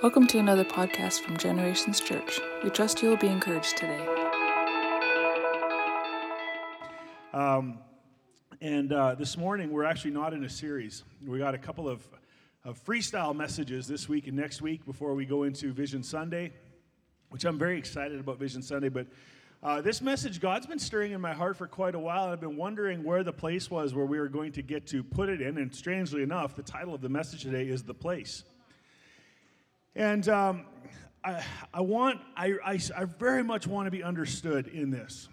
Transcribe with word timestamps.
Welcome 0.00 0.28
to 0.28 0.38
another 0.38 0.64
podcast 0.64 1.22
from 1.22 1.36
Generations 1.36 1.98
Church. 1.98 2.38
We 2.62 2.70
trust 2.70 3.02
you 3.02 3.08
will 3.08 3.16
be 3.16 3.26
encouraged 3.26 3.76
today. 3.76 4.06
Um, 7.32 7.80
and 8.60 8.92
uh, 8.92 9.16
this 9.16 9.36
morning, 9.36 9.72
we're 9.72 9.82
actually 9.82 10.12
not 10.12 10.34
in 10.34 10.44
a 10.44 10.48
series. 10.48 11.02
We 11.26 11.40
got 11.40 11.56
a 11.56 11.58
couple 11.58 11.88
of, 11.88 12.06
of 12.64 12.78
freestyle 12.84 13.34
messages 13.34 13.88
this 13.88 14.08
week 14.08 14.28
and 14.28 14.36
next 14.36 14.62
week 14.62 14.86
before 14.86 15.14
we 15.14 15.26
go 15.26 15.42
into 15.42 15.72
Vision 15.72 16.04
Sunday, 16.04 16.52
which 17.30 17.44
I'm 17.44 17.58
very 17.58 17.76
excited 17.76 18.20
about 18.20 18.38
Vision 18.38 18.62
Sunday. 18.62 18.90
But 18.90 19.08
uh, 19.64 19.80
this 19.80 20.00
message, 20.00 20.40
God's 20.40 20.68
been 20.68 20.78
stirring 20.78 21.10
in 21.10 21.20
my 21.20 21.32
heart 21.32 21.56
for 21.56 21.66
quite 21.66 21.96
a 21.96 22.00
while. 22.00 22.28
I've 22.28 22.40
been 22.40 22.56
wondering 22.56 23.02
where 23.02 23.24
the 23.24 23.32
place 23.32 23.68
was 23.68 23.94
where 23.94 24.06
we 24.06 24.20
were 24.20 24.28
going 24.28 24.52
to 24.52 24.62
get 24.62 24.86
to 24.86 25.02
put 25.02 25.28
it 25.28 25.40
in. 25.40 25.58
And 25.58 25.74
strangely 25.74 26.22
enough, 26.22 26.54
the 26.54 26.62
title 26.62 26.94
of 26.94 27.00
the 27.00 27.08
message 27.08 27.42
today 27.42 27.64
is 27.68 27.82
The 27.82 27.94
Place. 27.94 28.44
And 29.98 30.28
um, 30.28 30.64
I, 31.24 31.42
I, 31.74 31.80
want, 31.80 32.20
I, 32.36 32.54
I, 32.64 32.78
I 32.96 33.04
very 33.04 33.42
much 33.42 33.66
want 33.66 33.88
to 33.88 33.90
be 33.90 34.04
understood 34.04 34.68
in 34.68 34.92
this. 34.92 35.28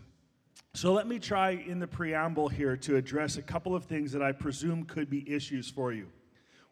So 0.73 0.92
let 0.92 1.06
me 1.06 1.20
try 1.20 1.52
in 1.52 1.80
the 1.80 1.86
preamble 1.86 2.50
here 2.50 2.76
to 2.78 2.96
address 2.96 3.38
a 3.38 3.44
couple 3.44 3.76
of 3.76 3.86
things 3.86 4.12
that 4.12 4.23
I 4.23 4.32
presume 4.32 4.86
could 4.86 5.08
be 5.08 5.23
issues 5.32 5.70
for 5.70 5.94
you. 5.94 6.08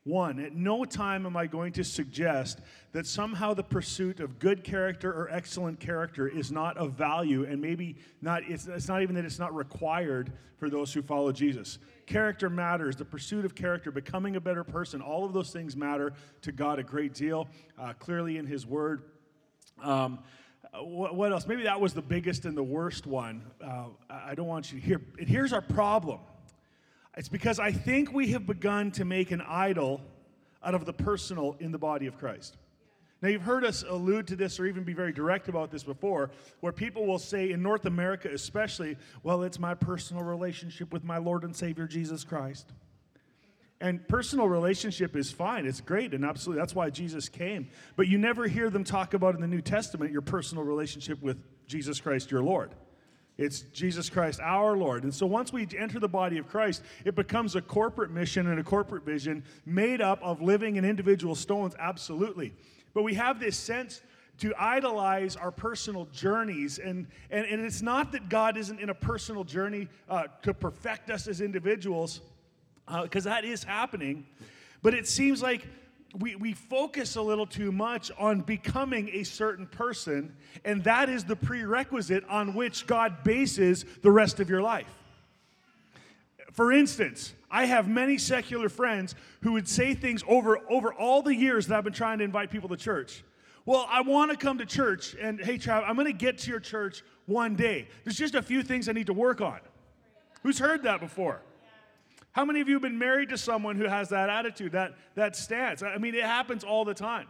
One, 0.06 0.40
at 0.40 0.56
no 0.56 0.86
time 0.86 1.28
am 1.28 1.38
I 1.38 1.46
going 1.46 1.72
to 1.74 1.84
suggest 1.84 2.62
that 2.94 3.06
somehow 3.06 3.54
the 3.54 3.64
pursuit 3.64 4.20
of 4.20 4.40
good 4.40 4.64
character 4.64 5.14
or 5.14 5.30
excellent 5.30 5.80
character 5.80 6.28
is 6.28 6.52
not 6.52 6.76
of 6.78 6.94
value, 6.94 7.46
and 7.46 7.62
maybe 7.62 7.98
not, 8.24 8.42
it's, 8.50 8.66
it's 8.66 8.88
not 8.88 9.04
even 9.04 9.14
that 9.16 9.24
it's 9.24 9.40
not 9.40 9.56
required 9.56 10.34
for 10.58 10.68
those 10.68 10.92
who 10.92 11.04
follow 11.04 11.32
Jesus. 11.32 11.78
Character 12.06 12.50
matters, 12.50 12.96
the 12.96 13.06
pursuit 13.06 13.46
of 13.46 13.56
character, 13.56 13.92
becoming 13.92 14.36
a 14.36 14.42
better 14.42 14.64
person, 14.64 15.02
all 15.02 15.26
of 15.26 15.34
those 15.34 15.52
things 15.52 15.76
matter 15.76 16.14
to 16.42 16.52
God 16.52 16.80
a 16.80 16.84
great 16.84 17.14
deal, 17.14 17.48
uh, 17.80 17.94
clearly 17.94 18.38
in 18.38 18.46
His 18.46 18.66
Word. 18.66 19.04
Um, 19.82 20.20
what, 20.82 21.16
what, 21.16 21.32
else? 21.32 21.46
Maybe 21.46 21.64
that 21.64 21.80
was 21.80 21.94
the 21.94 22.02
biggest 22.02 22.46
and 22.46 22.58
the 22.58 22.64
worst 22.64 23.06
one. 23.06 23.44
Uh, 23.64 23.86
I 24.10 24.36
don't 24.36 24.48
want 24.48 24.72
you 24.72 24.80
to 24.80 24.86
hear. 24.86 25.02
And 25.20 25.28
here's 25.28 25.54
our 25.54 25.62
problem 25.62 26.20
it's 27.16 27.30
because 27.30 27.60
I 27.60 27.72
think 27.72 28.12
we 28.12 28.32
have 28.32 28.48
begun 28.48 28.92
to 28.92 29.06
make 29.06 29.32
an 29.32 29.42
idol 29.42 30.02
out 30.64 30.74
of 30.74 30.86
the 30.86 30.94
personal 30.94 31.56
in 31.60 31.72
the 31.72 31.78
body 31.78 32.08
of 32.08 32.18
Christ. 32.18 32.58
Now, 33.24 33.30
you've 33.30 33.44
heard 33.44 33.64
us 33.64 33.86
allude 33.88 34.28
to 34.28 34.36
this 34.36 34.60
or 34.60 34.66
even 34.66 34.84
be 34.84 34.92
very 34.92 35.14
direct 35.14 35.48
about 35.48 35.72
this 35.72 35.82
before, 35.84 36.30
where 36.60 36.74
people 36.74 37.06
will 37.08 37.20
say, 37.20 37.52
in 37.52 37.64
North 37.64 37.86
America 37.86 38.30
especially, 38.30 38.98
well, 39.24 39.44
it's 39.44 39.58
my 39.58 39.76
personal 39.76 40.24
relationship 40.24 40.92
with 40.92 41.06
my 41.06 41.20
Lord 41.20 41.46
and 41.46 41.56
Savior 41.56 41.88
Jesus 41.88 42.26
Christ. 42.26 42.74
And 43.80 44.06
personal 44.10 44.50
relationship 44.50 45.16
is 45.16 45.32
fine, 45.32 45.66
it's 45.66 45.80
great, 45.80 46.14
and 46.14 46.26
absolutely 46.26 46.62
that's 46.62 46.76
why 46.76 46.90
Jesus 46.90 47.30
came. 47.30 47.70
But 47.96 48.10
you 48.10 48.18
never 48.18 48.46
hear 48.46 48.70
them 48.70 48.84
talk 48.84 49.14
about 49.14 49.36
in 49.36 49.42
the 49.42 49.48
New 49.48 49.62
Testament 49.62 50.12
your 50.12 50.22
personal 50.22 50.66
relationship 50.66 51.22
with 51.22 51.38
Jesus 51.66 52.02
Christ, 52.02 52.30
your 52.30 52.44
Lord. 52.44 52.76
It's 53.38 53.62
Jesus 53.62 54.10
Christ, 54.10 54.42
our 54.42 54.76
Lord. 54.76 55.04
And 55.04 55.16
so 55.16 55.26
once 55.26 55.54
we 55.54 55.66
enter 55.78 55.98
the 55.98 56.10
body 56.10 56.40
of 56.40 56.50
Christ, 56.50 56.84
it 57.06 57.16
becomes 57.16 57.56
a 57.56 57.62
corporate 57.62 58.12
mission 58.12 58.48
and 58.48 58.60
a 58.60 58.64
corporate 58.64 59.06
vision 59.06 59.46
made 59.66 60.02
up 60.02 60.20
of 60.22 60.42
living 60.42 60.76
in 60.76 60.84
individual 60.84 61.36
stones, 61.36 61.74
absolutely. 61.80 62.54
But 62.94 63.04
we 63.04 63.16
have 63.16 63.40
this 63.40 63.58
sense 63.58 64.02
to 64.40 64.54
idolize 64.58 65.36
our 65.36 65.52
personal 65.52 66.06
journeys. 66.12 66.80
And, 66.80 67.08
and, 67.30 67.46
and 67.46 67.64
it's 67.64 67.82
not 67.82 68.12
that 68.14 68.30
God 68.30 68.58
isn't 68.58 68.80
in 68.80 68.90
a 68.90 68.96
personal 68.96 69.44
journey 69.44 69.88
uh, 70.10 70.24
to 70.42 70.54
perfect 70.54 71.10
us 71.10 71.28
as 71.28 71.42
individuals, 71.42 72.22
because 73.04 73.28
uh, 73.28 73.32
that 73.32 73.46
is 73.46 73.64
happening. 73.64 74.26
But 74.82 74.94
it 74.94 75.08
seems 75.08 75.42
like 75.42 75.68
we, 76.20 76.36
we 76.36 76.54
focus 76.54 77.16
a 77.16 77.22
little 77.22 77.46
too 77.48 77.72
much 77.72 78.12
on 78.18 78.42
becoming 78.42 79.10
a 79.14 79.24
certain 79.24 79.66
person, 79.66 80.36
and 80.66 80.84
that 80.84 81.10
is 81.10 81.24
the 81.24 81.36
prerequisite 81.36 82.24
on 82.26 82.54
which 82.54 82.86
God 82.86 83.24
bases 83.24 83.86
the 84.02 84.12
rest 84.12 84.40
of 84.40 84.50
your 84.50 84.62
life. 84.62 85.03
For 86.54 86.72
instance, 86.72 87.34
I 87.50 87.66
have 87.66 87.88
many 87.88 88.18
secular 88.18 88.70
friends 88.70 89.16
who 89.42 89.54
would 89.54 89.68
say 89.68 89.96
things 89.96 90.24
over, 90.28 90.60
over 90.70 90.94
all 90.94 91.22
the 91.22 91.36
years 91.36 91.68
that 91.68 91.78
I've 91.78 91.84
been 91.84 91.94
trying 91.94 92.20
to 92.20 92.24
invite 92.24 92.52
people 92.52 92.70
to 92.70 92.78
church. 92.78 93.24
Well, 93.66 93.88
I 93.90 94.02
want 94.02 94.32
to 94.32 94.38
come 94.38 94.60
to 94.60 94.66
church, 94.66 95.16
and 95.20 95.40
hey, 95.40 95.58
Trav, 95.58 95.84
I'm 95.88 95.96
going 95.96 96.08
to 96.08 96.14
get 96.14 96.38
to 96.40 96.52
your 96.52 96.60
church 96.60 97.04
one 97.26 97.56
day. 97.56 97.88
There's 98.04 98.18
just 98.18 98.36
a 98.36 98.42
few 98.42 98.62
things 98.62 98.88
I 98.88 98.92
need 98.92 99.08
to 99.08 99.14
work 99.14 99.42
on. 99.42 99.60
Who's 100.44 100.60
heard 100.60 100.84
that 100.84 101.00
before? 101.00 101.42
How 102.34 102.46
many 102.46 102.62
of 102.62 102.68
you 102.68 102.76
have 102.76 102.82
been 102.82 103.00
married 103.00 103.30
to 103.30 103.38
someone 103.38 103.76
who 103.76 103.86
has 103.86 104.10
that 104.10 104.30
attitude, 104.30 104.74
that, 104.74 104.96
that 105.16 105.36
stance? 105.36 105.82
I 105.82 105.98
mean, 105.98 106.14
it 106.14 106.24
happens 106.24 106.64
all 106.64 106.86
the 106.86 106.94
time. 106.94 107.28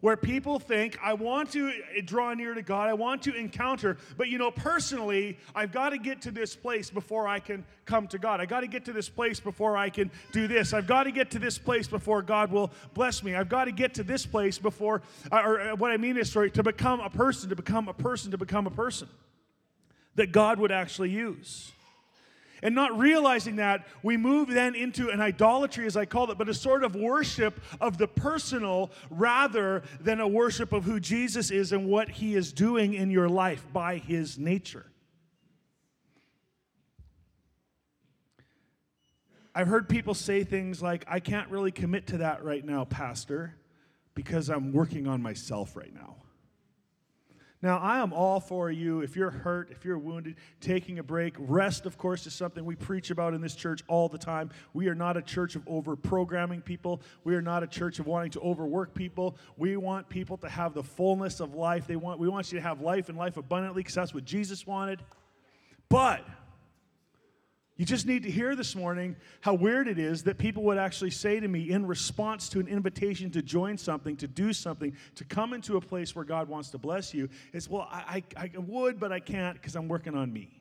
Where 0.00 0.16
people 0.16 0.60
think, 0.60 0.96
I 1.02 1.14
want 1.14 1.50
to 1.52 1.70
eh, 1.70 2.02
draw 2.04 2.32
near 2.32 2.54
to 2.54 2.62
God, 2.62 2.88
I 2.88 2.94
want 2.94 3.22
to 3.22 3.34
encounter, 3.34 3.96
but 4.16 4.28
you 4.28 4.38
know, 4.38 4.52
personally, 4.52 5.36
I've 5.56 5.72
got 5.72 5.90
to 5.90 5.98
get 5.98 6.22
to 6.22 6.30
this 6.30 6.54
place 6.54 6.88
before 6.88 7.26
I 7.26 7.40
can 7.40 7.64
come 7.84 8.06
to 8.08 8.18
God. 8.18 8.40
I 8.40 8.46
got 8.46 8.60
to 8.60 8.68
get 8.68 8.84
to 8.84 8.92
this 8.92 9.08
place 9.08 9.40
before 9.40 9.76
I 9.76 9.90
can 9.90 10.10
do 10.30 10.46
this. 10.46 10.72
I've 10.72 10.86
got 10.86 11.04
to 11.04 11.10
get 11.10 11.32
to 11.32 11.40
this 11.40 11.58
place 11.58 11.88
before 11.88 12.22
God 12.22 12.52
will 12.52 12.70
bless 12.94 13.24
me. 13.24 13.34
I've 13.34 13.48
got 13.48 13.64
to 13.64 13.72
get 13.72 13.94
to 13.94 14.04
this 14.04 14.24
place 14.24 14.56
before, 14.56 15.02
uh, 15.32 15.42
or 15.44 15.60
uh, 15.60 15.76
what 15.76 15.90
I 15.90 15.96
mean 15.96 16.16
is, 16.16 16.30
sorry, 16.30 16.52
to 16.52 16.62
become 16.62 17.00
a 17.00 17.10
person, 17.10 17.48
to 17.48 17.56
become 17.56 17.88
a 17.88 17.94
person, 17.94 18.30
to 18.30 18.38
become 18.38 18.68
a 18.68 18.70
person 18.70 19.08
that 20.14 20.30
God 20.30 20.60
would 20.60 20.70
actually 20.70 21.10
use. 21.10 21.72
And 22.62 22.74
not 22.74 22.98
realizing 22.98 23.56
that, 23.56 23.86
we 24.02 24.16
move 24.16 24.48
then 24.48 24.74
into 24.74 25.10
an 25.10 25.20
idolatry, 25.20 25.86
as 25.86 25.96
I 25.96 26.04
call 26.04 26.30
it, 26.30 26.38
but 26.38 26.48
a 26.48 26.54
sort 26.54 26.84
of 26.84 26.94
worship 26.96 27.60
of 27.80 27.98
the 27.98 28.08
personal 28.08 28.90
rather 29.10 29.82
than 30.00 30.20
a 30.20 30.28
worship 30.28 30.72
of 30.72 30.84
who 30.84 30.98
Jesus 31.00 31.50
is 31.50 31.72
and 31.72 31.86
what 31.86 32.08
he 32.08 32.34
is 32.34 32.52
doing 32.52 32.94
in 32.94 33.10
your 33.10 33.28
life 33.28 33.64
by 33.72 33.98
his 33.98 34.38
nature. 34.38 34.86
I've 39.54 39.68
heard 39.68 39.88
people 39.88 40.14
say 40.14 40.44
things 40.44 40.80
like, 40.80 41.04
I 41.08 41.18
can't 41.18 41.48
really 41.50 41.72
commit 41.72 42.06
to 42.08 42.18
that 42.18 42.44
right 42.44 42.64
now, 42.64 42.84
Pastor, 42.84 43.56
because 44.14 44.48
I'm 44.48 44.72
working 44.72 45.08
on 45.08 45.20
myself 45.20 45.76
right 45.76 45.92
now. 45.92 46.16
Now, 47.60 47.78
I 47.78 47.98
am 47.98 48.12
all 48.12 48.38
for 48.38 48.70
you. 48.70 49.00
If 49.00 49.16
you're 49.16 49.30
hurt, 49.30 49.70
if 49.72 49.84
you're 49.84 49.98
wounded, 49.98 50.36
taking 50.60 51.00
a 51.00 51.02
break. 51.02 51.34
Rest, 51.38 51.86
of 51.86 51.98
course, 51.98 52.24
is 52.26 52.32
something 52.32 52.64
we 52.64 52.76
preach 52.76 53.10
about 53.10 53.34
in 53.34 53.40
this 53.40 53.56
church 53.56 53.82
all 53.88 54.08
the 54.08 54.18
time. 54.18 54.50
We 54.74 54.86
are 54.86 54.94
not 54.94 55.16
a 55.16 55.22
church 55.22 55.56
of 55.56 55.66
over 55.66 55.96
programming 55.96 56.60
people. 56.60 57.02
We 57.24 57.34
are 57.34 57.42
not 57.42 57.64
a 57.64 57.66
church 57.66 57.98
of 57.98 58.06
wanting 58.06 58.30
to 58.32 58.40
overwork 58.40 58.94
people. 58.94 59.36
We 59.56 59.76
want 59.76 60.08
people 60.08 60.36
to 60.38 60.48
have 60.48 60.72
the 60.72 60.84
fullness 60.84 61.40
of 61.40 61.54
life. 61.54 61.88
They 61.88 61.96
want, 61.96 62.20
we 62.20 62.28
want 62.28 62.52
you 62.52 62.58
to 62.58 62.62
have 62.62 62.80
life 62.80 63.08
and 63.08 63.18
life 63.18 63.36
abundantly 63.36 63.80
because 63.80 63.96
that's 63.96 64.14
what 64.14 64.24
Jesus 64.24 64.64
wanted. 64.64 65.02
But 65.88 66.24
you 67.78 67.86
just 67.86 68.06
need 68.06 68.24
to 68.24 68.30
hear 68.30 68.56
this 68.56 68.74
morning 68.74 69.14
how 69.40 69.54
weird 69.54 69.86
it 69.86 70.00
is 70.00 70.24
that 70.24 70.36
people 70.36 70.64
would 70.64 70.78
actually 70.78 71.12
say 71.12 71.38
to 71.38 71.46
me 71.46 71.70
in 71.70 71.86
response 71.86 72.48
to 72.48 72.58
an 72.58 72.66
invitation 72.66 73.30
to 73.30 73.40
join 73.40 73.78
something, 73.78 74.16
to 74.16 74.26
do 74.26 74.52
something, 74.52 74.96
to 75.14 75.24
come 75.24 75.52
into 75.52 75.76
a 75.76 75.80
place 75.80 76.14
where 76.16 76.24
God 76.24 76.48
wants 76.48 76.70
to 76.70 76.78
bless 76.78 77.14
you, 77.14 77.28
is, 77.52 77.68
well, 77.68 77.88
I, 77.88 78.24
I, 78.36 78.50
I 78.54 78.58
would, 78.58 78.98
but 78.98 79.12
I 79.12 79.20
can't 79.20 79.54
because 79.54 79.76
I'm 79.76 79.86
working 79.86 80.16
on 80.16 80.32
me. 80.32 80.60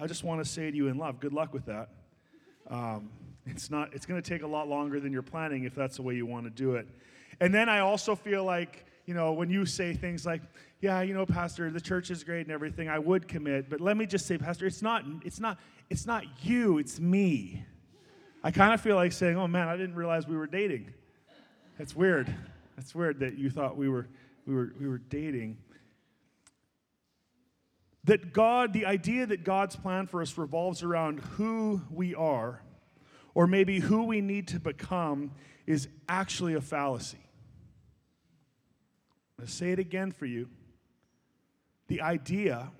I 0.00 0.06
just 0.06 0.22
want 0.22 0.42
to 0.42 0.48
say 0.48 0.70
to 0.70 0.76
you 0.76 0.86
in 0.86 0.96
love, 0.96 1.18
good 1.18 1.32
luck 1.32 1.52
with 1.52 1.66
that. 1.66 1.88
Um, 2.70 3.10
it's 3.44 3.68
not. 3.68 3.92
It's 3.94 4.06
going 4.06 4.22
to 4.22 4.30
take 4.30 4.42
a 4.42 4.46
lot 4.46 4.68
longer 4.68 5.00
than 5.00 5.12
you're 5.12 5.22
planning 5.22 5.64
if 5.64 5.74
that's 5.74 5.96
the 5.96 6.02
way 6.02 6.14
you 6.14 6.24
want 6.24 6.44
to 6.44 6.50
do 6.50 6.76
it. 6.76 6.86
And 7.40 7.52
then 7.52 7.68
I 7.68 7.80
also 7.80 8.14
feel 8.14 8.44
like 8.44 8.84
you 9.08 9.14
know 9.14 9.32
when 9.32 9.48
you 9.48 9.64
say 9.64 9.94
things 9.94 10.26
like, 10.26 10.42
yeah, 10.82 11.00
you 11.00 11.14
know, 11.14 11.24
Pastor, 11.24 11.70
the 11.70 11.80
church 11.80 12.10
is 12.10 12.22
great 12.22 12.42
and 12.42 12.52
everything. 12.52 12.90
I 12.90 12.98
would 12.98 13.26
commit, 13.26 13.70
but 13.70 13.80
let 13.80 13.96
me 13.96 14.04
just 14.04 14.26
say, 14.26 14.36
Pastor, 14.36 14.66
it's 14.66 14.82
not, 14.82 15.02
it's 15.24 15.40
not, 15.40 15.58
it's 15.88 16.04
not 16.04 16.24
you, 16.42 16.76
it's 16.76 17.00
me. 17.00 17.64
I 18.44 18.50
kind 18.50 18.74
of 18.74 18.82
feel 18.82 18.96
like 18.96 19.12
saying, 19.12 19.38
oh 19.38 19.48
man, 19.48 19.66
I 19.66 19.78
didn't 19.78 19.94
realize 19.94 20.28
we 20.28 20.36
were 20.36 20.46
dating. 20.46 20.92
That's 21.78 21.96
weird. 21.96 22.32
That's 22.76 22.94
weird 22.94 23.20
that 23.20 23.38
you 23.38 23.48
thought 23.48 23.78
we 23.78 23.88
were, 23.88 24.08
we 24.46 24.54
were, 24.54 24.74
we 24.78 24.86
were 24.86 24.98
dating. 24.98 25.56
That 28.04 28.34
God, 28.34 28.74
the 28.74 28.84
idea 28.84 29.24
that 29.24 29.42
God's 29.42 29.74
plan 29.74 30.06
for 30.06 30.20
us 30.20 30.36
revolves 30.36 30.82
around 30.82 31.20
who 31.20 31.80
we 31.90 32.14
are, 32.14 32.62
or 33.34 33.46
maybe 33.46 33.80
who 33.80 34.04
we 34.04 34.20
need 34.20 34.48
to 34.48 34.60
become, 34.60 35.30
is 35.66 35.88
actually 36.10 36.52
a 36.52 36.60
fallacy. 36.60 37.18
Let's 39.38 39.54
say 39.54 39.72
it 39.72 39.78
again 39.78 40.10
for 40.10 40.26
you 40.26 40.48
the 41.88 42.02
idea 42.02 42.70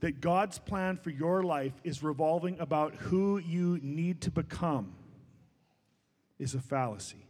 that 0.00 0.20
God's 0.20 0.58
plan 0.58 0.96
for 0.96 1.10
your 1.10 1.42
life 1.42 1.72
is 1.84 2.02
revolving 2.02 2.58
about 2.60 2.94
who 2.94 3.38
you 3.38 3.78
need 3.82 4.20
to 4.22 4.30
become 4.30 4.94
is 6.38 6.54
a 6.54 6.60
fallacy. 6.60 7.24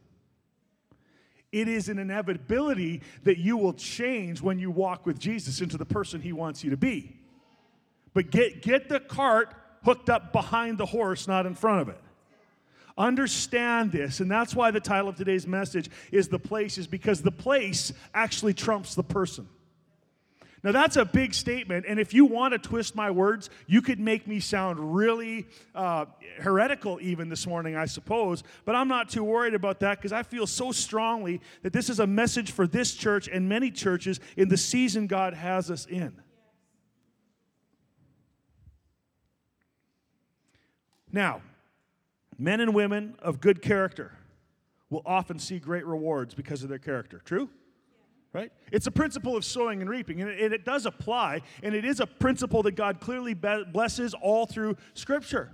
It 1.52 1.68
is 1.68 1.90
an 1.90 1.98
inevitability 1.98 3.02
that 3.24 3.38
you 3.38 3.58
will 3.58 3.74
change 3.74 4.40
when 4.40 4.58
you 4.58 4.70
walk 4.70 5.04
with 5.04 5.18
Jesus 5.18 5.60
into 5.60 5.76
the 5.76 5.84
person 5.84 6.22
he 6.22 6.32
wants 6.32 6.64
you 6.64 6.70
to 6.70 6.78
be. 6.78 7.14
But 8.14 8.30
get, 8.30 8.62
get 8.62 8.88
the 8.88 9.00
cart 9.00 9.54
hooked 9.84 10.08
up 10.08 10.32
behind 10.32 10.78
the 10.78 10.86
horse, 10.86 11.28
not 11.28 11.44
in 11.44 11.54
front 11.54 11.82
of 11.82 11.88
it. 11.90 12.00
Understand 12.96 13.92
this, 13.92 14.20
and 14.20 14.30
that's 14.30 14.54
why 14.54 14.70
the 14.70 14.80
title 14.80 15.08
of 15.08 15.16
today's 15.16 15.46
message 15.46 15.90
is 16.10 16.28
The 16.28 16.38
Place, 16.38 16.78
is 16.78 16.86
because 16.86 17.22
the 17.22 17.32
place 17.32 17.92
actually 18.12 18.54
trumps 18.54 18.94
the 18.94 19.02
person. 19.02 19.48
Now, 20.64 20.70
that's 20.70 20.96
a 20.96 21.04
big 21.04 21.34
statement, 21.34 21.86
and 21.88 21.98
if 21.98 22.14
you 22.14 22.24
want 22.24 22.52
to 22.52 22.58
twist 22.58 22.94
my 22.94 23.10
words, 23.10 23.50
you 23.66 23.82
could 23.82 23.98
make 23.98 24.28
me 24.28 24.38
sound 24.38 24.94
really 24.94 25.48
uh, 25.74 26.04
heretical 26.38 27.00
even 27.02 27.28
this 27.28 27.48
morning, 27.48 27.74
I 27.74 27.86
suppose. 27.86 28.44
But 28.64 28.76
I'm 28.76 28.86
not 28.86 29.08
too 29.08 29.24
worried 29.24 29.54
about 29.54 29.80
that 29.80 29.98
because 29.98 30.12
I 30.12 30.22
feel 30.22 30.46
so 30.46 30.70
strongly 30.70 31.40
that 31.62 31.72
this 31.72 31.90
is 31.90 31.98
a 31.98 32.06
message 32.06 32.52
for 32.52 32.68
this 32.68 32.94
church 32.94 33.26
and 33.26 33.48
many 33.48 33.72
churches 33.72 34.20
in 34.36 34.48
the 34.48 34.56
season 34.56 35.08
God 35.08 35.34
has 35.34 35.68
us 35.68 35.84
in. 35.86 36.14
Now, 41.10 41.42
men 42.42 42.60
and 42.60 42.74
women 42.74 43.14
of 43.20 43.40
good 43.40 43.62
character 43.62 44.12
will 44.90 45.02
often 45.06 45.38
see 45.38 45.58
great 45.58 45.86
rewards 45.86 46.34
because 46.34 46.62
of 46.62 46.68
their 46.68 46.78
character. 46.78 47.22
True? 47.24 47.48
right? 48.32 48.50
It's 48.70 48.86
a 48.86 48.90
principle 48.90 49.36
of 49.36 49.44
sowing 49.44 49.80
and 49.82 49.90
reaping, 49.90 50.22
and 50.22 50.30
it, 50.30 50.64
does 50.64 50.86
apply, 50.86 51.42
and 51.62 51.74
it 51.74 51.84
is 51.84 52.00
a 52.00 52.06
principle 52.06 52.62
that 52.62 52.72
God 52.72 53.00
clearly 53.00 53.34
blesses 53.34 54.14
all 54.14 54.46
through 54.46 54.76
Scripture. 54.94 55.50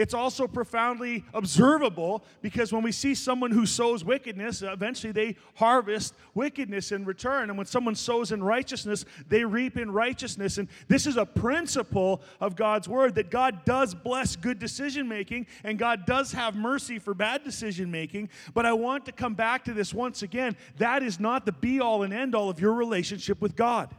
It's 0.00 0.14
also 0.14 0.48
profoundly 0.48 1.26
observable 1.34 2.24
because 2.40 2.72
when 2.72 2.82
we 2.82 2.90
see 2.90 3.14
someone 3.14 3.50
who 3.50 3.66
sows 3.66 4.02
wickedness, 4.02 4.62
eventually 4.62 5.12
they 5.12 5.36
harvest 5.56 6.14
wickedness 6.32 6.90
in 6.90 7.04
return. 7.04 7.50
And 7.50 7.58
when 7.58 7.66
someone 7.66 7.94
sows 7.94 8.32
in 8.32 8.42
righteousness, 8.42 9.04
they 9.28 9.44
reap 9.44 9.76
in 9.76 9.90
righteousness. 9.90 10.56
And 10.56 10.68
this 10.88 11.06
is 11.06 11.18
a 11.18 11.26
principle 11.26 12.22
of 12.40 12.56
God's 12.56 12.88
word 12.88 13.14
that 13.16 13.30
God 13.30 13.66
does 13.66 13.94
bless 13.94 14.36
good 14.36 14.58
decision 14.58 15.06
making 15.06 15.46
and 15.64 15.78
God 15.78 16.06
does 16.06 16.32
have 16.32 16.56
mercy 16.56 16.98
for 16.98 17.12
bad 17.12 17.44
decision 17.44 17.90
making. 17.90 18.30
But 18.54 18.64
I 18.64 18.72
want 18.72 19.04
to 19.04 19.12
come 19.12 19.34
back 19.34 19.66
to 19.66 19.74
this 19.74 19.92
once 19.92 20.22
again. 20.22 20.56
That 20.78 21.02
is 21.02 21.20
not 21.20 21.44
the 21.44 21.52
be 21.52 21.78
all 21.78 22.04
and 22.04 22.14
end 22.14 22.34
all 22.34 22.48
of 22.48 22.58
your 22.58 22.72
relationship 22.72 23.42
with 23.42 23.54
God. 23.54 23.94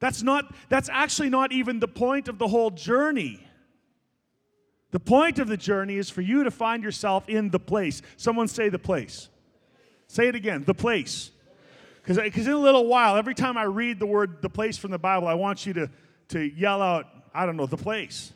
That's 0.00 0.24
not 0.24 0.52
that's 0.68 0.88
actually 0.88 1.30
not 1.30 1.52
even 1.52 1.78
the 1.78 1.86
point 1.86 2.26
of 2.26 2.38
the 2.38 2.48
whole 2.48 2.72
journey. 2.72 3.44
The 4.90 5.00
point 5.00 5.38
of 5.38 5.48
the 5.48 5.56
journey 5.56 5.96
is 5.96 6.08
for 6.08 6.22
you 6.22 6.44
to 6.44 6.50
find 6.50 6.82
yourself 6.82 7.28
in 7.28 7.50
the 7.50 7.60
place. 7.60 8.00
Someone 8.16 8.48
say 8.48 8.68
the 8.68 8.78
place. 8.78 9.28
Say 10.06 10.28
it 10.28 10.34
again, 10.34 10.64
the 10.64 10.74
place. 10.74 11.30
Because 12.02 12.46
in 12.46 12.52
a 12.52 12.56
little 12.56 12.86
while, 12.86 13.16
every 13.16 13.34
time 13.34 13.58
I 13.58 13.64
read 13.64 13.98
the 13.98 14.06
word 14.06 14.40
the 14.40 14.48
place 14.48 14.78
from 14.78 14.90
the 14.90 14.98
Bible, 14.98 15.28
I 15.28 15.34
want 15.34 15.66
you 15.66 15.74
to, 15.74 15.90
to 16.28 16.40
yell 16.40 16.80
out, 16.80 17.06
I 17.34 17.44
don't 17.44 17.56
know, 17.56 17.66
the 17.66 17.76
place. 17.76 18.32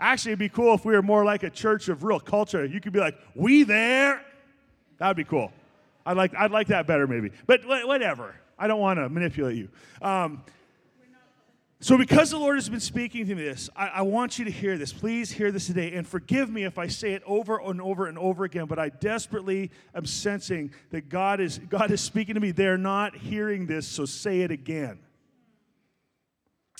Actually, 0.00 0.32
it'd 0.32 0.38
be 0.38 0.48
cool 0.48 0.72
if 0.72 0.86
we 0.86 0.94
were 0.94 1.02
more 1.02 1.26
like 1.26 1.42
a 1.42 1.50
church 1.50 1.90
of 1.90 2.02
real 2.02 2.18
culture. 2.18 2.64
You 2.64 2.80
could 2.80 2.94
be 2.94 3.00
like, 3.00 3.18
we 3.34 3.64
there. 3.64 4.24
That 4.98 5.08
would 5.08 5.18
be 5.18 5.24
cool. 5.24 5.52
I'd 6.06 6.16
like, 6.16 6.34
I'd 6.34 6.50
like 6.50 6.68
that 6.68 6.86
better, 6.86 7.06
maybe. 7.06 7.30
But 7.46 7.66
whatever. 7.66 8.34
I 8.58 8.66
don't 8.66 8.80
want 8.80 8.98
to 8.98 9.08
manipulate 9.10 9.56
you. 9.56 9.68
Um, 10.00 10.42
so, 11.82 11.96
because 11.96 12.30
the 12.30 12.38
Lord 12.38 12.56
has 12.56 12.68
been 12.68 12.78
speaking 12.78 13.26
to 13.26 13.34
me 13.34 13.42
this, 13.42 13.70
I, 13.74 13.88
I, 13.88 14.02
want 14.02 14.38
you 14.38 14.44
to 14.44 14.50
hear 14.50 14.76
this. 14.76 14.92
Please 14.92 15.30
hear 15.30 15.50
this 15.50 15.66
today. 15.66 15.94
And 15.94 16.06
forgive 16.06 16.50
me 16.50 16.64
if 16.64 16.76
I 16.76 16.88
say 16.88 17.14
it 17.14 17.22
over 17.24 17.58
and 17.58 17.80
over 17.80 18.06
and 18.06 18.18
over 18.18 18.44
again, 18.44 18.66
but 18.66 18.78
I 18.78 18.90
desperately 18.90 19.70
am 19.94 20.04
sensing 20.04 20.74
that 20.90 21.08
God 21.08 21.40
is, 21.40 21.58
God 21.58 21.90
is 21.90 22.02
speaking 22.02 22.34
to 22.34 22.40
me. 22.40 22.50
They're 22.50 22.76
not 22.76 23.16
hearing 23.16 23.64
this, 23.64 23.88
so 23.88 24.04
say 24.04 24.42
it 24.42 24.50
again. 24.50 24.98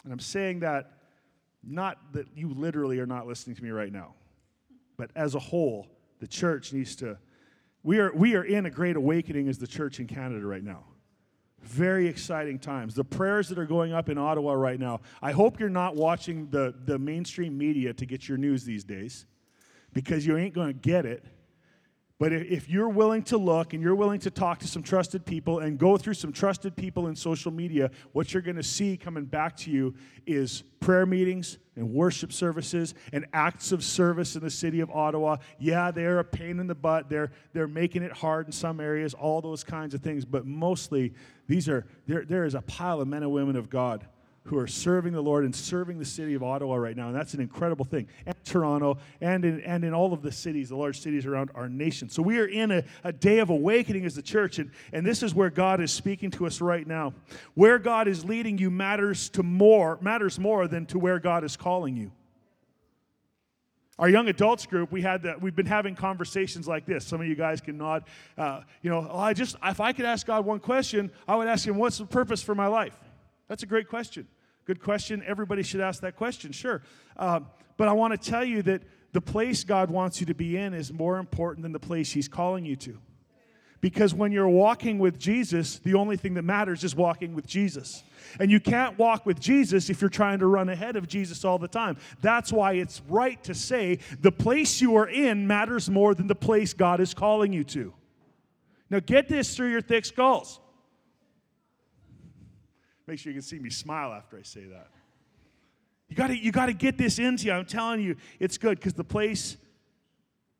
And 0.04 0.12
I'm 0.12 0.20
saying 0.20 0.60
that 0.60 0.92
not 1.62 2.12
that 2.12 2.26
you 2.36 2.52
literally 2.52 3.00
are 3.00 3.06
not 3.06 3.26
listening 3.26 3.56
to 3.56 3.64
me 3.64 3.70
right 3.70 3.92
now, 3.92 4.14
but 4.98 5.10
as 5.16 5.34
a 5.34 5.38
whole, 5.38 5.86
the 6.20 6.26
church 6.26 6.74
needs 6.74 6.94
to. 6.96 7.16
We 7.82 8.00
are, 8.00 8.12
we 8.14 8.34
are 8.34 8.44
in 8.44 8.66
a 8.66 8.70
great 8.70 8.96
awakening 8.96 9.48
as 9.48 9.56
the 9.56 9.66
church 9.66 9.98
in 9.98 10.06
Canada 10.06 10.44
right 10.44 10.62
now. 10.62 10.84
Very 11.62 12.06
exciting 12.06 12.58
times. 12.58 12.94
The 12.94 13.04
prayers 13.04 13.48
that 13.50 13.58
are 13.58 13.66
going 13.66 13.92
up 13.92 14.08
in 14.08 14.18
Ottawa 14.18 14.52
right 14.52 14.80
now. 14.80 15.00
I 15.20 15.32
hope 15.32 15.60
you're 15.60 15.68
not 15.68 15.94
watching 15.94 16.48
the, 16.50 16.74
the 16.84 16.98
mainstream 16.98 17.56
media 17.56 17.92
to 17.92 18.06
get 18.06 18.28
your 18.28 18.38
news 18.38 18.64
these 18.64 18.84
days 18.84 19.26
because 19.92 20.26
you 20.26 20.36
ain't 20.36 20.54
going 20.54 20.68
to 20.68 20.78
get 20.78 21.04
it. 21.04 21.24
But 22.20 22.34
if 22.34 22.68
you're 22.68 22.90
willing 22.90 23.22
to 23.24 23.38
look 23.38 23.72
and 23.72 23.82
you're 23.82 23.94
willing 23.94 24.20
to 24.20 24.30
talk 24.30 24.58
to 24.58 24.68
some 24.68 24.82
trusted 24.82 25.24
people 25.24 25.60
and 25.60 25.78
go 25.78 25.96
through 25.96 26.12
some 26.12 26.34
trusted 26.34 26.76
people 26.76 27.08
in 27.08 27.16
social 27.16 27.50
media, 27.50 27.90
what 28.12 28.34
you're 28.34 28.42
going 28.42 28.58
to 28.58 28.62
see 28.62 28.98
coming 28.98 29.24
back 29.24 29.56
to 29.56 29.70
you 29.70 29.94
is 30.26 30.62
prayer 30.80 31.06
meetings 31.06 31.56
and 31.76 31.90
worship 31.90 32.30
services 32.30 32.92
and 33.14 33.24
acts 33.32 33.72
of 33.72 33.82
service 33.82 34.36
in 34.36 34.42
the 34.42 34.50
city 34.50 34.80
of 34.80 34.90
Ottawa. 34.90 35.38
Yeah, 35.58 35.90
they're 35.90 36.18
a 36.18 36.24
pain 36.24 36.60
in 36.60 36.66
the 36.66 36.74
butt. 36.74 37.08
They're, 37.08 37.32
they're 37.54 37.66
making 37.66 38.02
it 38.02 38.12
hard 38.12 38.44
in 38.44 38.52
some 38.52 38.80
areas, 38.80 39.14
all 39.14 39.40
those 39.40 39.64
kinds 39.64 39.94
of 39.94 40.02
things. 40.02 40.26
But 40.26 40.44
mostly, 40.44 41.14
these 41.48 41.70
are, 41.70 41.86
there, 42.06 42.26
there 42.26 42.44
is 42.44 42.54
a 42.54 42.60
pile 42.60 43.00
of 43.00 43.08
men 43.08 43.22
and 43.22 43.32
women 43.32 43.56
of 43.56 43.70
God 43.70 44.06
who 44.50 44.58
are 44.58 44.66
serving 44.66 45.12
the 45.12 45.20
Lord 45.20 45.44
and 45.44 45.54
serving 45.54 46.00
the 46.00 46.04
city 46.04 46.34
of 46.34 46.42
Ottawa 46.42 46.74
right 46.74 46.96
now. 46.96 47.06
And 47.06 47.14
that's 47.14 47.34
an 47.34 47.40
incredible 47.40 47.84
thing. 47.84 48.08
And 48.26 48.34
Toronto 48.44 48.98
and 49.20 49.44
in, 49.44 49.60
and 49.60 49.84
in 49.84 49.94
all 49.94 50.12
of 50.12 50.22
the 50.22 50.32
cities, 50.32 50.70
the 50.70 50.76
large 50.76 51.00
cities 51.00 51.24
around 51.24 51.52
our 51.54 51.68
nation. 51.68 52.08
So 52.08 52.20
we 52.20 52.38
are 52.40 52.46
in 52.46 52.72
a, 52.72 52.84
a 53.04 53.12
day 53.12 53.38
of 53.38 53.50
awakening 53.50 54.04
as 54.04 54.16
the 54.16 54.22
church. 54.22 54.58
And, 54.58 54.72
and 54.92 55.06
this 55.06 55.22
is 55.22 55.36
where 55.36 55.50
God 55.50 55.80
is 55.80 55.92
speaking 55.92 56.32
to 56.32 56.46
us 56.48 56.60
right 56.60 56.84
now. 56.84 57.14
Where 57.54 57.78
God 57.78 58.08
is 58.08 58.24
leading 58.24 58.58
you 58.58 58.70
matters 58.70 59.28
to 59.30 59.44
more, 59.44 59.98
matters 60.00 60.36
more 60.36 60.66
than 60.66 60.84
to 60.86 60.98
where 60.98 61.20
God 61.20 61.44
is 61.44 61.56
calling 61.56 61.96
you. 61.96 62.10
Our 64.00 64.08
young 64.08 64.28
adults 64.28 64.66
group, 64.66 64.90
we 64.90 65.02
had 65.02 65.22
that. 65.22 65.40
We've 65.40 65.54
been 65.54 65.66
having 65.66 65.94
conversations 65.94 66.66
like 66.66 66.86
this. 66.86 67.06
Some 67.06 67.20
of 67.20 67.26
you 67.28 67.36
guys 67.36 67.60
can 67.60 67.76
nod. 67.78 68.02
Uh, 68.36 68.62
you 68.82 68.90
know, 68.90 69.06
oh, 69.08 69.18
I 69.18 69.32
just 69.32 69.56
if 69.62 69.78
I 69.78 69.92
could 69.92 70.06
ask 70.06 70.26
God 70.26 70.44
one 70.44 70.58
question, 70.58 71.12
I 71.28 71.36
would 71.36 71.46
ask 71.46 71.66
Him, 71.66 71.76
"What's 71.76 71.98
the 71.98 72.06
purpose 72.06 72.42
for 72.42 72.54
my 72.54 72.66
life?" 72.66 72.98
That's 73.46 73.64
a 73.64 73.66
great 73.66 73.88
question. 73.88 74.28
Good 74.70 74.80
question. 74.80 75.20
Everybody 75.26 75.64
should 75.64 75.80
ask 75.80 76.00
that 76.02 76.14
question, 76.14 76.52
sure. 76.52 76.82
Uh, 77.16 77.40
but 77.76 77.88
I 77.88 77.92
want 77.92 78.12
to 78.12 78.30
tell 78.30 78.44
you 78.44 78.62
that 78.62 78.82
the 79.10 79.20
place 79.20 79.64
God 79.64 79.90
wants 79.90 80.20
you 80.20 80.26
to 80.26 80.34
be 80.34 80.56
in 80.56 80.74
is 80.74 80.92
more 80.92 81.18
important 81.18 81.64
than 81.64 81.72
the 81.72 81.80
place 81.80 82.12
He's 82.12 82.28
calling 82.28 82.64
you 82.64 82.76
to. 82.76 82.96
Because 83.80 84.14
when 84.14 84.30
you're 84.30 84.48
walking 84.48 85.00
with 85.00 85.18
Jesus, 85.18 85.80
the 85.80 85.94
only 85.94 86.16
thing 86.16 86.34
that 86.34 86.44
matters 86.44 86.84
is 86.84 86.94
walking 86.94 87.34
with 87.34 87.48
Jesus. 87.48 88.04
And 88.38 88.48
you 88.48 88.60
can't 88.60 88.96
walk 88.96 89.26
with 89.26 89.40
Jesus 89.40 89.90
if 89.90 90.00
you're 90.00 90.08
trying 90.08 90.38
to 90.38 90.46
run 90.46 90.68
ahead 90.68 90.94
of 90.94 91.08
Jesus 91.08 91.44
all 91.44 91.58
the 91.58 91.66
time. 91.66 91.96
That's 92.20 92.52
why 92.52 92.74
it's 92.74 93.02
right 93.08 93.42
to 93.42 93.56
say 93.56 93.98
the 94.20 94.30
place 94.30 94.80
you 94.80 94.94
are 94.94 95.08
in 95.08 95.48
matters 95.48 95.90
more 95.90 96.14
than 96.14 96.28
the 96.28 96.36
place 96.36 96.74
God 96.74 97.00
is 97.00 97.12
calling 97.12 97.52
you 97.52 97.64
to. 97.64 97.92
Now, 98.88 99.00
get 99.00 99.26
this 99.26 99.56
through 99.56 99.72
your 99.72 99.82
thick 99.82 100.04
skulls. 100.04 100.60
Make 103.06 103.18
sure 103.18 103.32
you 103.32 103.38
can 103.38 103.42
see 103.42 103.58
me 103.58 103.70
smile 103.70 104.12
after 104.12 104.38
I 104.38 104.42
say 104.42 104.64
that. 104.64 104.88
You 106.08 106.16
got 106.16 106.26
to 106.28 106.36
you 106.36 106.52
got 106.52 106.66
to 106.66 106.72
get 106.72 106.98
this 106.98 107.18
into 107.18 107.46
you. 107.46 107.52
I'm 107.52 107.64
telling 107.64 108.00
you, 108.00 108.16
it's 108.38 108.58
good 108.58 108.78
because 108.78 108.94
the 108.94 109.04
place 109.04 109.56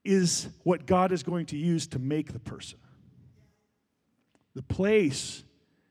is 0.05 0.49
what 0.63 0.87
God 0.87 1.13
is 1.13 1.23
going 1.23 1.47
to 1.47 1.57
use 1.57 1.87
to 1.89 1.99
make 1.99 2.33
the 2.33 2.39
person. 2.39 2.79
The 4.55 4.63
place 4.63 5.45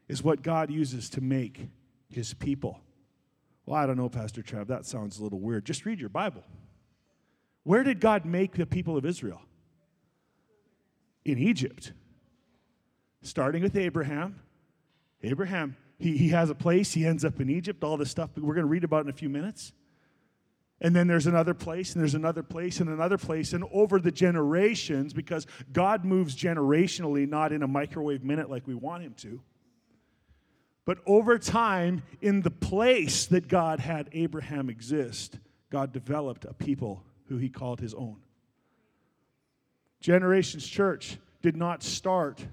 is 0.07 0.23
what 0.23 0.41
God 0.41 0.71
uses 0.71 1.09
to 1.11 1.21
make 1.21 1.69
his 2.09 2.33
people. 2.33 2.79
Well, 3.65 3.77
I 3.77 3.85
don't 3.85 3.97
know, 3.97 4.09
Pastor 4.09 4.41
Trav, 4.41 4.67
that 4.67 4.85
sounds 4.85 5.19
a 5.19 5.23
little 5.23 5.39
weird. 5.39 5.65
Just 5.65 5.85
read 5.85 5.99
your 5.99 6.09
Bible. 6.09 6.43
Where 7.63 7.83
did 7.83 7.99
God 7.99 8.25
make 8.25 8.55
the 8.55 8.65
people 8.65 8.97
of 8.97 9.05
Israel? 9.05 9.41
In 11.23 11.37
Egypt. 11.37 11.93
Starting 13.21 13.61
with 13.61 13.75
Abraham. 13.75 14.39
Abraham 15.21 15.75
he, 15.99 16.17
he 16.17 16.29
has 16.29 16.49
a 16.49 16.55
place, 16.55 16.93
he 16.93 17.05
ends 17.05 17.25
up 17.25 17.39
in 17.39 17.49
Egypt, 17.49 17.83
all 17.83 17.97
this 17.97 18.09
stuff 18.09 18.31
we're 18.37 18.55
going 18.55 18.65
to 18.65 18.71
read 18.71 18.83
about 18.83 19.03
in 19.03 19.09
a 19.09 19.13
few 19.13 19.29
minutes. 19.29 19.73
And 20.81 20.95
then 20.95 21.07
there's 21.07 21.27
another 21.27 21.53
place, 21.53 21.93
and 21.93 22.01
there's 22.01 22.15
another 22.15 22.41
place, 22.41 22.79
and 22.79 22.89
another 22.89 23.17
place. 23.17 23.51
And 23.51 23.65
over 23.73 23.99
the 23.99 24.11
generations, 24.11 25.11
because 25.11 25.45
God 25.73 26.05
moves 26.05 26.35
generationally, 26.35 27.27
not 27.27 27.51
in 27.51 27.63
a 27.63 27.67
microwave 27.67 28.23
minute 28.23 28.49
like 28.49 28.65
we 28.65 28.75
want 28.75 29.03
Him 29.03 29.13
to, 29.15 29.41
but 30.85 30.99
over 31.05 31.37
time, 31.37 32.01
in 32.21 32.41
the 32.41 32.49
place 32.49 33.25
that 33.27 33.47
God 33.47 33.79
had 33.79 34.09
Abraham 34.13 34.69
exist, 34.69 35.37
God 35.69 35.91
developed 35.91 36.45
a 36.45 36.53
people 36.53 37.03
who 37.27 37.37
He 37.37 37.49
called 37.49 37.81
His 37.81 37.93
own. 37.93 38.21
Generations 39.99 40.65
Church 40.65 41.17
did 41.41 41.57
not 41.57 41.83
start 41.83 42.45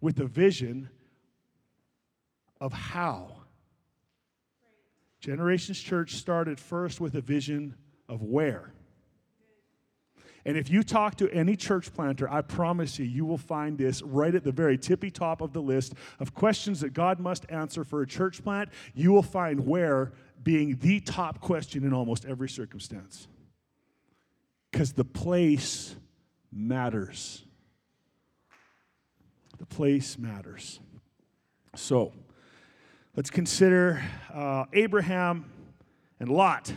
with 0.00 0.18
a 0.18 0.26
vision 0.26 0.90
of 2.60 2.72
how. 2.72 3.36
Generations 5.20 5.80
Church 5.80 6.14
started 6.14 6.60
first 6.60 7.00
with 7.00 7.14
a 7.14 7.20
vision 7.20 7.74
of 8.08 8.22
where. 8.22 8.72
And 10.46 10.58
if 10.58 10.68
you 10.68 10.82
talk 10.82 11.16
to 11.16 11.30
any 11.30 11.56
church 11.56 11.92
planter, 11.94 12.30
I 12.30 12.42
promise 12.42 12.98
you, 12.98 13.06
you 13.06 13.24
will 13.24 13.38
find 13.38 13.78
this 13.78 14.02
right 14.02 14.34
at 14.34 14.44
the 14.44 14.52
very 14.52 14.76
tippy 14.76 15.10
top 15.10 15.40
of 15.40 15.54
the 15.54 15.62
list 15.62 15.94
of 16.20 16.34
questions 16.34 16.80
that 16.80 16.92
God 16.92 17.18
must 17.18 17.46
answer 17.50 17.82
for 17.82 18.02
a 18.02 18.06
church 18.06 18.42
plant. 18.42 18.68
You 18.94 19.12
will 19.12 19.22
find 19.22 19.66
where 19.66 20.12
being 20.42 20.76
the 20.76 21.00
top 21.00 21.40
question 21.40 21.84
in 21.84 21.94
almost 21.94 22.26
every 22.26 22.50
circumstance. 22.50 23.26
Because 24.70 24.92
the 24.92 25.04
place 25.04 25.94
matters. 26.52 27.42
The 29.58 29.66
place 29.66 30.18
matters. 30.18 30.80
So, 31.74 32.12
let's 33.16 33.30
consider 33.30 34.02
uh, 34.32 34.64
Abraham 34.72 35.50
and 36.20 36.28
Lot. 36.28 36.72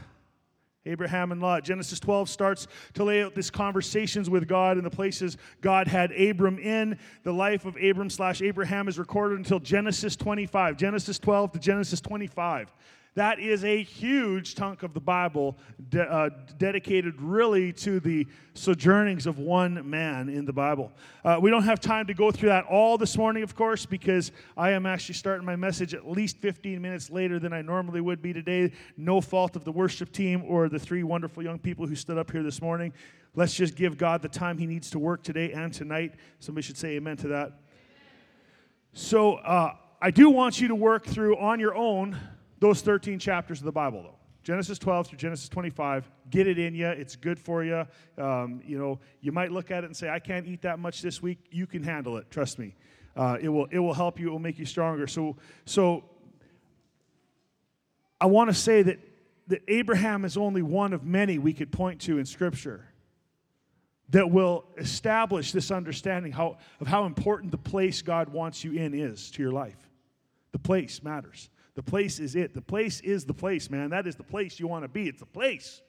Abraham 0.85 1.31
and 1.31 1.41
Lot. 1.41 1.63
Genesis 1.63 1.99
12 1.99 2.29
starts 2.29 2.67
to 2.93 3.03
lay 3.03 3.21
out 3.21 3.35
these 3.35 3.51
conversations 3.51 4.29
with 4.29 4.47
God 4.47 4.77
and 4.77 4.85
the 4.85 4.89
places 4.89 5.37
God 5.61 5.87
had 5.87 6.11
Abram 6.13 6.59
in. 6.59 6.97
The 7.23 7.33
life 7.33 7.65
of 7.65 7.75
Abram 7.75 8.09
slash 8.09 8.41
Abraham 8.41 8.87
is 8.87 8.97
recorded 8.97 9.37
until 9.37 9.59
Genesis 9.59 10.15
25. 10.15 10.77
Genesis 10.77 11.19
12 11.19 11.53
to 11.53 11.59
Genesis 11.59 12.01
25. 12.01 12.71
That 13.17 13.39
is 13.39 13.63
a 13.63 13.81
huge 13.81 14.53
chunk 14.53 14.83
of 14.83 14.93
the 14.93 14.99
Bible 14.99 15.57
de- 15.89 16.03
uh, 16.03 16.29
dedicated 16.59 17.19
really 17.19 17.73
to 17.73 17.99
the 17.99 18.27
sojournings 18.53 19.25
of 19.25 19.39
one 19.39 19.89
man 19.89 20.29
in 20.29 20.45
the 20.45 20.53
Bible. 20.53 20.91
Uh, 21.25 21.39
we 21.41 21.49
don't 21.49 21.63
have 21.63 21.79
time 21.79 22.05
to 22.05 22.13
go 22.13 22.29
through 22.29 22.49
that 22.49 22.65
all 22.65 22.95
this 22.95 23.17
morning, 23.17 23.41
of 23.41 23.55
course, 23.55 23.87
because 23.87 24.31
I 24.55 24.69
am 24.69 24.85
actually 24.85 25.15
starting 25.15 25.47
my 25.47 25.55
message 25.55 25.95
at 25.95 26.07
least 26.07 26.37
15 26.37 26.79
minutes 26.79 27.09
later 27.09 27.39
than 27.39 27.53
I 27.53 27.63
normally 27.63 28.01
would 28.01 28.21
be 28.21 28.33
today. 28.33 28.71
No 28.97 29.19
fault 29.19 29.55
of 29.55 29.63
the 29.63 29.71
worship 29.71 30.11
team 30.11 30.43
or 30.45 30.69
the 30.69 30.77
three 30.77 31.01
wonderful 31.01 31.41
young 31.41 31.57
people 31.57 31.87
who 31.87 31.95
stood 31.95 32.19
up 32.19 32.29
here 32.29 32.43
this 32.43 32.61
morning. 32.61 32.93
Let's 33.33 33.55
just 33.55 33.75
give 33.75 33.97
God 33.97 34.21
the 34.21 34.29
time 34.29 34.59
He 34.59 34.67
needs 34.67 34.91
to 34.91 34.99
work 34.99 35.23
today 35.23 35.53
and 35.53 35.73
tonight. 35.73 36.13
Somebody 36.37 36.67
should 36.67 36.77
say 36.77 36.89
amen 36.89 37.17
to 37.17 37.29
that. 37.29 37.61
So, 38.93 39.37
uh, 39.37 39.73
I 39.99 40.11
do 40.11 40.29
want 40.29 40.61
you 40.61 40.67
to 40.67 40.75
work 40.75 41.07
through 41.07 41.37
on 41.37 41.59
your 41.59 41.73
own 41.73 42.15
those 42.59 42.81
13 42.81 43.19
chapters 43.19 43.59
of 43.59 43.65
the 43.65 43.71
Bible, 43.71 44.03
though. 44.03 44.15
Genesis 44.43 44.79
12 44.79 45.07
through 45.07 45.17
Genesis 45.17 45.49
25. 45.49 46.09
Get 46.29 46.47
it 46.47 46.57
in 46.57 46.73
you. 46.73 46.87
It's 46.87 47.17
good 47.17 47.37
for 47.37 47.63
you. 47.63 47.85
Um, 48.17 48.61
you 48.65 48.79
know, 48.79 48.99
you 49.19 49.33
might 49.33 49.51
look 49.51 49.71
at 49.71 49.83
it 49.83 49.87
and 49.87 49.95
say, 49.95 50.09
"I 50.09 50.19
can't 50.19 50.47
eat 50.47 50.61
that 50.61 50.79
much 50.79 51.01
this 51.01 51.21
week." 51.21 51.39
You 51.51 51.67
can 51.67 51.83
handle 51.83 52.15
it. 52.15 52.31
Trust 52.31 52.57
me. 52.57 52.75
Uh, 53.13 53.37
it 53.41 53.49
will. 53.49 53.65
It 53.71 53.79
will 53.79 53.93
help 53.93 54.21
you. 54.21 54.29
It 54.29 54.31
will 54.31 54.39
make 54.39 54.57
you 54.57 54.65
stronger. 54.65 55.05
So, 55.05 55.35
so 55.65 56.05
I 58.21 58.27
want 58.27 58.49
to 58.49 58.53
say 58.53 58.83
that 58.83 58.99
that 59.47 59.63
Abraham 59.67 60.23
is 60.23 60.37
only 60.37 60.61
one 60.61 60.93
of 60.93 61.03
many 61.03 61.39
we 61.39 61.53
could 61.53 61.71
point 61.71 62.01
to 62.01 62.17
in 62.17 62.25
Scripture 62.25 62.85
that 64.09 64.29
will 64.31 64.65
establish 64.77 65.51
this 65.51 65.71
understanding 65.71 66.31
how, 66.31 66.57
of 66.79 66.87
how 66.87 67.05
important 67.05 67.51
the 67.51 67.57
place 67.57 68.01
God 68.01 68.29
wants 68.29 68.63
you 68.63 68.73
in 68.73 68.93
is 68.93 69.31
to 69.31 69.41
your 69.41 69.51
life. 69.51 69.89
The 70.53 70.59
place 70.59 71.03
matters. 71.03 71.49
The 71.77 71.83
place 71.83 72.19
is 72.19 72.35
it. 72.35 72.55
The 72.55 72.61
place 72.61 73.01
is 73.01 73.25
the 73.25 73.35
place, 73.35 73.69
man. 73.69 73.91
That 73.91 74.07
is 74.07 74.15
the 74.15 74.23
place 74.23 74.59
you 74.59 74.67
want 74.67 74.83
to 74.83 74.87
be. 74.87 75.07
It's 75.07 75.19
the 75.19 75.27
place. 75.27 75.83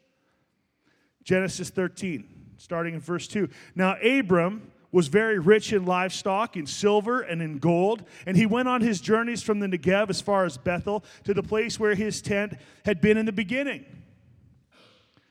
Genesis 1.24 1.70
13, 1.70 2.28
starting 2.58 2.92
in 2.92 3.00
verse 3.00 3.26
2. 3.26 3.48
Now, 3.74 3.96
Abram 4.02 4.70
was 4.92 5.08
very 5.08 5.38
rich 5.38 5.72
in 5.72 5.86
livestock, 5.86 6.58
in 6.58 6.66
silver, 6.66 7.22
and 7.22 7.40
in 7.40 7.56
gold. 7.56 8.04
And 8.26 8.36
he 8.36 8.44
went 8.44 8.68
on 8.68 8.82
his 8.82 9.00
journeys 9.00 9.42
from 9.42 9.60
the 9.60 9.66
Negev 9.66 10.10
as 10.10 10.20
far 10.20 10.44
as 10.44 10.58
Bethel 10.58 11.04
to 11.24 11.32
the 11.32 11.42
place 11.42 11.80
where 11.80 11.94
his 11.94 12.20
tent 12.20 12.52
had 12.84 13.00
been 13.00 13.16
in 13.16 13.24
the 13.24 13.32
beginning, 13.32 13.86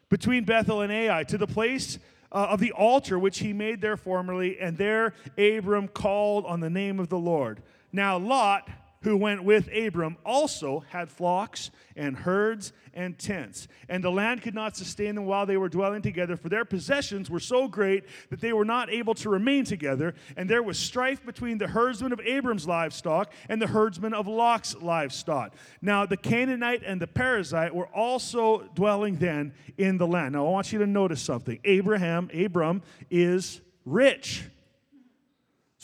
between 0.09 0.43
Bethel 0.43 0.81
and 0.81 0.91
Ai, 0.91 1.23
to 1.25 1.37
the 1.37 1.45
place 1.45 1.99
uh, 2.31 2.47
of 2.49 2.59
the 2.59 2.71
altar 2.71 3.19
which 3.19 3.37
he 3.37 3.53
made 3.53 3.79
there 3.79 3.95
formerly. 3.95 4.59
And 4.59 4.75
there 4.75 5.13
Abram 5.37 5.87
called 5.87 6.47
on 6.47 6.61
the 6.61 6.69
name 6.71 6.99
of 6.99 7.09
the 7.09 7.19
Lord. 7.19 7.61
Now, 7.93 8.17
Lot 8.17 8.67
who 9.01 9.15
went 9.17 9.43
with 9.43 9.69
Abram 9.73 10.17
also 10.25 10.83
had 10.89 11.09
flocks 11.09 11.71
and 11.95 12.17
herds 12.17 12.73
and 12.93 13.17
tents. 13.17 13.67
And 13.87 14.03
the 14.03 14.11
land 14.11 14.41
could 14.41 14.55
not 14.55 14.75
sustain 14.75 15.15
them 15.15 15.25
while 15.25 15.45
they 15.45 15.57
were 15.57 15.69
dwelling 15.69 16.01
together, 16.01 16.35
for 16.35 16.49
their 16.49 16.65
possessions 16.65 17.29
were 17.29 17.39
so 17.39 17.67
great 17.67 18.05
that 18.29 18.41
they 18.41 18.53
were 18.53 18.65
not 18.65 18.89
able 18.89 19.13
to 19.15 19.29
remain 19.29 19.65
together. 19.65 20.15
And 20.35 20.49
there 20.49 20.63
was 20.63 20.79
strife 20.79 21.25
between 21.25 21.57
the 21.57 21.67
herdsmen 21.67 22.11
of 22.11 22.19
Abram's 22.21 22.67
livestock 22.67 23.31
and 23.49 23.61
the 23.61 23.67
herdsmen 23.67 24.13
of 24.13 24.27
Lot's 24.27 24.75
livestock. 24.75 25.53
Now, 25.81 26.05
the 26.05 26.17
Canaanite 26.17 26.83
and 26.83 26.99
the 26.99 27.07
Perizzite 27.07 27.71
were 27.71 27.87
also 27.87 28.63
dwelling 28.73 29.17
then 29.17 29.53
in 29.77 29.97
the 29.97 30.07
land. 30.07 30.33
Now, 30.33 30.47
I 30.47 30.49
want 30.49 30.73
you 30.73 30.79
to 30.79 30.87
notice 30.87 31.21
something. 31.21 31.59
Abraham, 31.63 32.29
Abram, 32.33 32.81
is 33.11 33.61
rich. 33.85 34.43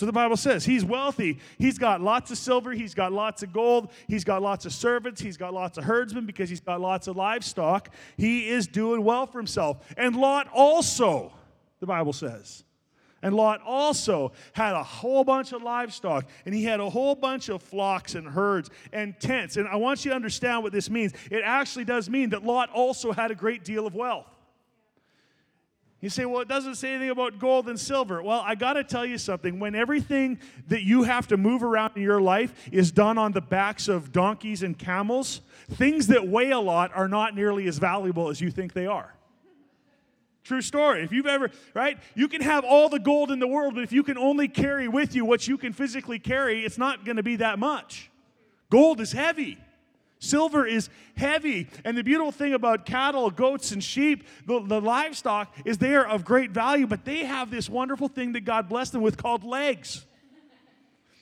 So 0.04 0.08
the 0.08 0.12
Bible 0.12 0.36
says 0.36 0.66
he's 0.66 0.84
wealthy. 0.84 1.40
He's 1.58 1.78
got 1.78 2.02
lots 2.02 2.30
of 2.30 2.38
silver. 2.38 2.74
He's 2.74 2.94
got 2.94 3.14
lots 3.14 3.42
of 3.42 3.54
gold. 3.54 3.90
He's 4.10 4.26
got 4.26 4.42
lots 4.42 4.66
of 4.66 4.74
servants. 4.74 5.22
He's 5.22 5.38
got 5.38 5.54
lots 5.54 5.78
of 5.78 5.86
herdsmen 5.86 6.26
because 6.26 6.50
he's 6.50 6.60
got 6.60 6.82
lots 6.82 7.08
of 7.08 7.16
livestock. 7.16 7.88
He 8.18 8.50
is 8.50 8.68
doing 8.68 9.06
well 9.06 9.26
for 9.26 9.40
himself. 9.40 9.78
And 9.96 10.18
Lot 10.18 10.50
also, 10.54 11.32
the 11.80 11.86
Bible 11.86 12.12
says. 12.12 12.66
And 13.22 13.34
Lot 13.34 13.62
also 13.66 14.34
had 14.52 14.74
a 14.74 14.84
whole 14.84 15.24
bunch 15.24 15.54
of 15.54 15.64
livestock, 15.64 16.26
and 16.46 16.54
he 16.54 16.66
had 16.66 16.82
a 16.82 16.90
whole 16.90 17.16
bunch 17.16 17.48
of 17.48 17.64
flocks 17.64 18.16
and 18.16 18.28
herds 18.28 18.70
and 18.92 19.18
tents. 19.22 19.56
And 19.56 19.70
I 19.70 19.78
want 19.78 20.04
you 20.04 20.12
to 20.12 20.16
understand 20.18 20.64
what 20.64 20.74
this 20.74 20.90
means. 20.90 21.14
It 21.32 21.44
actually 21.46 21.86
does 21.86 22.10
mean 22.10 22.32
that 22.32 22.44
Lot 22.44 22.70
also 22.72 23.14
had 23.14 23.32
a 23.32 23.36
great 23.36 23.64
deal 23.64 23.88
of 23.88 23.96
wealth. 23.96 24.33
You 26.04 26.10
say, 26.10 26.26
well, 26.26 26.42
it 26.42 26.50
doesn't 26.50 26.76
say 26.76 26.90
anything 26.90 27.12
about 27.12 27.40
gold 27.40 27.70
and 27.70 27.80
silver. 27.80 28.22
Well, 28.22 28.44
I 28.46 28.56
got 28.56 28.74
to 28.74 28.84
tell 28.84 29.06
you 29.06 29.18
something. 29.18 29.58
When 29.58 29.74
everything 29.74 30.38
that 30.68 30.84
you 30.84 31.04
have 31.04 31.28
to 31.28 31.38
move 31.38 31.64
around 31.64 31.94
in 31.96 32.02
your 32.02 32.20
life 32.20 32.54
is 32.74 32.92
done 32.92 33.18
on 33.18 33.32
the 33.32 33.40
backs 33.40 33.88
of 33.88 34.12
donkeys 34.12 34.64
and 34.64 34.78
camels, 34.78 35.40
things 35.72 36.08
that 36.08 36.28
weigh 36.28 36.52
a 36.52 36.60
lot 36.60 36.92
are 36.94 37.08
not 37.08 37.36
nearly 37.36 37.70
as 37.70 37.78
valuable 37.78 38.28
as 38.28 38.42
you 38.42 38.52
think 38.52 38.74
they 38.74 38.86
are. 38.86 39.16
True 40.44 40.62
story. 40.62 41.04
If 41.04 41.14
you've 41.14 41.26
ever, 41.26 41.52
right? 41.74 41.98
You 42.16 42.28
can 42.28 42.42
have 42.42 42.66
all 42.66 42.90
the 42.90 43.00
gold 43.00 43.32
in 43.32 43.40
the 43.40 43.48
world, 43.48 43.76
but 43.76 43.86
if 43.86 43.94
you 43.94 44.04
can 44.04 44.18
only 44.18 44.50
carry 44.50 44.90
with 44.90 45.16
you 45.16 45.24
what 45.24 45.48
you 45.48 45.58
can 45.58 45.72
physically 45.72 46.20
carry, 46.20 46.66
it's 46.66 46.78
not 46.78 47.06
going 47.06 47.16
to 47.16 47.24
be 47.24 47.38
that 47.38 47.60
much. 47.60 48.12
Gold 48.70 49.00
is 49.00 49.14
heavy. 49.14 49.58
Silver 50.24 50.65
is 50.65 50.89
heavy. 51.18 51.68
And 51.84 51.98
the 51.98 52.03
beautiful 52.03 52.32
thing 52.32 52.53
about 52.53 52.86
cattle, 52.86 53.30
goats, 53.30 53.72
and 53.72 53.84
sheep, 53.84 54.25
the, 54.46 54.62
the, 54.62 54.80
livestock, 54.80 55.53
is 55.65 55.77
they 55.77 55.96
are 55.96 56.08
of 56.08 56.24
great 56.24 56.51
value, 56.51 56.88
but 56.88 57.03
they 57.03 57.25
have 57.25 57.51
this 57.51 57.70
wonderful 57.70 58.08
thing 58.08 58.32
that 58.34 58.46
God 58.46 58.70
blessed 58.70 58.94
them 58.94 59.01
with 59.01 59.18
called 59.18 59.44
legs. 59.44 60.06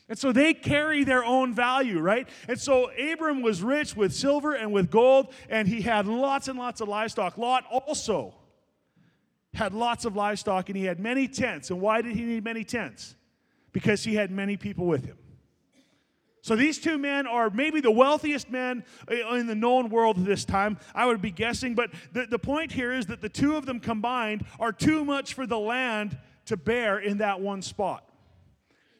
And 0.07 0.19
so 0.19 0.31
they 0.31 0.53
carry 0.53 1.03
their 1.03 1.23
own 1.23 1.53
value, 1.53 1.99
right? 1.99 2.29
And 2.47 2.59
so 2.59 2.91
Abram 2.91 3.41
was 3.41 3.63
rich 3.63 3.95
with 3.95 4.13
silver 4.13 4.53
and 4.53 4.71
with 4.71 4.91
gold, 4.91 5.33
and 5.49 5.67
he 5.67 5.81
had 5.81 6.05
lots 6.05 6.47
and 6.47 6.59
lots 6.59 6.79
of 6.81 6.87
livestock. 6.87 7.37
Lot 7.37 7.65
also 7.71 8.35
had 9.53 9.73
lots 9.73 10.05
of 10.05 10.15
livestock, 10.15 10.69
and 10.69 10.77
he 10.77 10.85
had 10.85 10.99
many 10.99 11.27
tents. 11.27 11.71
And 11.71 11.81
why 11.81 12.01
did 12.01 12.15
he 12.15 12.23
need 12.23 12.43
many 12.43 12.63
tents? 12.63 13.15
Because 13.71 14.03
he 14.03 14.13
had 14.13 14.31
many 14.31 14.57
people 14.57 14.85
with 14.85 15.05
him. 15.05 15.17
So 16.41 16.55
these 16.55 16.79
two 16.79 16.97
men 16.97 17.27
are 17.27 17.49
maybe 17.51 17.81
the 17.81 17.91
wealthiest 17.91 18.49
men 18.49 18.83
uh, 19.09 19.35
in 19.35 19.45
the 19.45 19.55
known 19.55 19.89
world 19.89 20.17
at 20.17 20.25
this 20.25 20.43
time, 20.43 20.79
I 20.95 21.05
would 21.05 21.21
be 21.21 21.31
guessing. 21.31 21.75
But 21.75 21.91
the, 22.13 22.25
the 22.25 22.39
point 22.39 22.71
here 22.71 22.91
is 22.91 23.05
that 23.07 23.21
the 23.21 23.29
two 23.29 23.55
of 23.55 23.65
them 23.65 23.79
combined 23.79 24.45
are 24.59 24.71
too 24.71 25.05
much 25.05 25.35
for 25.35 25.45
the 25.45 25.59
land 25.59 26.17
to 26.45 26.57
bear 26.57 26.97
in 26.97 27.19
that 27.19 27.39
one 27.39 27.61
spot. 27.61 28.07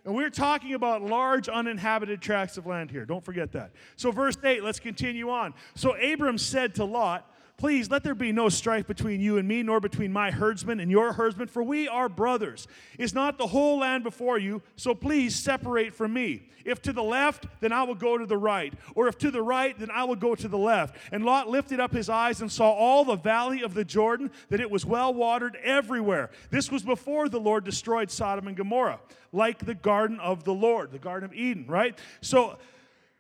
And 0.04 0.16
we're 0.16 0.32
talking 0.32 0.74
about 0.74 1.04
large 1.04 1.48
uninhabited 1.48 2.22
tracts 2.22 2.58
of 2.58 2.66
land 2.66 2.90
here. 2.90 3.06
Don't 3.06 3.24
forget 3.24 3.52
that. 3.52 3.72
So, 3.98 4.12
verse 4.12 4.36
8, 4.44 4.64
let's 4.64 4.80
continue 4.80 5.30
on. 5.30 5.54
So, 5.76 5.96
Abram 5.96 6.40
said 6.40 6.74
to 6.76 6.86
Lot, 6.86 7.31
Please 7.62 7.92
let 7.92 8.04
there 8.04 8.16
be 8.16 8.32
no 8.32 8.50
strife 8.50 8.88
between 8.88 9.22
you 9.22 9.38
and 9.38 9.48
me, 9.48 9.62
nor 9.62 9.80
between 9.80 10.12
my 10.12 10.32
herdsmen 10.32 10.80
and 10.80 10.90
your 10.90 11.14
herdsmen, 11.14 11.48
for 11.48 11.62
we 11.62 11.88
are 11.88 12.10
brothers. 12.10 12.68
Is 12.98 13.14
not 13.14 13.38
the 13.38 13.46
whole 13.46 13.78
land 13.78 14.04
before 14.04 14.40
you? 14.40 14.64
So 14.78 14.96
please 14.96 15.36
separate 15.36 15.94
from 15.94 16.12
me. 16.12 16.50
If 16.66 16.82
to 16.82 16.92
the 16.92 17.04
left, 17.04 17.46
then 17.60 17.72
I 17.72 17.84
will 17.84 17.94
go 17.94 18.18
to 18.18 18.26
the 18.26 18.36
right. 18.36 18.74
Or 18.96 19.08
if 19.08 19.20
to 19.20 19.30
the 19.30 19.44
right, 19.44 19.78
then 19.78 19.92
I 19.92 20.06
will 20.06 20.16
go 20.16 20.34
to 20.34 20.48
the 20.48 20.58
left. 20.58 20.96
And 21.12 21.24
Lot 21.24 21.50
lifted 21.50 21.80
up 21.80 21.94
his 21.94 22.10
eyes 22.10 22.42
and 22.42 22.52
saw 22.52 22.72
all 22.72 23.06
the 23.06 23.16
valley 23.16 23.62
of 23.62 23.76
the 23.76 23.86
Jordan, 23.86 24.32
that 24.50 24.60
it 24.60 24.72
was 24.72 24.84
well 24.84 25.14
watered 25.14 25.56
everywhere. 25.64 26.32
This 26.50 26.72
was 26.72 26.82
before 26.82 27.30
the 27.30 27.40
Lord 27.40 27.64
destroyed 27.64 28.10
Sodom 28.10 28.48
and 28.48 28.58
Gomorrah, 28.58 29.02
like 29.32 29.60
the 29.68 29.76
garden 29.76 30.20
of 30.20 30.46
the 30.46 30.54
Lord, 30.56 30.92
the 30.92 30.98
Garden 30.98 31.30
of 31.30 31.36
Eden, 31.36 31.68
right? 31.68 31.96
So, 32.22 32.58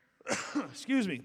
excuse 0.71 1.07
me. 1.07 1.21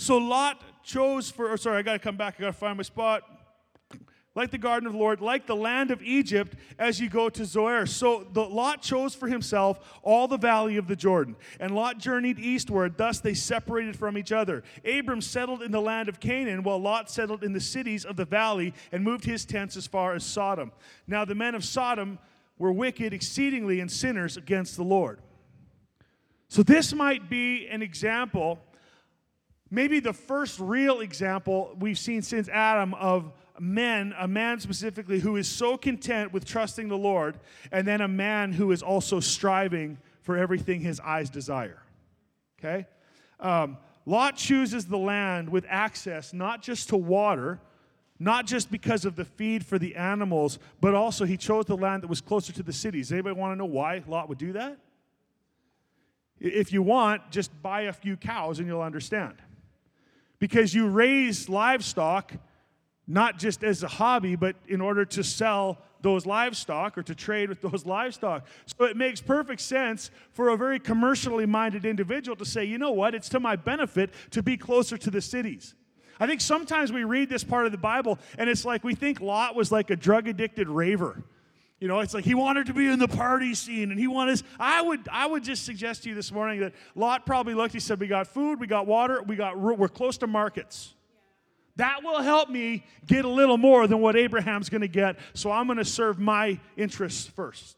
So 0.00 0.16
Lot 0.16 0.62
chose 0.84 1.28
for, 1.28 1.56
sorry, 1.56 1.78
I 1.78 1.82
got 1.82 1.94
to 1.94 1.98
come 1.98 2.16
back. 2.16 2.36
I 2.38 2.42
got 2.42 2.46
to 2.46 2.52
find 2.52 2.76
my 2.76 2.84
spot. 2.84 3.24
Like 4.36 4.52
the 4.52 4.58
garden 4.58 4.86
of 4.86 4.92
the 4.92 4.98
Lord, 4.98 5.20
like 5.20 5.48
the 5.48 5.56
land 5.56 5.90
of 5.90 6.00
Egypt 6.04 6.54
as 6.78 7.00
you 7.00 7.10
go 7.10 7.28
to 7.28 7.44
Zoar. 7.44 7.84
So 7.84 8.24
the 8.32 8.44
Lot 8.44 8.80
chose 8.80 9.16
for 9.16 9.26
himself 9.26 9.98
all 10.04 10.28
the 10.28 10.38
valley 10.38 10.76
of 10.76 10.86
the 10.86 10.94
Jordan. 10.94 11.34
And 11.58 11.74
Lot 11.74 11.98
journeyed 11.98 12.38
eastward. 12.38 12.96
Thus 12.96 13.18
they 13.18 13.34
separated 13.34 13.96
from 13.96 14.16
each 14.16 14.30
other. 14.30 14.62
Abram 14.84 15.20
settled 15.20 15.62
in 15.62 15.72
the 15.72 15.80
land 15.80 16.08
of 16.08 16.20
Canaan, 16.20 16.62
while 16.62 16.78
Lot 16.78 17.10
settled 17.10 17.42
in 17.42 17.52
the 17.52 17.60
cities 17.60 18.04
of 18.04 18.14
the 18.14 18.24
valley 18.24 18.74
and 18.92 19.02
moved 19.02 19.24
his 19.24 19.44
tents 19.44 19.76
as 19.76 19.88
far 19.88 20.14
as 20.14 20.24
Sodom. 20.24 20.70
Now 21.08 21.24
the 21.24 21.34
men 21.34 21.56
of 21.56 21.64
Sodom 21.64 22.20
were 22.56 22.70
wicked 22.70 23.12
exceedingly 23.12 23.80
and 23.80 23.90
sinners 23.90 24.36
against 24.36 24.76
the 24.76 24.84
Lord. 24.84 25.18
So 26.46 26.62
this 26.62 26.92
might 26.92 27.28
be 27.28 27.66
an 27.66 27.82
example 27.82 28.60
maybe 29.70 30.00
the 30.00 30.12
first 30.12 30.58
real 30.58 31.00
example 31.00 31.76
we've 31.78 31.98
seen 31.98 32.22
since 32.22 32.48
Adam 32.48 32.94
of 32.94 33.32
men, 33.58 34.14
a 34.18 34.28
man 34.28 34.60
specifically 34.60 35.18
who 35.18 35.36
is 35.36 35.48
so 35.48 35.76
content 35.76 36.32
with 36.32 36.44
trusting 36.44 36.88
the 36.88 36.96
Lord, 36.96 37.38
and 37.72 37.86
then 37.86 38.00
a 38.00 38.08
man 38.08 38.52
who 38.52 38.72
is 38.72 38.82
also 38.82 39.20
striving 39.20 39.98
for 40.22 40.36
everything 40.36 40.80
his 40.80 41.00
eyes 41.00 41.30
desire. 41.30 41.82
Okay? 42.58 42.86
Um, 43.40 43.78
Lot 44.06 44.36
chooses 44.36 44.86
the 44.86 44.98
land 44.98 45.48
with 45.48 45.66
access 45.68 46.32
not 46.32 46.62
just 46.62 46.88
to 46.90 46.96
water, 46.96 47.60
not 48.18 48.46
just 48.46 48.70
because 48.70 49.04
of 49.04 49.16
the 49.16 49.24
feed 49.24 49.64
for 49.64 49.78
the 49.78 49.94
animals, 49.96 50.58
but 50.80 50.94
also 50.94 51.24
he 51.24 51.36
chose 51.36 51.66
the 51.66 51.76
land 51.76 52.02
that 52.02 52.08
was 52.08 52.20
closer 52.20 52.52
to 52.52 52.62
the 52.62 52.72
cities. 52.72 53.12
Anybody 53.12 53.38
want 53.38 53.52
to 53.52 53.56
know 53.56 53.66
why 53.66 54.02
Lot 54.08 54.28
would 54.28 54.38
do 54.38 54.52
that? 54.52 54.78
If 56.40 56.72
you 56.72 56.82
want, 56.82 57.30
just 57.30 57.50
buy 57.62 57.82
a 57.82 57.92
few 57.92 58.16
cows 58.16 58.58
and 58.58 58.68
you'll 58.68 58.82
understand. 58.82 59.34
Because 60.38 60.74
you 60.74 60.88
raise 60.88 61.48
livestock 61.48 62.32
not 63.08 63.38
just 63.38 63.64
as 63.64 63.82
a 63.82 63.88
hobby, 63.88 64.36
but 64.36 64.54
in 64.68 64.80
order 64.82 65.04
to 65.06 65.24
sell 65.24 65.78
those 66.02 66.26
livestock 66.26 66.96
or 66.96 67.02
to 67.02 67.14
trade 67.14 67.48
with 67.48 67.60
those 67.62 67.86
livestock. 67.86 68.46
So 68.78 68.84
it 68.84 68.96
makes 68.96 69.20
perfect 69.20 69.62
sense 69.62 70.10
for 70.30 70.50
a 70.50 70.56
very 70.56 70.78
commercially 70.78 71.46
minded 71.46 71.84
individual 71.84 72.36
to 72.36 72.44
say, 72.44 72.64
you 72.64 72.78
know 72.78 72.92
what, 72.92 73.14
it's 73.14 73.30
to 73.30 73.40
my 73.40 73.56
benefit 73.56 74.10
to 74.32 74.42
be 74.42 74.56
closer 74.56 74.96
to 74.98 75.10
the 75.10 75.22
cities. 75.22 75.74
I 76.20 76.26
think 76.26 76.40
sometimes 76.40 76.92
we 76.92 77.04
read 77.04 77.28
this 77.28 77.44
part 77.44 77.66
of 77.66 77.72
the 77.72 77.78
Bible 77.78 78.18
and 78.36 78.50
it's 78.50 78.64
like 78.64 78.84
we 78.84 78.94
think 78.94 79.20
Lot 79.20 79.54
was 79.54 79.72
like 79.72 79.90
a 79.90 79.96
drug 79.96 80.28
addicted 80.28 80.68
raver. 80.68 81.22
You 81.80 81.86
know, 81.86 82.00
it's 82.00 82.12
like 82.12 82.24
he 82.24 82.34
wanted 82.34 82.66
to 82.66 82.74
be 82.74 82.88
in 82.88 82.98
the 82.98 83.06
party 83.06 83.54
scene 83.54 83.90
and 83.90 84.00
he 84.00 84.08
wanted. 84.08 84.42
I 84.58 84.82
would, 84.82 85.08
I 85.12 85.26
would 85.26 85.44
just 85.44 85.64
suggest 85.64 86.02
to 86.02 86.08
you 86.08 86.14
this 86.14 86.32
morning 86.32 86.60
that 86.60 86.72
Lot 86.96 87.24
probably 87.24 87.54
looked. 87.54 87.72
He 87.72 87.80
said, 87.80 88.00
"We 88.00 88.08
got 88.08 88.26
food, 88.26 88.58
we 88.58 88.66
got 88.66 88.86
water, 88.86 89.22
we 89.22 89.36
got, 89.36 89.58
we're 89.58 89.88
close 89.88 90.18
to 90.18 90.26
markets. 90.26 90.94
That 91.76 92.02
will 92.02 92.20
help 92.20 92.50
me 92.50 92.84
get 93.06 93.24
a 93.24 93.28
little 93.28 93.56
more 93.56 93.86
than 93.86 94.00
what 94.00 94.16
Abraham's 94.16 94.68
going 94.68 94.80
to 94.80 94.88
get. 94.88 95.16
So 95.32 95.52
I'm 95.52 95.66
going 95.66 95.78
to 95.78 95.84
serve 95.84 96.18
my 96.18 96.58
interests 96.76 97.28
first. 97.28 97.76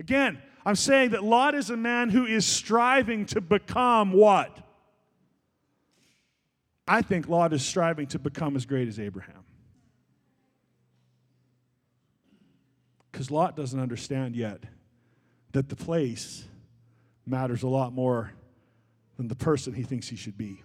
Again, 0.00 0.42
I'm 0.66 0.74
saying 0.74 1.10
that 1.10 1.22
Lot 1.22 1.54
is 1.54 1.70
a 1.70 1.76
man 1.76 2.10
who 2.10 2.26
is 2.26 2.44
striving 2.44 3.26
to 3.26 3.40
become 3.40 4.12
what? 4.12 4.58
I 6.88 7.02
think 7.02 7.28
Lot 7.28 7.52
is 7.52 7.64
striving 7.64 8.08
to 8.08 8.18
become 8.18 8.56
as 8.56 8.66
great 8.66 8.88
as 8.88 8.98
Abraham. 8.98 9.43
Because 13.14 13.30
Lot 13.30 13.54
doesn't 13.54 13.78
understand 13.78 14.34
yet 14.34 14.64
that 15.52 15.68
the 15.68 15.76
place 15.76 16.48
matters 17.24 17.62
a 17.62 17.68
lot 17.68 17.92
more 17.92 18.32
than 19.16 19.28
the 19.28 19.36
person 19.36 19.72
he 19.72 19.84
thinks 19.84 20.08
he 20.08 20.16
should 20.16 20.36
be. 20.36 20.60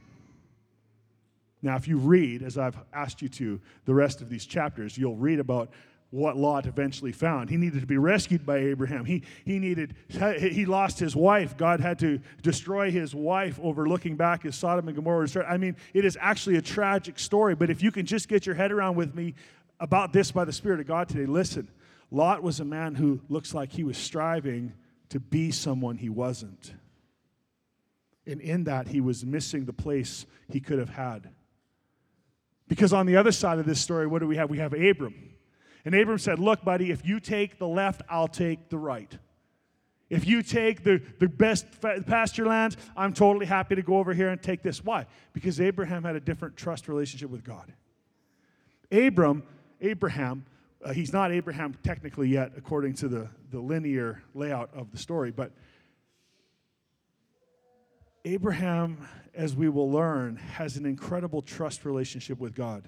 Now, 1.61 1.75
if 1.75 1.87
you 1.87 1.99
read, 1.99 2.41
as 2.41 2.57
I've 2.57 2.75
asked 2.91 3.21
you 3.21 3.29
to, 3.29 3.61
the 3.85 3.93
rest 3.93 4.21
of 4.21 4.29
these 4.29 4.47
chapters, 4.47 4.97
you'll 4.97 5.15
read 5.15 5.39
about 5.39 5.69
what 6.09 6.37
Lot 6.37 6.65
eventually 6.65 7.11
found. 7.11 7.51
He 7.51 7.57
needed 7.57 7.81
to 7.81 7.85
be 7.85 7.99
rescued 7.99 8.47
by 8.47 8.57
Abraham. 8.57 9.05
He, 9.05 9.21
he 9.45 9.59
needed, 9.59 9.93
he 10.09 10.65
lost 10.65 10.97
his 10.97 11.15
wife. 11.15 11.55
God 11.55 11.79
had 11.79 11.99
to 11.99 12.19
destroy 12.41 12.89
his 12.89 13.13
wife 13.13 13.59
over 13.61 13.87
looking 13.87 14.15
back 14.15 14.43
as 14.43 14.55
Sodom 14.55 14.87
and 14.87 14.95
Gomorrah. 14.95 15.27
I 15.47 15.57
mean, 15.57 15.75
it 15.93 16.03
is 16.03 16.17
actually 16.19 16.55
a 16.55 16.63
tragic 16.63 17.19
story, 17.19 17.53
but 17.53 17.69
if 17.69 17.83
you 17.83 17.91
can 17.91 18.07
just 18.07 18.27
get 18.27 18.47
your 18.47 18.55
head 18.55 18.71
around 18.71 18.95
with 18.95 19.13
me 19.13 19.35
about 19.79 20.13
this 20.13 20.31
by 20.31 20.45
the 20.45 20.51
Spirit 20.51 20.79
of 20.79 20.87
God 20.87 21.09
today, 21.09 21.27
listen. 21.27 21.67
Lot 22.11 22.41
was 22.41 22.59
a 22.59 22.65
man 22.65 22.95
who 22.95 23.21
looks 23.29 23.53
like 23.53 23.71
he 23.71 23.83
was 23.83 23.97
striving 23.97 24.73
to 25.09 25.19
be 25.19 25.51
someone 25.51 25.97
he 25.97 26.09
wasn't. 26.09 26.73
And 28.25 28.41
in 28.41 28.65
that, 28.65 28.87
he 28.87 29.01
was 29.01 29.25
missing 29.25 29.65
the 29.65 29.73
place 29.73 30.25
he 30.49 30.59
could 30.59 30.79
have 30.79 30.89
had. 30.89 31.29
Because 32.67 32.93
on 32.93 33.05
the 33.05 33.17
other 33.17 33.31
side 33.31 33.57
of 33.57 33.65
this 33.65 33.81
story, 33.81 34.05
what 34.07 34.19
do 34.19 34.27
we 34.27 34.37
have? 34.37 34.49
We 34.49 34.59
have 34.59 34.73
Abram. 34.73 35.15
And 35.85 35.95
Abram 35.95 36.19
said, 36.19 36.39
Look, 36.39 36.63
buddy, 36.63 36.91
if 36.91 37.05
you 37.05 37.19
take 37.19 37.57
the 37.57 37.67
left, 37.67 38.01
I'll 38.09 38.27
take 38.27 38.69
the 38.69 38.77
right. 38.77 39.17
If 40.09 40.25
you 40.25 40.41
take 40.41 40.83
the, 40.83 41.01
the 41.19 41.27
best 41.27 41.65
pasture 42.07 42.45
lands, 42.45 42.77
I'm 42.97 43.13
totally 43.13 43.45
happy 43.45 43.75
to 43.75 43.81
go 43.83 43.97
over 43.97 44.13
here 44.13 44.29
and 44.29 44.41
take 44.41 44.63
this. 44.63 44.83
Why? 44.83 45.05
Because 45.33 45.61
Abraham 45.61 46.03
had 46.03 46.15
a 46.15 46.19
different 46.19 46.57
trust 46.57 46.87
relationship 46.87 47.29
with 47.29 47.43
God. 47.43 47.71
Abram, 48.91 49.43
Abraham, 49.81 50.45
uh, 50.83 50.93
he's 50.93 51.11
not 51.11 51.31
Abraham 51.31 51.75
technically 51.83 52.29
yet, 52.29 52.53
according 52.55 52.93
to 52.95 53.07
the, 53.07 53.29
the 53.51 53.59
linear 53.59 54.23
layout 54.33 54.69
of 54.73 54.91
the 54.91 54.97
story, 54.97 55.31
but 55.31 55.51
Abraham, 58.25 59.07
as 59.33 59.55
we 59.55 59.69
will 59.69 59.91
learn, 59.91 60.35
has 60.35 60.77
an 60.77 60.85
incredible 60.85 61.41
trust 61.41 61.85
relationship 61.85 62.39
with 62.39 62.53
God 62.53 62.87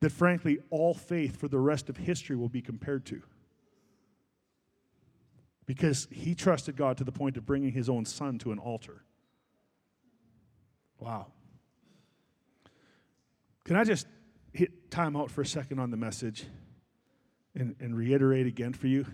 that, 0.00 0.10
frankly, 0.10 0.58
all 0.70 0.94
faith 0.94 1.36
for 1.36 1.48
the 1.48 1.58
rest 1.58 1.88
of 1.88 1.96
history 1.96 2.36
will 2.36 2.48
be 2.48 2.60
compared 2.60 3.04
to. 3.06 3.22
Because 5.64 6.08
he 6.10 6.34
trusted 6.34 6.76
God 6.76 6.96
to 6.98 7.04
the 7.04 7.12
point 7.12 7.36
of 7.36 7.46
bringing 7.46 7.72
his 7.72 7.88
own 7.88 8.04
son 8.04 8.38
to 8.40 8.50
an 8.50 8.58
altar. 8.58 9.04
Wow. 10.98 11.28
Can 13.64 13.76
I 13.76 13.84
just 13.84 14.06
hit 14.52 14.90
time 14.90 15.16
out 15.16 15.30
for 15.30 15.40
a 15.40 15.46
second 15.46 15.78
on 15.78 15.90
the 15.90 15.96
message 15.96 16.46
and, 17.54 17.76
and 17.80 17.96
reiterate 17.96 18.46
again 18.46 18.72
for 18.72 18.86
you? 18.86 19.06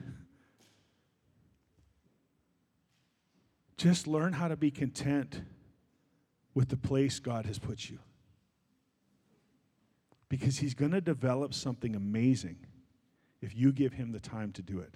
Just 3.76 4.06
learn 4.06 4.32
how 4.32 4.48
to 4.48 4.56
be 4.56 4.70
content 4.70 5.42
with 6.54 6.68
the 6.68 6.76
place 6.76 7.20
God 7.20 7.46
has 7.46 7.58
put 7.58 7.88
you 7.88 7.98
because 10.28 10.58
he's 10.58 10.74
going 10.74 10.90
to 10.90 11.00
develop 11.00 11.54
something 11.54 11.94
amazing 11.94 12.56
if 13.40 13.56
you 13.56 13.72
give 13.72 13.92
him 13.92 14.12
the 14.12 14.20
time 14.20 14.52
to 14.52 14.62
do 14.62 14.80
it. 14.80 14.94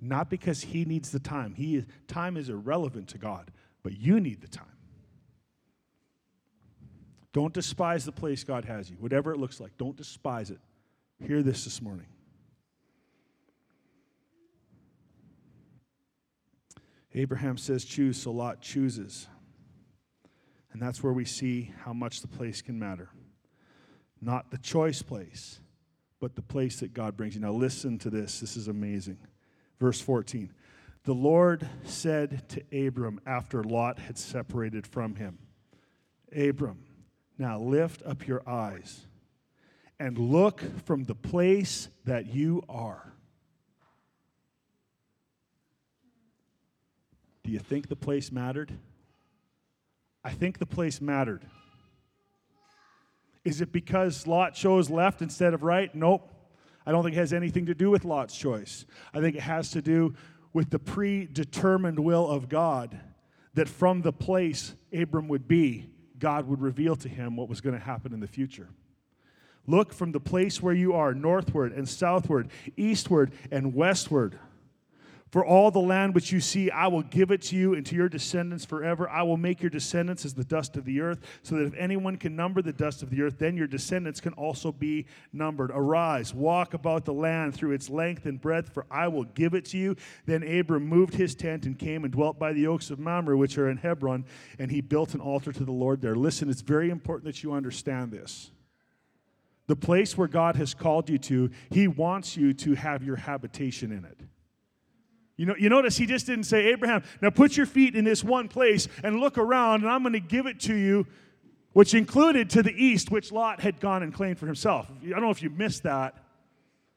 Not 0.00 0.28
because 0.28 0.62
he 0.62 0.84
needs 0.84 1.10
the 1.10 1.18
time. 1.18 1.54
He 1.54 1.84
time 2.06 2.36
is 2.36 2.50
irrelevant 2.50 3.08
to 3.08 3.18
God, 3.18 3.50
but 3.82 3.98
you 3.98 4.20
need 4.20 4.42
the 4.42 4.48
time. 4.48 4.66
Don't 7.32 7.52
despise 7.52 8.04
the 8.04 8.12
place 8.12 8.44
God 8.44 8.64
has 8.66 8.90
you, 8.90 8.96
whatever 8.96 9.32
it 9.32 9.38
looks 9.38 9.60
like. 9.60 9.76
Don't 9.78 9.96
despise 9.96 10.50
it. 10.50 10.60
Hear 11.24 11.42
this 11.42 11.64
this 11.64 11.80
morning. 11.80 12.06
Abraham 17.14 17.56
says, 17.56 17.84
choose, 17.84 18.20
so 18.20 18.30
Lot 18.30 18.60
chooses. 18.60 19.26
And 20.72 20.82
that's 20.82 21.02
where 21.02 21.14
we 21.14 21.24
see 21.24 21.72
how 21.84 21.94
much 21.94 22.20
the 22.20 22.28
place 22.28 22.60
can 22.60 22.78
matter. 22.78 23.08
Not 24.20 24.50
the 24.50 24.58
choice 24.58 25.00
place, 25.00 25.60
but 26.20 26.36
the 26.36 26.42
place 26.42 26.80
that 26.80 26.92
God 26.92 27.16
brings 27.16 27.34
you. 27.34 27.40
Now, 27.40 27.52
listen 27.52 27.98
to 28.00 28.10
this. 28.10 28.40
This 28.40 28.56
is 28.56 28.68
amazing. 28.68 29.16
Verse 29.80 30.00
14. 30.00 30.52
The 31.04 31.14
Lord 31.14 31.66
said 31.84 32.46
to 32.50 32.86
Abram 32.86 33.20
after 33.26 33.64
Lot 33.64 33.98
had 33.98 34.18
separated 34.18 34.86
from 34.86 35.14
him, 35.14 35.38
Abram, 36.36 36.84
now 37.38 37.58
lift 37.58 38.02
up 38.04 38.26
your 38.26 38.46
eyes 38.46 39.06
and 39.98 40.18
look 40.18 40.62
from 40.84 41.04
the 41.04 41.14
place 41.14 41.88
that 42.04 42.26
you 42.26 42.62
are. 42.68 43.12
Do 47.44 47.52
you 47.52 47.58
think 47.58 47.88
the 47.88 47.96
place 47.96 48.32
mattered? 48.32 48.72
I 50.24 50.30
think 50.30 50.58
the 50.58 50.66
place 50.66 51.00
mattered. 51.00 51.46
Is 53.44 53.60
it 53.60 53.70
because 53.70 54.26
Lot 54.26 54.54
chose 54.54 54.90
left 54.90 55.22
instead 55.22 55.54
of 55.54 55.62
right? 55.62 55.94
Nope. 55.94 56.32
I 56.84 56.90
don't 56.90 57.04
think 57.04 57.14
it 57.14 57.20
has 57.20 57.32
anything 57.32 57.66
to 57.66 57.74
do 57.74 57.90
with 57.90 58.04
Lot's 58.04 58.36
choice. 58.36 58.86
I 59.14 59.20
think 59.20 59.36
it 59.36 59.42
has 59.42 59.70
to 59.70 59.82
do 59.82 60.14
with 60.52 60.70
the 60.70 60.78
predetermined 60.78 62.00
will 62.00 62.28
of 62.28 62.48
God 62.48 62.98
that 63.54 63.68
from 63.68 64.02
the 64.02 64.12
place 64.12 64.74
Abram 64.92 65.28
would 65.28 65.46
be, 65.46 65.88
God 66.18 66.48
would 66.48 66.60
reveal 66.60 66.96
to 66.96 67.08
him 67.08 67.36
what 67.36 67.48
was 67.48 67.60
going 67.60 67.78
to 67.78 67.84
happen 67.84 68.12
in 68.12 68.20
the 68.20 68.26
future. 68.26 68.68
Look 69.66 69.92
from 69.92 70.12
the 70.12 70.20
place 70.20 70.62
where 70.62 70.74
you 70.74 70.92
are, 70.92 71.14
northward 71.14 71.72
and 71.72 71.88
southward, 71.88 72.48
eastward 72.76 73.32
and 73.50 73.74
westward. 73.74 74.38
For 75.32 75.44
all 75.44 75.72
the 75.72 75.80
land 75.80 76.14
which 76.14 76.30
you 76.30 76.40
see, 76.40 76.70
I 76.70 76.86
will 76.86 77.02
give 77.02 77.32
it 77.32 77.42
to 77.42 77.56
you 77.56 77.74
and 77.74 77.84
to 77.86 77.96
your 77.96 78.08
descendants 78.08 78.64
forever. 78.64 79.10
I 79.10 79.22
will 79.24 79.36
make 79.36 79.60
your 79.60 79.70
descendants 79.70 80.24
as 80.24 80.34
the 80.34 80.44
dust 80.44 80.76
of 80.76 80.84
the 80.84 81.00
earth, 81.00 81.18
so 81.42 81.56
that 81.56 81.66
if 81.66 81.74
anyone 81.74 82.16
can 82.16 82.36
number 82.36 82.62
the 82.62 82.72
dust 82.72 83.02
of 83.02 83.10
the 83.10 83.20
earth, 83.22 83.38
then 83.38 83.56
your 83.56 83.66
descendants 83.66 84.20
can 84.20 84.32
also 84.34 84.70
be 84.70 85.04
numbered. 85.32 85.72
Arise, 85.74 86.32
walk 86.32 86.74
about 86.74 87.04
the 87.04 87.12
land 87.12 87.54
through 87.54 87.72
its 87.72 87.90
length 87.90 88.24
and 88.24 88.40
breadth, 88.40 88.72
for 88.72 88.86
I 88.88 89.08
will 89.08 89.24
give 89.24 89.52
it 89.52 89.64
to 89.66 89.78
you. 89.78 89.96
Then 90.26 90.44
Abram 90.44 90.86
moved 90.86 91.14
his 91.14 91.34
tent 91.34 91.66
and 91.66 91.76
came 91.76 92.04
and 92.04 92.12
dwelt 92.12 92.38
by 92.38 92.52
the 92.52 92.68
oaks 92.68 92.90
of 92.90 93.00
Mamre, 93.00 93.36
which 93.36 93.58
are 93.58 93.68
in 93.68 93.78
Hebron, 93.78 94.24
and 94.60 94.70
he 94.70 94.80
built 94.80 95.12
an 95.12 95.20
altar 95.20 95.52
to 95.52 95.64
the 95.64 95.72
Lord 95.72 96.00
there. 96.00 96.14
Listen, 96.14 96.48
it's 96.48 96.62
very 96.62 96.88
important 96.88 97.24
that 97.24 97.42
you 97.42 97.52
understand 97.52 98.12
this. 98.12 98.52
The 99.66 99.76
place 99.76 100.16
where 100.16 100.28
God 100.28 100.56
has 100.56 100.74
called 100.74 101.10
you 101.10 101.18
to, 101.18 101.50
he 101.70 101.88
wants 101.88 102.36
you 102.36 102.52
to 102.54 102.74
have 102.74 103.02
your 103.02 103.16
habitation 103.16 103.92
in 103.92 104.04
it. 104.04 104.20
You 105.36 105.46
know, 105.46 105.54
you 105.58 105.68
notice 105.68 105.96
he 105.96 106.06
just 106.06 106.26
didn't 106.26 106.44
say, 106.44 106.66
Abraham, 106.66 107.02
now 107.20 107.30
put 107.30 107.56
your 107.56 107.66
feet 107.66 107.94
in 107.94 108.04
this 108.04 108.24
one 108.24 108.48
place 108.48 108.88
and 109.02 109.20
look 109.20 109.36
around, 109.38 109.82
and 109.82 109.90
I'm 109.90 110.02
going 110.02 110.12
to 110.14 110.20
give 110.20 110.46
it 110.46 110.60
to 110.60 110.74
you. 110.74 111.06
which 111.76 111.92
included 111.92 112.48
to 112.48 112.62
the 112.62 112.72
east, 112.72 113.10
which 113.10 113.30
Lot 113.30 113.60
had 113.60 113.80
gone 113.80 114.02
and 114.02 114.10
claimed 114.10 114.38
for 114.38 114.46
himself. 114.46 114.90
I 115.04 115.10
don't 115.10 115.20
know 115.20 115.28
if 115.28 115.42
you 115.42 115.50
missed 115.50 115.82
that. 115.82 116.14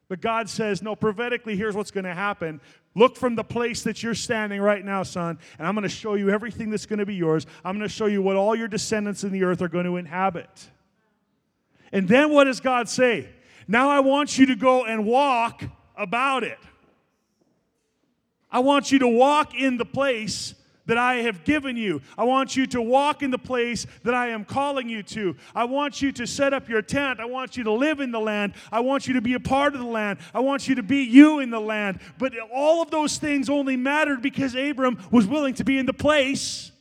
But 0.07 0.21
God 0.21 0.49
says, 0.49 0.81
no, 0.81 0.95
prophetically, 0.95 1.57
here's 1.57 1.75
what's 1.75 1.91
going 1.91 2.05
to 2.05 2.13
happen. 2.13 2.61
Look 2.95 3.17
from 3.17 3.35
the 3.35 3.43
place 3.43 3.83
that 3.83 4.01
you're 4.01 4.15
standing 4.15 4.61
right 4.61 4.85
now, 4.85 5.03
son, 5.03 5.37
and 5.57 5.67
I'm 5.67 5.75
going 5.75 5.83
to 5.83 5.89
show 5.89 6.13
you 6.13 6.29
everything 6.29 6.69
that's 6.69 6.85
going 6.85 6.99
to 6.99 7.05
be 7.05 7.15
yours. 7.15 7.45
I'm 7.65 7.77
going 7.77 7.89
to 7.89 7.93
show 7.93 8.05
you 8.05 8.21
what 8.21 8.37
all 8.37 8.55
your 8.55 8.69
descendants 8.69 9.25
in 9.25 9.33
the 9.33 9.43
earth 9.43 9.61
are 9.61 9.67
going 9.67 9.83
to 9.83 9.97
inhabit. 9.97 10.69
And 11.91 12.07
then 12.07 12.31
what 12.31 12.45
does 12.45 12.59
God 12.59 12.89
say? 12.89 13.29
Now 13.67 13.89
I 13.89 13.99
want 13.99 14.37
you 14.37 14.47
to 14.47 14.55
go 14.55 14.85
and 14.85 15.05
walk 15.05 15.63
about 15.95 16.43
it. 16.43 16.57
I 18.51 18.59
want 18.59 18.91
you 18.91 18.99
to 18.99 19.07
walk 19.07 19.53
in 19.53 19.77
the 19.77 19.85
place 19.85 20.55
that 20.89 20.97
I 20.97 21.17
have 21.17 21.43
given 21.43 21.77
you. 21.77 22.01
I 22.17 22.23
want 22.23 22.55
you 22.55 22.65
to 22.67 22.81
walk 22.81 23.21
in 23.21 23.29
the 23.29 23.37
place 23.37 23.85
that 24.03 24.15
I 24.15 24.29
am 24.29 24.43
calling 24.43 24.89
you 24.89 25.03
to. 25.03 25.35
I 25.53 25.65
want 25.65 26.01
you 26.01 26.11
to 26.13 26.25
set 26.25 26.51
up 26.51 26.67
your 26.67 26.81
tent. 26.81 27.19
I 27.19 27.25
want 27.25 27.55
you 27.57 27.63
to 27.65 27.71
live 27.71 27.99
in 27.99 28.11
the 28.11 28.19
land. 28.19 28.53
I 28.71 28.79
want 28.79 29.07
you 29.07 29.13
to 29.13 29.21
be 29.21 29.35
a 29.35 29.39
part 29.39 29.75
of 29.75 29.81
the 29.81 29.85
land. 29.85 30.17
I 30.33 30.39
want 30.39 30.67
you 30.67 30.73
to 30.75 30.83
be 30.83 31.03
you 31.03 31.39
in 31.39 31.51
the 31.51 31.61
land. 31.61 31.99
But 32.17 32.33
all 32.51 32.81
of 32.81 32.89
those 32.89 33.19
things 33.19 33.51
only 33.51 33.77
mattered 33.77 34.23
because 34.23 34.55
Abram 34.55 34.97
was 35.11 35.27
willing 35.27 35.53
to 35.55 35.63
be 35.63 35.77
in 35.77 35.85
the 35.85 35.93
place 35.93 36.71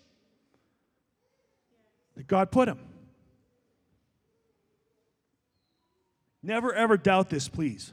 that 2.16 2.26
God 2.26 2.50
put 2.50 2.68
him. 2.68 2.78
Never 6.42 6.72
ever 6.72 6.96
doubt 6.96 7.30
this, 7.30 7.48
please. 7.48 7.92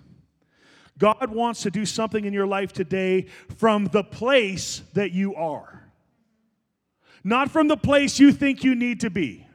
God 0.97 1.29
wants 1.29 1.63
to 1.63 1.71
do 1.71 1.85
something 1.85 2.23
in 2.23 2.33
your 2.33 2.47
life 2.47 2.71
today 2.71 3.27
from 3.57 3.85
the 3.85 4.03
place 4.03 4.81
that 4.93 5.11
you 5.11 5.35
are 5.35 5.85
not 7.25 7.49
from 7.49 7.67
the 7.67 7.75
place 7.75 8.19
you 8.19 8.31
think 8.31 8.63
you 8.63 8.75
need 8.75 8.99
to 9.01 9.09
be. 9.09 9.45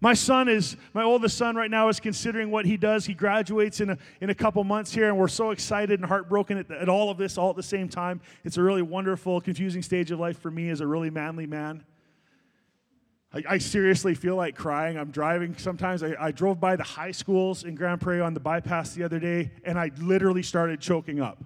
My 0.00 0.14
son 0.14 0.48
is, 0.48 0.76
my 0.92 1.04
oldest 1.04 1.38
son 1.38 1.54
right 1.54 1.70
now 1.70 1.88
is 1.88 2.00
considering 2.00 2.50
what 2.50 2.66
he 2.66 2.76
does. 2.76 3.06
He 3.06 3.14
graduates 3.14 3.80
in 3.80 3.90
a, 3.90 3.98
in 4.20 4.28
a 4.28 4.34
couple 4.34 4.64
months 4.64 4.92
here, 4.92 5.08
and 5.08 5.16
we're 5.16 5.28
so 5.28 5.52
excited 5.52 6.00
and 6.00 6.08
heartbroken 6.08 6.58
at, 6.58 6.68
at 6.72 6.88
all 6.88 7.08
of 7.10 7.16
this 7.16 7.38
all 7.38 7.50
at 7.50 7.56
the 7.56 7.62
same 7.62 7.88
time. 7.88 8.20
It's 8.42 8.56
a 8.56 8.62
really 8.62 8.82
wonderful, 8.82 9.40
confusing 9.40 9.82
stage 9.82 10.10
of 10.10 10.18
life 10.18 10.40
for 10.40 10.50
me 10.50 10.68
as 10.70 10.80
a 10.80 10.86
really 10.86 11.10
manly 11.10 11.46
man. 11.46 11.84
I, 13.34 13.42
I 13.48 13.58
seriously 13.58 14.14
feel 14.14 14.36
like 14.36 14.54
crying. 14.54 14.98
I'm 14.98 15.10
driving 15.10 15.56
sometimes. 15.56 16.02
I, 16.02 16.14
I 16.18 16.32
drove 16.32 16.60
by 16.60 16.76
the 16.76 16.82
high 16.82 17.12
schools 17.12 17.64
in 17.64 17.74
Grande 17.74 18.00
Prairie 18.00 18.20
on 18.20 18.34
the 18.34 18.40
bypass 18.40 18.94
the 18.94 19.04
other 19.04 19.18
day, 19.18 19.50
and 19.64 19.78
I 19.78 19.90
literally 19.98 20.42
started 20.42 20.80
choking 20.80 21.20
up. 21.20 21.42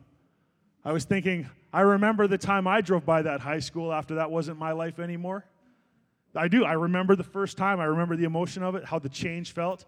I 0.85 0.93
was 0.93 1.05
thinking, 1.05 1.49
I 1.73 1.81
remember 1.81 2.27
the 2.27 2.39
time 2.39 2.67
I 2.67 2.81
drove 2.81 3.05
by 3.05 3.23
that 3.23 3.41
high 3.41 3.59
school 3.59 3.93
after 3.93 4.17
that 4.17 4.31
wasn't 4.31 4.59
my 4.59 4.73
life 4.73 4.99
anymore. 4.99 5.45
I 6.35 6.49
do. 6.49 6.65
I 6.65 6.75
remember 6.75 7.17
the 7.17 7.25
first 7.25 7.57
time. 7.57 7.81
I 7.81 7.85
remember 7.85 8.17
the 8.17 8.25
emotion 8.25 8.63
of 8.63 8.75
it, 8.75 8.85
how 8.85 8.99
the 8.99 9.09
change 9.09 9.53
felt. 9.53 9.85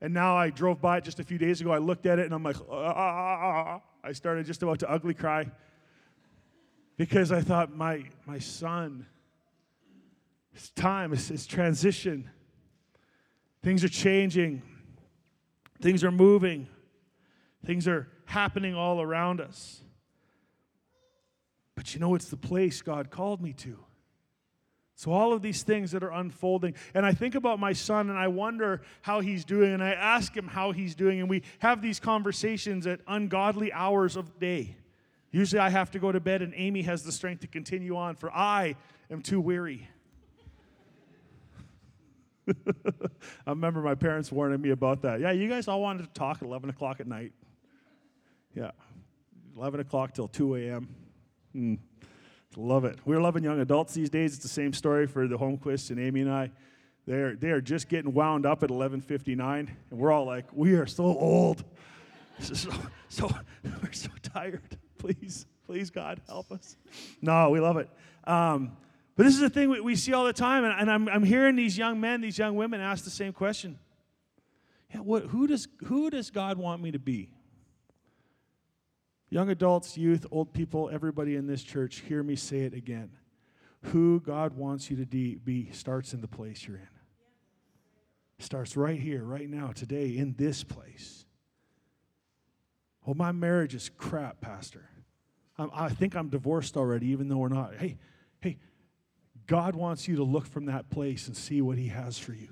And 0.00 0.14
now 0.14 0.36
I 0.36 0.50
drove 0.50 0.80
by 0.80 0.98
it 0.98 1.04
just 1.04 1.18
a 1.18 1.24
few 1.24 1.38
days 1.38 1.60
ago. 1.60 1.72
I 1.72 1.78
looked 1.78 2.06
at 2.06 2.18
it 2.18 2.24
and 2.24 2.34
I'm 2.34 2.42
like, 2.42 2.56
ah. 2.70 3.80
I 4.04 4.12
started 4.12 4.46
just 4.46 4.62
about 4.62 4.78
to 4.80 4.90
ugly 4.90 5.12
cry 5.12 5.50
because 6.96 7.32
I 7.32 7.40
thought, 7.40 7.74
my, 7.74 8.04
my 8.26 8.38
son, 8.38 9.06
it's 10.58 10.70
time, 10.70 11.12
it's, 11.12 11.30
it's 11.30 11.46
transition. 11.46 12.28
Things 13.62 13.84
are 13.84 13.88
changing, 13.88 14.62
things 15.80 16.02
are 16.02 16.10
moving, 16.10 16.66
things 17.64 17.86
are 17.86 18.08
happening 18.24 18.74
all 18.74 19.00
around 19.00 19.40
us. 19.40 19.80
But 21.76 21.94
you 21.94 22.00
know, 22.00 22.16
it's 22.16 22.28
the 22.28 22.36
place 22.36 22.82
God 22.82 23.08
called 23.08 23.40
me 23.40 23.52
to. 23.52 23.78
So, 24.96 25.12
all 25.12 25.32
of 25.32 25.42
these 25.42 25.62
things 25.62 25.92
that 25.92 26.02
are 26.02 26.10
unfolding. 26.10 26.74
And 26.92 27.06
I 27.06 27.12
think 27.12 27.36
about 27.36 27.60
my 27.60 27.72
son 27.72 28.10
and 28.10 28.18
I 28.18 28.26
wonder 28.26 28.82
how 29.02 29.20
he's 29.20 29.44
doing. 29.44 29.72
And 29.72 29.80
I 29.82 29.90
ask 29.90 30.36
him 30.36 30.48
how 30.48 30.72
he's 30.72 30.96
doing. 30.96 31.20
And 31.20 31.30
we 31.30 31.44
have 31.60 31.80
these 31.80 32.00
conversations 32.00 32.84
at 32.84 32.98
ungodly 33.06 33.72
hours 33.72 34.16
of 34.16 34.40
day. 34.40 34.74
Usually 35.30 35.60
I 35.60 35.68
have 35.68 35.92
to 35.92 36.00
go 36.00 36.10
to 36.10 36.18
bed 36.18 36.42
and 36.42 36.52
Amy 36.56 36.82
has 36.82 37.04
the 37.04 37.12
strength 37.12 37.42
to 37.42 37.46
continue 37.46 37.96
on, 37.96 38.16
for 38.16 38.32
I 38.32 38.74
am 39.08 39.22
too 39.22 39.40
weary. 39.40 39.88
I 43.46 43.50
remember 43.50 43.80
my 43.80 43.94
parents 43.94 44.32
warning 44.32 44.60
me 44.60 44.70
about 44.70 45.02
that. 45.02 45.20
Yeah, 45.20 45.32
you 45.32 45.48
guys 45.48 45.68
all 45.68 45.80
wanted 45.80 46.04
to 46.04 46.12
talk 46.18 46.38
at 46.38 46.42
11 46.42 46.70
o'clock 46.70 47.00
at 47.00 47.06
night. 47.06 47.32
Yeah, 48.54 48.70
11 49.56 49.80
o'clock 49.80 50.14
till 50.14 50.28
2 50.28 50.56
a.m. 50.56 50.88
Mm, 51.54 51.78
love 52.56 52.84
it. 52.84 52.98
We're 53.04 53.20
loving 53.20 53.44
young 53.44 53.60
adults 53.60 53.94
these 53.94 54.10
days. 54.10 54.34
It's 54.34 54.42
the 54.42 54.48
same 54.48 54.72
story 54.72 55.06
for 55.06 55.26
the 55.26 55.36
Holmquist 55.36 55.90
and 55.90 56.00
Amy 56.00 56.22
and 56.22 56.30
I. 56.32 56.50
They're, 57.06 57.36
they 57.36 57.50
are 57.50 57.60
just 57.60 57.88
getting 57.88 58.12
wound 58.12 58.44
up 58.44 58.62
at 58.62 58.68
11.59, 58.68 59.40
and 59.58 59.68
we're 59.90 60.12
all 60.12 60.26
like, 60.26 60.44
we 60.52 60.74
are 60.74 60.86
so 60.86 61.04
old. 61.04 61.64
So, 62.40 62.70
so 63.08 63.28
we're 63.82 63.90
so 63.90 64.10
tired. 64.22 64.78
Please, 64.96 65.46
please, 65.66 65.90
God, 65.90 66.20
help 66.28 66.52
us. 66.52 66.76
No, 67.20 67.50
we 67.50 67.58
love 67.58 67.78
it. 67.78 67.90
Um, 68.22 68.76
but 69.18 69.24
this 69.24 69.34
is 69.34 69.40
the 69.40 69.50
thing 69.50 69.68
we, 69.68 69.80
we 69.80 69.96
see 69.96 70.12
all 70.12 70.24
the 70.24 70.32
time, 70.32 70.62
and, 70.62 70.72
and 70.80 70.88
I'm, 70.88 71.08
I'm 71.08 71.24
hearing 71.24 71.56
these 71.56 71.76
young 71.76 72.00
men, 72.00 72.20
these 72.20 72.38
young 72.38 72.54
women 72.54 72.80
ask 72.80 73.02
the 73.02 73.10
same 73.10 73.32
question. 73.32 73.76
Yeah, 74.94 75.00
what, 75.00 75.24
who, 75.24 75.48
does, 75.48 75.66
who 75.86 76.08
does 76.08 76.30
God 76.30 76.56
want 76.56 76.80
me 76.80 76.92
to 76.92 77.00
be? 77.00 77.28
Young 79.28 79.50
adults, 79.50 79.98
youth, 79.98 80.24
old 80.30 80.52
people, 80.52 80.88
everybody 80.92 81.34
in 81.34 81.48
this 81.48 81.64
church, 81.64 81.98
hear 82.06 82.22
me 82.22 82.36
say 82.36 82.60
it 82.60 82.74
again. 82.74 83.10
Who 83.86 84.20
God 84.20 84.56
wants 84.56 84.88
you 84.88 84.96
to 84.98 85.04
be 85.04 85.68
starts 85.72 86.14
in 86.14 86.20
the 86.20 86.28
place 86.28 86.64
you're 86.64 86.76
in. 86.76 86.88
Starts 88.38 88.76
right 88.76 89.00
here, 89.00 89.24
right 89.24 89.50
now, 89.50 89.72
today, 89.72 90.16
in 90.16 90.36
this 90.38 90.62
place. 90.62 91.26
Oh, 93.04 93.14
my 93.14 93.32
marriage 93.32 93.74
is 93.74 93.90
crap, 93.98 94.40
Pastor. 94.40 94.88
I'm, 95.58 95.70
I 95.74 95.88
think 95.88 96.14
I'm 96.14 96.28
divorced 96.28 96.76
already, 96.76 97.08
even 97.08 97.26
though 97.28 97.38
we're 97.38 97.48
not. 97.48 97.74
Hey, 97.74 97.98
God 99.48 99.74
wants 99.74 100.06
you 100.06 100.16
to 100.16 100.22
look 100.22 100.46
from 100.46 100.66
that 100.66 100.90
place 100.90 101.26
and 101.26 101.36
see 101.36 101.60
what 101.60 101.78
He 101.78 101.88
has 101.88 102.18
for 102.18 102.32
you. 102.32 102.50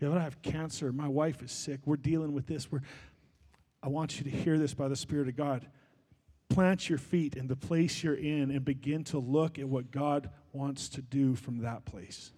Yeah, 0.00 0.12
I 0.14 0.20
have 0.20 0.40
cancer. 0.40 0.92
My 0.92 1.08
wife 1.08 1.42
is 1.42 1.52
sick. 1.52 1.80
We're 1.84 1.96
dealing 1.96 2.32
with 2.32 2.46
this. 2.46 2.72
We're, 2.72 2.80
I 3.82 3.88
want 3.88 4.18
you 4.18 4.24
to 4.24 4.30
hear 4.30 4.58
this 4.58 4.72
by 4.72 4.88
the 4.88 4.96
Spirit 4.96 5.28
of 5.28 5.36
God. 5.36 5.68
Plant 6.48 6.88
your 6.88 6.98
feet 6.98 7.36
in 7.36 7.46
the 7.46 7.54
place 7.54 8.02
you're 8.02 8.14
in 8.14 8.50
and 8.50 8.64
begin 8.64 9.04
to 9.04 9.18
look 9.18 9.58
at 9.58 9.68
what 9.68 9.90
God 9.90 10.30
wants 10.52 10.88
to 10.90 11.02
do 11.02 11.36
from 11.36 11.58
that 11.58 11.84
place. 11.84 12.32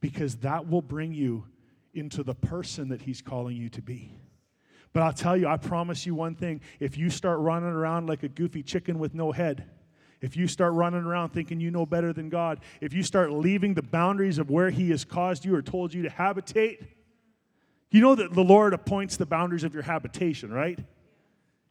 Because 0.00 0.36
that 0.38 0.68
will 0.68 0.82
bring 0.82 1.14
you 1.14 1.46
into 1.94 2.24
the 2.24 2.34
person 2.34 2.88
that 2.88 3.02
He's 3.02 3.22
calling 3.22 3.56
you 3.56 3.68
to 3.70 3.80
be. 3.80 4.12
But 4.92 5.04
I'll 5.04 5.12
tell 5.12 5.36
you, 5.36 5.46
I 5.46 5.56
promise 5.56 6.04
you 6.04 6.16
one 6.16 6.34
thing 6.34 6.60
if 6.80 6.98
you 6.98 7.10
start 7.10 7.38
running 7.38 7.70
around 7.70 8.08
like 8.08 8.24
a 8.24 8.28
goofy 8.28 8.64
chicken 8.64 8.98
with 8.98 9.14
no 9.14 9.30
head, 9.30 9.70
if 10.22 10.36
you 10.36 10.46
start 10.46 10.72
running 10.72 11.02
around 11.02 11.30
thinking 11.30 11.60
you 11.60 11.70
know 11.70 11.84
better 11.84 12.12
than 12.12 12.30
God, 12.30 12.60
if 12.80 12.94
you 12.94 13.02
start 13.02 13.32
leaving 13.32 13.74
the 13.74 13.82
boundaries 13.82 14.38
of 14.38 14.50
where 14.50 14.70
He 14.70 14.90
has 14.90 15.04
caused 15.04 15.44
you 15.44 15.54
or 15.54 15.60
told 15.60 15.92
you 15.92 16.02
to 16.02 16.10
habitate, 16.10 16.80
you 17.90 18.00
know 18.00 18.14
that 18.14 18.32
the 18.32 18.42
Lord 18.42 18.72
appoints 18.72 19.16
the 19.18 19.26
boundaries 19.26 19.64
of 19.64 19.74
your 19.74 19.82
habitation, 19.82 20.50
right? 20.50 20.78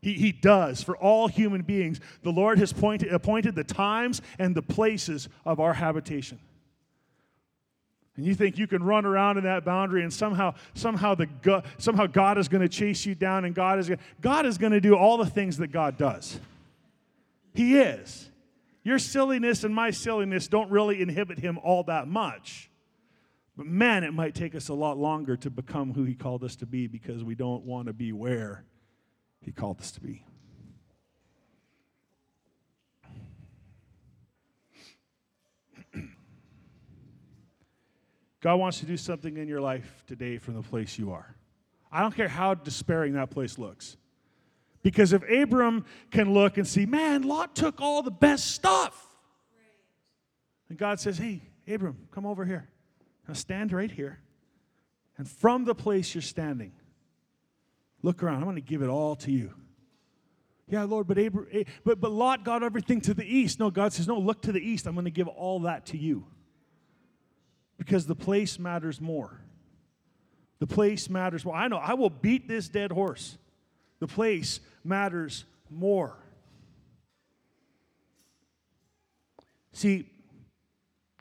He, 0.02 0.14
he 0.14 0.32
does 0.32 0.84
for 0.84 0.98
all 0.98 1.28
human 1.28 1.62
beings. 1.62 2.00
The 2.24 2.32
Lord 2.32 2.60
has 2.60 2.74
pointed, 2.74 3.14
appointed 3.14 3.56
the 3.56 3.64
times 3.64 4.22
and 4.38 4.54
the 4.54 4.62
places 4.62 5.30
of 5.46 5.60
our 5.60 5.74
habitation. 5.74 6.40
And 8.18 8.26
you 8.26 8.36
think 8.36 8.58
you 8.58 8.68
can 8.68 8.84
run 8.84 9.06
around 9.06 9.38
in 9.38 9.46
that 9.46 9.64
boundary 9.64 10.04
and 10.04 10.12
somehow, 10.12 10.56
somehow, 10.74 11.16
the 11.16 11.64
somehow 11.78 12.08
God 12.08 12.38
is 12.38 12.50
going 12.50 12.62
to 12.62 12.70
chase 12.70 13.06
you 13.06 13.16
down 13.16 13.46
and 13.46 13.56
God 13.56 13.80
is, 13.80 13.90
God 14.20 14.46
is 14.46 14.58
going 14.58 14.74
to 14.74 14.82
do 14.82 14.96
all 14.96 15.18
the 15.18 15.26
things 15.26 15.58
that 15.58 15.72
God 15.72 15.98
does. 15.98 16.40
He 17.54 17.78
is. 17.78 18.31
Your 18.84 19.00
silliness 19.00 19.64
and 19.64 19.76
my 19.76 19.92
silliness 19.92 20.48
don't 20.48 20.72
really 20.72 21.02
inhibit 21.02 21.40
him 21.40 21.60
all 21.60 21.84
that 21.84 22.08
much. 22.08 22.72
But 23.56 23.68
man, 23.68 24.04
it 24.04 24.14
might 24.14 24.34
take 24.34 24.56
us 24.56 24.70
a 24.70 24.74
lot 24.74 24.98
longer 24.98 25.38
to 25.38 25.52
become 25.52 25.94
who 25.94 26.04
He 26.04 26.16
called 26.16 26.44
us 26.44 26.56
to 26.58 26.66
be 26.66 26.88
because 26.88 27.24
we 27.24 27.36
don't 27.36 27.64
want 27.64 27.86
to 27.88 27.94
be 27.94 28.12
where 28.12 28.66
He 29.42 29.52
called 29.52 29.80
us 29.82 29.92
to 29.92 30.02
be. 30.02 30.26
God 38.42 38.56
wants 38.56 38.80
to 38.80 38.86
do 38.86 38.98
something 38.98 39.38
in 39.38 39.48
your 39.48 39.62
life 39.62 40.04
today 40.08 40.40
from 40.40 40.56
the 40.56 40.64
place 40.64 40.98
you 40.98 41.12
are. 41.12 41.36
I 41.92 42.02
don't 42.02 42.16
care 42.16 42.30
how 42.30 42.56
despairing 42.56 43.14
that 43.14 43.30
place 43.30 43.60
looks. 43.60 43.98
Because 44.84 45.14
if 45.14 45.24
Abram 45.30 45.86
can 46.10 46.34
look 46.34 46.58
and 46.58 46.68
see, 46.68 46.86
man, 46.86 47.24
Lot 47.24 47.56
took 47.56 47.82
all 47.82 48.02
the 48.02 48.12
best 48.12 48.52
stuff. 48.52 49.08
And 50.70 50.78
God 50.78 51.00
says, 51.00 51.18
hey, 51.18 51.42
Abram, 51.68 52.08
come 52.12 52.26
over 52.26 52.46
here. 52.46 52.68
Now 53.28 53.34
stand 53.34 53.72
right 53.72 53.92
here. 53.92 54.20
And 55.18 55.30
from 55.30 55.66
the 55.66 55.76
place 55.76 56.16
you're 56.16 56.22
standing, 56.22 56.72
look 58.02 58.24
around. 58.24 58.38
I'm 58.38 58.44
going 58.46 58.56
to 58.56 58.62
give 58.62 58.82
it 58.82 58.90
all 58.90 59.16
to 59.18 59.32
you. 59.32 59.54
Yeah, 60.68 60.84
Lord, 60.84 61.06
but, 61.06 61.20
Abraham, 61.20 61.50
eh, 61.52 61.64
but, 61.84 62.00
but 62.00 62.12
Lot 62.12 62.46
got 62.46 62.64
everything 62.64 63.02
to 63.02 63.14
the 63.14 63.26
east. 63.26 63.60
No, 63.60 63.70
God 63.70 63.92
says, 63.92 64.08
no, 64.08 64.18
look 64.18 64.42
to 64.44 64.54
the 64.54 64.62
east. 64.62 64.88
I'm 64.88 64.94
going 64.94 65.06
to 65.06 65.12
give 65.12 65.28
all 65.28 65.60
that 65.62 65.88
to 65.88 65.98
you. 65.98 66.26
Because 67.78 68.08
the 68.08 68.16
place 68.16 68.58
matters 68.58 69.02
more. 69.02 69.42
The 70.60 70.68
place 70.68 71.10
matters 71.10 71.44
more. 71.44 71.56
I 71.56 71.68
know, 71.68 71.78
I 71.78 71.96
will 71.96 72.10
beat 72.10 72.48
this 72.48 72.70
dead 72.70 72.92
horse. 72.92 73.38
The 74.00 74.08
place 74.08 74.62
matters 74.84 75.46
more. 75.70 76.18
See, 79.74 80.12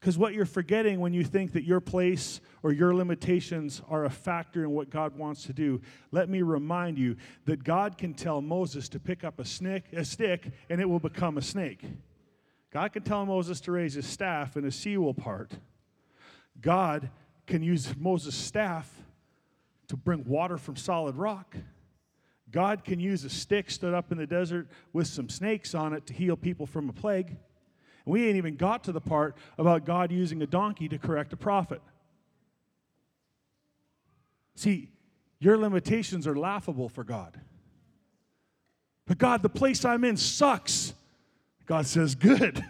because 0.01 0.17
what 0.17 0.33
you're 0.33 0.47
forgetting 0.47 1.01
when 1.01 1.13
you 1.13 1.23
think 1.23 1.53
that 1.53 1.65
your 1.65 1.81
place 1.81 2.41
or 2.63 2.73
your 2.73 2.95
limitations 2.95 3.83
are 3.91 4.07
a 4.07 4.11
factor 4.11 4.65
in 4.65 4.71
what 4.71 4.89
God 4.89 5.17
wants 5.17 5.45
to 5.45 5.53
do, 5.53 5.83
let 6.11 6.31
me 6.31 6.41
remind 6.41 6.99
you 6.99 7.17
that 7.45 7.63
God 7.63 7.99
can 7.99 8.15
tell 8.15 8.41
Moses 8.41 8.89
to 8.91 8.99
pick 8.99 9.25
up 9.25 9.39
a, 9.39 9.45
snake, 9.45 9.85
a 9.93 10.05
stick 10.05 10.53
and 10.71 10.81
it 10.81 10.89
will 10.89 11.01
become 11.01 11.37
a 11.37 11.43
snake. 11.43 11.85
God 12.73 12.93
can 12.95 13.03
tell 13.03 13.27
Moses 13.27 13.61
to 13.63 13.73
raise 13.73 13.95
his 13.95 14.07
staff 14.07 14.57
and 14.57 14.65
a 14.65 14.71
sea 14.71 14.97
will 14.97 15.13
part. 15.13 15.53
God 16.61 17.11
can 17.47 17.63
use 17.63 17.95
Moses' 17.99 18.35
staff 18.35 18.91
to 19.89 19.97
bring 19.97 20.25
water 20.25 20.57
from 20.57 20.77
solid 20.77 21.17
rock. 21.17 21.57
God 22.53 22.85
can 22.85 22.99
use 22.99 23.25
a 23.25 23.31
stick 23.31 23.71
stood 23.71 23.95
up 23.95 24.11
in 24.11 24.19
the 24.19 24.27
desert 24.27 24.69
with 24.93 25.07
some 25.07 25.29
snakes 25.29 25.75
on 25.75 25.93
it 25.93 26.07
to 26.07 26.13
heal 26.13 26.37
people 26.37 26.67
from 26.67 26.89
a 26.89 26.93
plague. 26.93 27.29
And 27.29 28.13
we 28.13 28.27
ain't 28.27 28.37
even 28.37 28.57
got 28.57 28.85
to 28.85 28.93
the 28.93 29.01
part 29.01 29.37
about 29.59 29.85
God 29.85 30.11
using 30.11 30.43
a 30.43 30.47
donkey 30.47 30.89
to 30.89 30.99
correct 30.99 31.33
a 31.33 31.37
prophet. 31.37 31.81
See, 34.57 34.91
your 35.39 35.57
limitations 35.57 36.27
are 36.27 36.37
laughable 36.37 36.89
for 36.89 37.05
God. 37.05 37.41
But 39.07 39.19
God, 39.19 39.43
the 39.43 39.49
place 39.49 39.85
I'm 39.85 40.05
in 40.05 40.17
sucks. 40.17 40.95
God 41.67 41.87
says, 41.87 42.15
Good. 42.15 42.65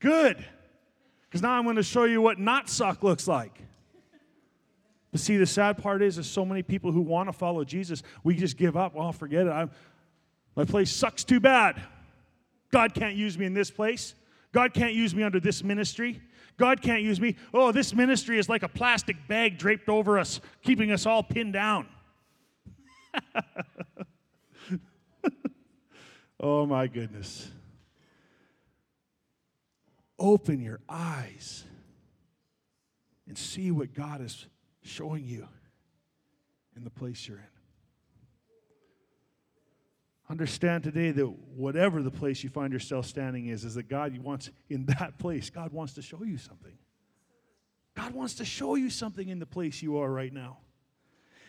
Good. 0.00 0.44
Because 1.22 1.42
now 1.42 1.52
I'm 1.52 1.64
going 1.64 1.76
to 1.76 1.82
show 1.82 2.04
you 2.04 2.20
what 2.20 2.38
not 2.38 2.68
suck 2.68 3.02
looks 3.02 3.28
like. 3.28 3.60
But 5.10 5.20
see, 5.20 5.36
the 5.36 5.46
sad 5.46 5.78
part 5.78 6.02
is, 6.02 6.16
there's 6.16 6.30
so 6.30 6.44
many 6.44 6.62
people 6.62 6.92
who 6.92 7.00
want 7.00 7.28
to 7.28 7.32
follow 7.32 7.64
Jesus, 7.64 8.02
we 8.22 8.36
just 8.36 8.56
give 8.56 8.76
up. 8.76 8.94
Well, 8.94 9.12
forget 9.12 9.46
it. 9.46 9.50
I'm, 9.50 9.70
my 10.54 10.64
place 10.64 10.90
sucks 10.90 11.24
too 11.24 11.40
bad. 11.40 11.82
God 12.70 12.94
can't 12.94 13.16
use 13.16 13.36
me 13.36 13.46
in 13.46 13.54
this 13.54 13.70
place. 13.70 14.14
God 14.52 14.72
can't 14.74 14.94
use 14.94 15.14
me 15.14 15.22
under 15.22 15.40
this 15.40 15.64
ministry. 15.64 16.20
God 16.56 16.82
can't 16.82 17.02
use 17.02 17.20
me. 17.20 17.36
Oh, 17.54 17.72
this 17.72 17.94
ministry 17.94 18.38
is 18.38 18.48
like 18.48 18.62
a 18.62 18.68
plastic 18.68 19.16
bag 19.26 19.58
draped 19.58 19.88
over 19.88 20.18
us, 20.18 20.40
keeping 20.62 20.92
us 20.92 21.06
all 21.06 21.22
pinned 21.22 21.54
down. 21.54 21.86
oh, 26.40 26.66
my 26.66 26.86
goodness. 26.86 27.50
Open 30.18 30.60
your 30.60 30.80
eyes 30.88 31.64
and 33.26 33.38
see 33.38 33.70
what 33.70 33.94
God 33.94 34.20
is 34.20 34.46
showing 34.90 35.24
you 35.24 35.48
in 36.76 36.84
the 36.84 36.90
place 36.90 37.26
you're 37.26 37.38
in. 37.38 37.44
Understand 40.28 40.84
today 40.84 41.10
that 41.10 41.26
whatever 41.26 42.02
the 42.02 42.10
place 42.10 42.44
you 42.44 42.50
find 42.50 42.72
yourself 42.72 43.04
standing 43.04 43.48
is, 43.48 43.64
is 43.64 43.74
that 43.74 43.88
God 43.88 44.16
wants 44.18 44.50
in 44.68 44.86
that 44.86 45.18
place, 45.18 45.50
God 45.50 45.72
wants 45.72 45.94
to 45.94 46.02
show 46.02 46.22
you 46.22 46.38
something. 46.38 46.78
God 47.96 48.14
wants 48.14 48.34
to 48.36 48.44
show 48.44 48.76
you 48.76 48.90
something 48.90 49.28
in 49.28 49.40
the 49.40 49.46
place 49.46 49.82
you 49.82 49.98
are 49.98 50.10
right 50.10 50.32
now. 50.32 50.58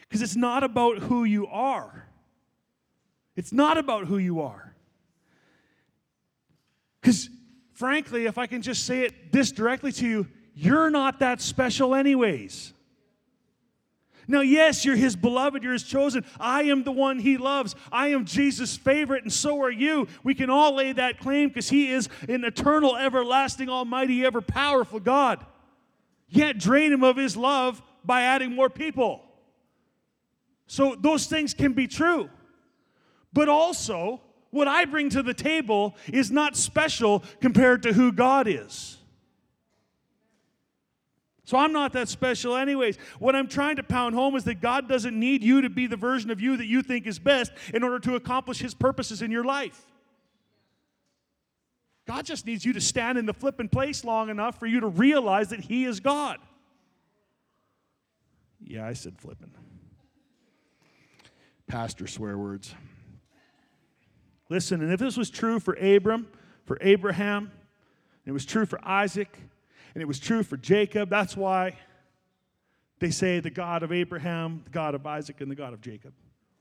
Because 0.02 0.24
it's 0.24 0.36
not 0.36 0.64
about 0.64 0.98
who 0.98 1.24
you 1.24 1.48
are. 1.48 2.08
It's 3.36 3.54
not 3.54 3.78
about 3.78 4.08
who 4.08 4.18
you 4.18 4.42
are. 4.42 4.76
Because, 7.00 7.30
frankly, 7.74 8.26
if 8.26 8.38
I 8.38 8.48
can 8.48 8.62
just 8.62 8.86
say 8.86 9.02
it 9.02 9.32
this 9.32 9.52
directly 9.52 9.92
to 9.94 10.08
you, 10.08 10.28
you're 10.54 10.90
not 10.90 11.20
that 11.20 11.40
special, 11.40 11.96
anyways. 11.96 12.74
Now, 14.32 14.40
yes, 14.40 14.86
you're 14.86 14.96
his 14.96 15.18
beloved, 15.18 15.62
you're 15.62 15.74
his 15.74 15.84
chosen. 15.84 16.24
I 16.40 16.64
am 16.64 16.86
the 16.86 16.92
one 16.94 17.20
he 17.20 17.38
loves. 17.38 17.76
I 17.92 18.08
am 18.08 18.24
Jesus' 18.24 18.78
favorite, 18.78 19.24
and 19.24 19.34
so 19.34 19.62
are 19.62 19.70
you. 19.70 20.08
We 20.24 20.34
can 20.34 20.50
all 20.50 20.74
lay 20.74 20.94
that 20.94 21.20
claim 21.20 21.50
because 21.50 21.70
he 21.70 21.92
is 21.92 22.08
an 22.30 22.46
eternal, 22.46 22.96
everlasting, 22.96 23.68
almighty, 23.68 24.26
ever 24.26 24.40
powerful 24.40 25.02
God. 25.02 25.46
Yet 26.30 26.58
drain 26.58 26.94
him 26.94 27.04
of 27.04 27.18
his 27.18 27.36
love 27.36 27.82
by 28.06 28.22
adding 28.22 28.56
more 28.56 28.70
people. 28.70 29.22
So 30.66 30.96
those 30.98 31.26
things 31.26 31.54
can 31.54 31.74
be 31.74 31.86
true. 31.86 32.30
But 33.34 33.50
also, 33.50 34.22
what 34.50 34.70
I 34.70 34.86
bring 34.86 35.10
to 35.10 35.22
the 35.22 35.34
table 35.34 35.94
is 36.08 36.32
not 36.32 36.56
special 36.56 37.22
compared 37.42 37.84
to 37.84 37.92
who 37.92 38.14
God 38.14 38.48
is. 38.48 38.98
So 41.52 41.58
I'm 41.58 41.74
not 41.74 41.92
that 41.92 42.08
special, 42.08 42.56
anyways. 42.56 42.96
What 43.20 43.36
I'm 43.36 43.50
trying 43.50 43.76
to 43.76 43.84
pound 43.84 44.16
home 44.16 44.38
is 44.38 44.46
that 44.46 44.62
God 44.62 44.88
doesn't 44.88 45.20
need 45.20 45.44
you 45.44 45.60
to 45.64 45.70
be 45.70 45.86
the 45.86 45.98
version 45.98 46.32
of 46.32 46.40
you 46.40 46.56
that 46.56 46.66
you 46.66 46.82
think 46.82 47.06
is 47.06 47.20
best 47.20 47.52
in 47.74 47.84
order 47.84 48.00
to 48.00 48.16
accomplish 48.16 48.60
His 48.60 48.74
purposes 48.74 49.22
in 49.22 49.32
your 49.32 49.44
life. 49.44 49.86
God 52.08 52.26
just 52.26 52.46
needs 52.46 52.64
you 52.64 52.72
to 52.72 52.80
stand 52.80 53.18
in 53.18 53.26
the 53.26 53.34
flipping 53.34 53.68
place 53.68 54.06
long 54.06 54.30
enough 54.30 54.62
for 54.62 54.66
you 54.66 54.80
to 54.80 54.88
realize 54.88 55.50
that 55.50 55.60
He 55.60 55.84
is 55.84 56.00
God. 56.00 56.38
Yeah, 58.62 58.88
I 58.88 58.94
said 58.94 59.18
flipping. 59.18 59.52
Pastor 61.68 62.08
swear 62.08 62.38
words. 62.38 62.74
Listen, 64.48 64.82
and 64.82 64.94
if 64.94 65.02
this 65.02 65.18
was 65.18 65.30
true 65.30 65.60
for 65.60 65.74
Abram, 65.74 66.28
for 66.64 66.78
Abraham, 66.80 67.52
it 68.26 68.32
was 68.32 68.46
true 68.46 68.66
for 68.66 68.80
Isaac, 68.88 69.38
and 69.94 70.02
it 70.02 70.08
was 70.08 70.20
true 70.20 70.44
for 70.44 70.58
Jacob. 70.58 71.10
That's 71.10 71.36
why 71.36 71.76
they 73.00 73.12
say 73.12 73.40
the 73.40 73.50
God 73.50 73.84
of 73.84 73.92
Abraham, 73.92 74.62
the 74.64 74.70
God 74.70 74.96
of 74.96 75.06
Isaac, 75.06 75.42
and 75.42 75.50
the 75.50 75.56
God 75.56 75.74
of 75.74 75.82
Jacob. 75.82 76.14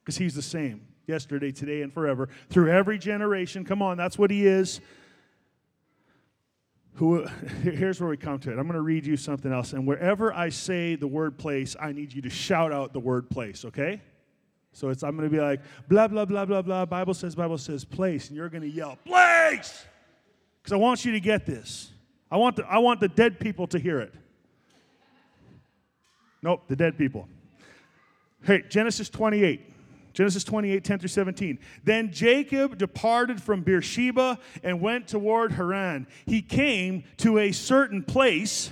Because 0.03 0.17
he's 0.17 0.35
the 0.35 0.43
same 0.43 0.87
yesterday, 1.07 1.53
today, 1.53 1.83
and 1.83 1.93
forever 1.93 2.29
through 2.49 2.71
every 2.71 2.99
generation. 2.99 3.65
Come 3.65 3.83
on, 3.83 3.97
that's 3.97 4.19
what 4.19 4.31
he 4.31 4.47
is. 4.47 4.81
Who, 6.95 7.27
here's 7.63 8.01
where 8.01 8.09
we 8.09 8.17
come 8.17 8.39
to 8.41 8.51
it. 8.51 8.59
I'm 8.59 8.67
going 8.67 8.75
to 8.75 8.81
read 8.81 9.07
you 9.07 9.17
something 9.17 9.53
else. 9.53 9.75
And 9.75 9.87
wherever 9.87 10.33
I 10.33 10.49
say 10.49 10.97
the 10.97 11.07
word 11.07 11.39
place, 11.39 11.77
I 11.79 11.93
need 11.93 12.13
you 12.13 12.23
to 12.23 12.31
shout 12.31 12.73
out 12.73 12.93
the 12.93 13.01
word 13.01 13.29
place, 13.31 13.65
okay? 13.65 14.01
So 14.73 14.89
it's 14.89 15.03
I'm 15.03 15.17
going 15.17 15.29
to 15.29 15.35
be 15.35 15.43
like, 15.43 15.61
blah, 15.89 16.09
blah, 16.09 16.25
blah, 16.25 16.45
blah, 16.45 16.63
blah. 16.63 16.87
Bible 16.87 17.15
says, 17.15 17.35
Bible 17.35 17.59
says, 17.59 17.85
place. 17.85 18.29
And 18.29 18.37
you're 18.37 18.49
going 18.49 18.63
to 18.63 18.71
yell, 18.71 18.97
place! 19.05 19.85
Because 20.63 20.73
I 20.73 20.77
want 20.77 21.05
you 21.05 21.13
to 21.13 21.21
get 21.21 21.45
this. 21.45 21.91
I 22.31 22.37
want, 22.37 22.57
the, 22.57 22.67
I 22.67 22.79
want 22.79 23.01
the 23.01 23.09
dead 23.09 23.41
people 23.41 23.67
to 23.69 23.79
hear 23.79 24.01
it. 24.01 24.15
Nope, 26.43 26.63
the 26.69 26.77
dead 26.77 26.97
people. 26.97 27.29
Hey, 28.43 28.63
Genesis 28.69 29.11
28. 29.11 29.71
Genesis 30.13 30.43
28, 30.45 30.83
10 30.85 30.99
through 30.99 31.09
17. 31.09 31.59
Then 31.85 32.13
Jacob 32.13 32.79
departed 32.79 33.41
from 33.41 33.63
Beersheba 33.63 34.39
and 34.63 34.81
went 34.81 35.07
toward 35.07 35.53
Haran. 35.53 36.07
He 36.27 36.43
came 36.43 37.05
to 37.19 37.39
a 37.39 37.53
certain 37.53 38.03
place 38.03 38.71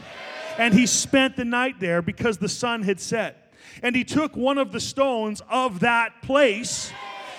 and 0.59 0.75
he 0.75 0.87
spent 0.87 1.37
the 1.37 1.45
night 1.45 1.79
there 1.79 2.03
because 2.03 2.39
the 2.39 2.49
sun 2.49 2.83
had 2.83 3.01
set. 3.01 3.53
And 3.83 3.95
he 3.95 4.03
took 4.03 4.37
one 4.37 4.59
of 4.59 4.73
the 4.73 4.81
stones 4.81 5.41
of 5.49 5.81
that 5.81 6.23
place 6.23 6.91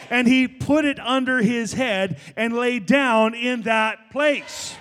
and 0.09 0.27
he 0.27 0.47
put 0.47 0.85
it 0.85 0.99
under 0.99 1.41
his 1.41 1.73
head 1.73 2.19
and 2.37 2.55
lay 2.55 2.79
down 2.79 3.33
in 3.33 3.63
that 3.63 4.09
place. 4.11 4.75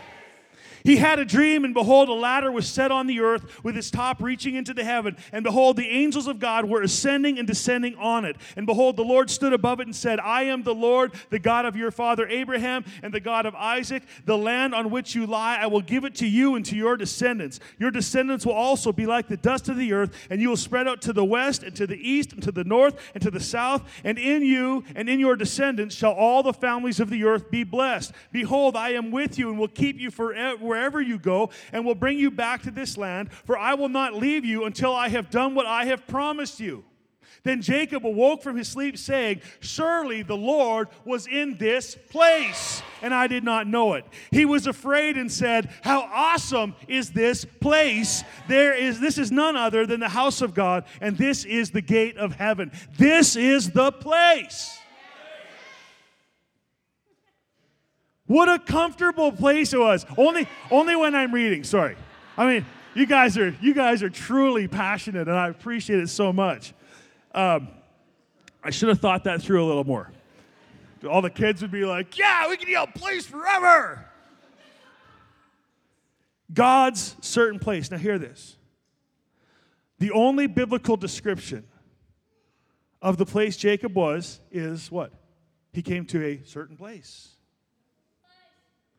He 0.84 0.96
had 0.96 1.18
a 1.18 1.24
dream, 1.24 1.64
and 1.64 1.74
behold, 1.74 2.08
a 2.08 2.12
ladder 2.12 2.50
was 2.50 2.68
set 2.68 2.90
on 2.90 3.06
the 3.06 3.20
earth 3.20 3.64
with 3.64 3.76
its 3.76 3.90
top 3.90 4.20
reaching 4.22 4.54
into 4.54 4.74
the 4.74 4.84
heaven. 4.84 5.16
And 5.32 5.44
behold, 5.44 5.76
the 5.76 5.88
angels 5.88 6.26
of 6.26 6.38
God 6.38 6.64
were 6.64 6.82
ascending 6.82 7.38
and 7.38 7.46
descending 7.46 7.94
on 7.96 8.24
it. 8.24 8.36
And 8.56 8.66
behold, 8.66 8.96
the 8.96 9.04
Lord 9.04 9.30
stood 9.30 9.52
above 9.52 9.80
it 9.80 9.86
and 9.86 9.96
said, 9.96 10.20
I 10.20 10.44
am 10.44 10.62
the 10.62 10.74
Lord, 10.74 11.14
the 11.30 11.38
God 11.38 11.64
of 11.64 11.76
your 11.76 11.90
father 11.90 12.26
Abraham 12.28 12.84
and 13.02 13.12
the 13.12 13.20
God 13.20 13.46
of 13.46 13.54
Isaac. 13.54 14.02
The 14.24 14.38
land 14.38 14.74
on 14.74 14.90
which 14.90 15.14
you 15.14 15.26
lie, 15.26 15.58
I 15.60 15.66
will 15.66 15.80
give 15.80 16.04
it 16.04 16.14
to 16.16 16.26
you 16.26 16.54
and 16.54 16.64
to 16.66 16.76
your 16.76 16.96
descendants. 16.96 17.60
Your 17.78 17.90
descendants 17.90 18.46
will 18.46 18.52
also 18.54 18.92
be 18.92 19.06
like 19.06 19.28
the 19.28 19.36
dust 19.36 19.68
of 19.68 19.76
the 19.76 19.92
earth, 19.92 20.14
and 20.30 20.40
you 20.40 20.48
will 20.48 20.56
spread 20.56 20.88
out 20.88 21.02
to 21.02 21.12
the 21.12 21.24
west 21.24 21.62
and 21.62 21.74
to 21.76 21.86
the 21.86 21.96
east 21.96 22.32
and 22.32 22.42
to 22.42 22.52
the 22.52 22.64
north 22.64 22.98
and 23.14 23.22
to 23.22 23.30
the 23.30 23.40
south. 23.40 23.82
And 24.04 24.18
in 24.18 24.42
you 24.42 24.84
and 24.94 25.08
in 25.08 25.20
your 25.20 25.36
descendants 25.36 25.94
shall 25.94 26.12
all 26.12 26.42
the 26.42 26.52
families 26.52 27.00
of 27.00 27.10
the 27.10 27.24
earth 27.24 27.50
be 27.50 27.64
blessed. 27.64 28.12
Behold, 28.32 28.76
I 28.76 28.90
am 28.90 29.10
with 29.10 29.38
you 29.38 29.50
and 29.50 29.58
will 29.58 29.68
keep 29.68 29.98
you 29.98 30.10
forever 30.10 30.67
wherever 30.68 31.00
you 31.00 31.18
go, 31.18 31.50
and 31.72 31.84
will 31.84 31.94
bring 31.96 32.18
you 32.18 32.30
back 32.30 32.62
to 32.62 32.70
this 32.70 32.96
land, 32.96 33.32
for 33.32 33.58
I 33.58 33.74
will 33.74 33.88
not 33.88 34.14
leave 34.14 34.44
you 34.44 34.64
until 34.64 34.94
I 34.94 35.08
have 35.08 35.30
done 35.30 35.54
what 35.54 35.66
I 35.66 35.86
have 35.86 36.06
promised 36.06 36.60
you. 36.60 36.84
Then 37.44 37.62
Jacob 37.62 38.04
awoke 38.04 38.42
from 38.42 38.56
his 38.56 38.68
sleep, 38.68 38.98
saying, 38.98 39.40
Surely 39.60 40.22
the 40.22 40.36
Lord 40.36 40.88
was 41.04 41.26
in 41.26 41.56
this 41.56 41.94
place, 41.94 42.82
and 43.00 43.14
I 43.14 43.26
did 43.26 43.44
not 43.44 43.66
know 43.66 43.94
it. 43.94 44.04
He 44.30 44.44
was 44.44 44.66
afraid 44.66 45.16
and 45.16 45.30
said, 45.30 45.70
How 45.82 46.08
awesome 46.12 46.74
is 46.88 47.10
this 47.10 47.44
place! 47.44 48.24
There 48.48 48.74
is 48.74 49.00
this 49.00 49.18
is 49.18 49.30
none 49.30 49.56
other 49.56 49.86
than 49.86 50.00
the 50.00 50.08
house 50.08 50.42
of 50.42 50.54
God, 50.54 50.84
and 51.00 51.16
this 51.16 51.44
is 51.44 51.70
the 51.70 51.80
gate 51.80 52.16
of 52.16 52.34
heaven. 52.34 52.72
This 52.96 53.36
is 53.36 53.70
the 53.70 53.92
place. 53.92 54.78
What 58.28 58.48
a 58.48 58.58
comfortable 58.58 59.32
place 59.32 59.72
it 59.72 59.80
was. 59.80 60.06
Only, 60.16 60.46
only 60.70 60.94
when 60.94 61.14
I'm 61.14 61.32
reading, 61.32 61.64
sorry. 61.64 61.96
I 62.36 62.46
mean, 62.46 62.66
you 62.94 63.06
guys 63.06 63.38
are 63.38 63.56
you 63.60 63.74
guys 63.74 64.02
are 64.02 64.10
truly 64.10 64.68
passionate, 64.68 65.28
and 65.28 65.36
I 65.36 65.48
appreciate 65.48 66.00
it 66.00 66.08
so 66.08 66.32
much. 66.32 66.74
Um, 67.34 67.68
I 68.62 68.70
should 68.70 68.88
have 68.90 69.00
thought 69.00 69.24
that 69.24 69.40
through 69.40 69.64
a 69.64 69.66
little 69.66 69.84
more. 69.84 70.10
All 71.08 71.22
the 71.22 71.30
kids 71.30 71.62
would 71.62 71.70
be 71.70 71.84
like, 71.84 72.18
"Yeah, 72.18 72.48
we 72.48 72.56
can 72.56 72.68
yell 72.68 72.86
place 72.86 73.26
forever." 73.26 74.04
God's 76.52 77.16
certain 77.20 77.58
place. 77.58 77.90
Now, 77.90 77.98
hear 77.98 78.18
this. 78.18 78.56
The 79.98 80.10
only 80.10 80.46
biblical 80.46 80.96
description 80.96 81.66
of 83.00 83.16
the 83.16 83.26
place 83.26 83.56
Jacob 83.56 83.94
was 83.94 84.40
is 84.50 84.90
what? 84.90 85.12
He 85.72 85.82
came 85.82 86.04
to 86.06 86.24
a 86.24 86.42
certain 86.44 86.76
place. 86.76 87.37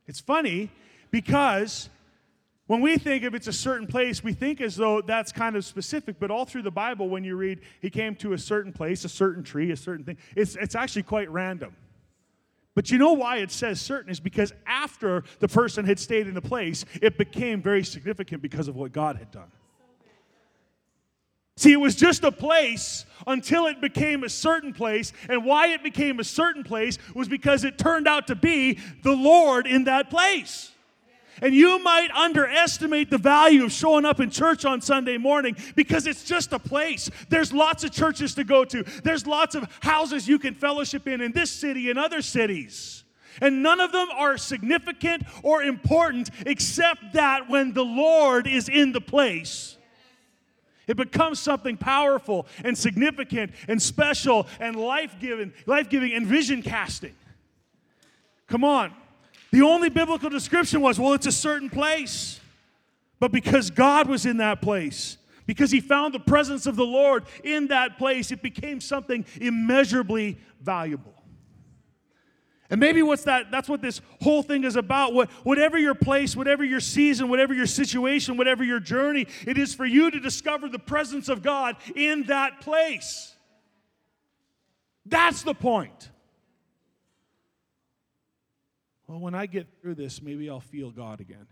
It's 0.10 0.20
funny 0.20 0.72
because 1.12 1.88
when 2.66 2.82
we 2.82 2.98
think 2.98 3.24
if 3.24 3.36
it's 3.36 3.48
a 3.48 3.54
certain 3.54 3.86
place, 3.86 4.24
we 4.24 4.34
think 4.34 4.60
as 4.60 4.76
though 4.76 5.02
that's 5.02 5.32
kind 5.32 5.56
of 5.56 5.64
specific, 5.64 6.16
but 6.20 6.32
all 6.32 6.46
through 6.46 6.64
the 6.64 6.72
Bible, 6.72 7.10
when 7.10 7.24
you 7.24 7.36
read, 7.36 7.60
he 7.80 7.92
came 7.92 8.16
to 8.16 8.34
a 8.34 8.38
certain 8.38 8.74
place, 8.74 9.06
a 9.06 9.10
certain 9.10 9.44
tree, 9.44 9.70
a 9.70 9.78
certain 9.78 10.04
thing, 10.04 10.18
it's, 10.36 10.56
it's 10.56 10.74
actually 10.74 11.04
quite 11.04 11.30
random. 11.30 11.76
But 12.74 12.90
you 12.90 12.98
know 12.98 13.14
why 13.14 13.38
it 13.38 13.52
says 13.52 13.80
certain 13.80 14.10
is 14.10 14.20
because 14.20 14.52
after 14.66 15.24
the 15.40 15.48
person 15.48 15.86
had 15.86 16.00
stayed 16.00 16.28
in 16.28 16.34
the 16.34 16.42
place, 16.42 16.86
it 17.04 17.20
became 17.20 17.62
very 17.62 17.84
significant 17.84 18.42
because 18.42 18.68
of 18.68 18.76
what 18.76 18.92
God 18.92 19.18
had 19.18 19.30
done. 19.30 19.52
See, 21.60 21.74
it 21.74 21.82
was 21.82 21.94
just 21.94 22.24
a 22.24 22.32
place 22.32 23.04
until 23.28 23.68
it 23.68 23.82
became 23.82 24.24
a 24.24 24.30
certain 24.30 24.72
place. 24.72 25.12
And 25.28 25.44
why 25.44 25.68
it 25.68 25.84
became 25.84 26.22
a 26.22 26.24
certain 26.24 26.64
place 26.64 26.98
was 27.14 27.28
because 27.28 27.66
it 27.66 27.78
turned 27.78 28.08
out 28.08 28.28
to 28.28 28.36
be 28.36 28.80
the 29.04 29.12
Lord 29.12 29.68
in 29.68 29.84
that 29.84 30.10
place. 30.10 30.72
And 31.42 31.54
you 31.54 31.84
might 31.84 32.12
underestimate 32.12 33.10
the 33.10 33.18
value 33.18 33.66
of 33.66 33.74
showing 33.74 34.06
up 34.06 34.22
in 34.22 34.30
church 34.30 34.64
on 34.64 34.80
Sunday 34.80 35.18
morning 35.18 35.58
because 35.76 36.08
it's 36.08 36.24
just 36.24 36.54
a 36.54 36.60
place. 36.60 37.10
There's 37.28 37.52
lots 37.52 37.84
of 37.84 37.92
churches 37.92 38.36
to 38.36 38.46
go 38.46 38.64
to, 38.64 38.84
there's 39.04 39.28
lots 39.28 39.54
of 39.54 39.68
houses 39.82 40.30
you 40.30 40.40
can 40.40 40.54
fellowship 40.54 41.10
in 41.10 41.20
in 41.20 41.34
this 41.34 41.52
city 41.52 41.90
and 41.90 42.00
other 42.00 42.22
cities. 42.22 43.04
And 43.42 43.62
none 43.62 43.82
of 43.82 43.92
them 43.92 44.08
are 44.16 44.38
significant 44.38 45.24
or 45.44 45.62
important 45.62 46.30
except 46.46 47.12
that 47.16 47.50
when 47.50 47.74
the 47.74 47.84
Lord 47.84 48.48
is 48.48 48.70
in 48.70 48.94
the 48.94 49.02
place 49.02 49.76
it 50.90 50.98
becomes 50.98 51.40
something 51.40 51.78
powerful 51.78 52.48
and 52.64 52.78
significant 52.78 53.52
and 53.68 53.82
special 53.82 54.48
and 54.60 54.76
life-giving, 54.76 55.54
life-giving 55.66 56.14
and 56.14 56.26
vision 56.26 56.62
casting. 56.62 57.16
Come 58.48 58.64
on. 58.64 58.94
The 59.52 59.62
only 59.62 59.90
biblical 59.90 60.30
description 60.30 60.82
was, 60.82 61.00
well, 61.00 61.14
it's 61.14 61.28
a 61.28 61.32
certain 61.32 61.70
place. 61.70 62.40
But 63.20 63.32
because 63.32 63.70
God 63.70 64.08
was 64.08 64.26
in 64.26 64.38
that 64.38 64.62
place, 64.62 65.18
because 65.46 65.72
he 65.72 65.82
found 65.82 66.14
the 66.14 66.20
presence 66.20 66.66
of 66.66 66.76
the 66.76 66.86
Lord 66.86 67.26
in 67.44 67.68
that 67.68 67.98
place, 67.98 68.32
it 68.32 68.42
became 68.42 68.80
something 68.80 69.26
immeasurably 69.42 70.38
valuable. 70.62 71.19
And 72.70 72.80
maybe 72.80 73.02
what's 73.02 73.24
that 73.24 73.50
that's 73.50 73.68
what 73.68 73.82
this 73.82 74.00
whole 74.22 74.44
thing 74.44 74.64
is 74.64 74.76
about. 74.76 75.14
What, 75.14 75.32
whatever 75.44 75.78
your 75.78 75.96
place, 75.96 76.36
whatever 76.36 76.64
your 76.64 76.80
season, 76.80 77.28
whatever 77.30 77.54
your 77.54 77.66
situation, 77.66 78.38
whatever 78.38 78.64
your 78.64 78.80
journey, 78.80 79.28
it 79.48 79.58
is 79.58 79.74
for 79.74 79.86
you 79.86 80.12
to 80.12 80.20
discover 80.20 80.70
the 80.70 80.80
presence 80.80 81.30
of 81.30 81.42
God 81.42 81.78
in 81.96 82.24
that 82.24 82.62
place. 82.62 83.36
That's 85.06 85.42
the 85.42 85.56
point. 85.56 86.12
Well, 89.08 89.20
when 89.20 89.34
I 89.34 89.48
get 89.48 89.68
through 89.82 89.96
this, 89.96 90.22
maybe 90.22 90.48
I'll 90.50 90.60
feel 90.60 90.92
God 90.92 91.20
again. 91.20 91.48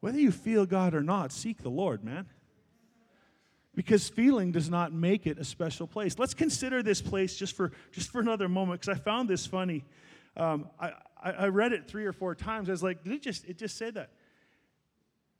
Whether 0.00 0.18
you 0.18 0.32
feel 0.32 0.66
God 0.66 0.94
or 0.94 1.02
not, 1.02 1.30
seek 1.30 1.62
the 1.62 1.70
Lord, 1.70 2.02
man 2.02 2.26
because 3.78 4.08
feeling 4.08 4.50
does 4.50 4.68
not 4.68 4.92
make 4.92 5.24
it 5.24 5.38
a 5.38 5.44
special 5.44 5.86
place. 5.86 6.18
Let's 6.18 6.34
consider 6.34 6.82
this 6.82 7.00
place 7.00 7.36
just 7.36 7.54
for 7.54 7.70
just 7.92 8.10
for 8.10 8.20
another 8.20 8.48
moment 8.48 8.80
because 8.80 8.98
I 8.98 9.00
found 9.00 9.30
this 9.30 9.46
funny. 9.46 9.84
Um, 10.36 10.66
I, 10.80 10.94
I 11.22 11.46
read 11.46 11.72
it 11.72 11.86
three 11.86 12.04
or 12.04 12.12
four 12.12 12.34
times. 12.34 12.68
I 12.68 12.72
was 12.72 12.82
like, 12.82 13.04
did 13.04 13.12
it 13.12 13.22
just 13.22 13.44
it 13.44 13.56
just 13.56 13.78
said 13.78 13.94
that? 13.94 14.10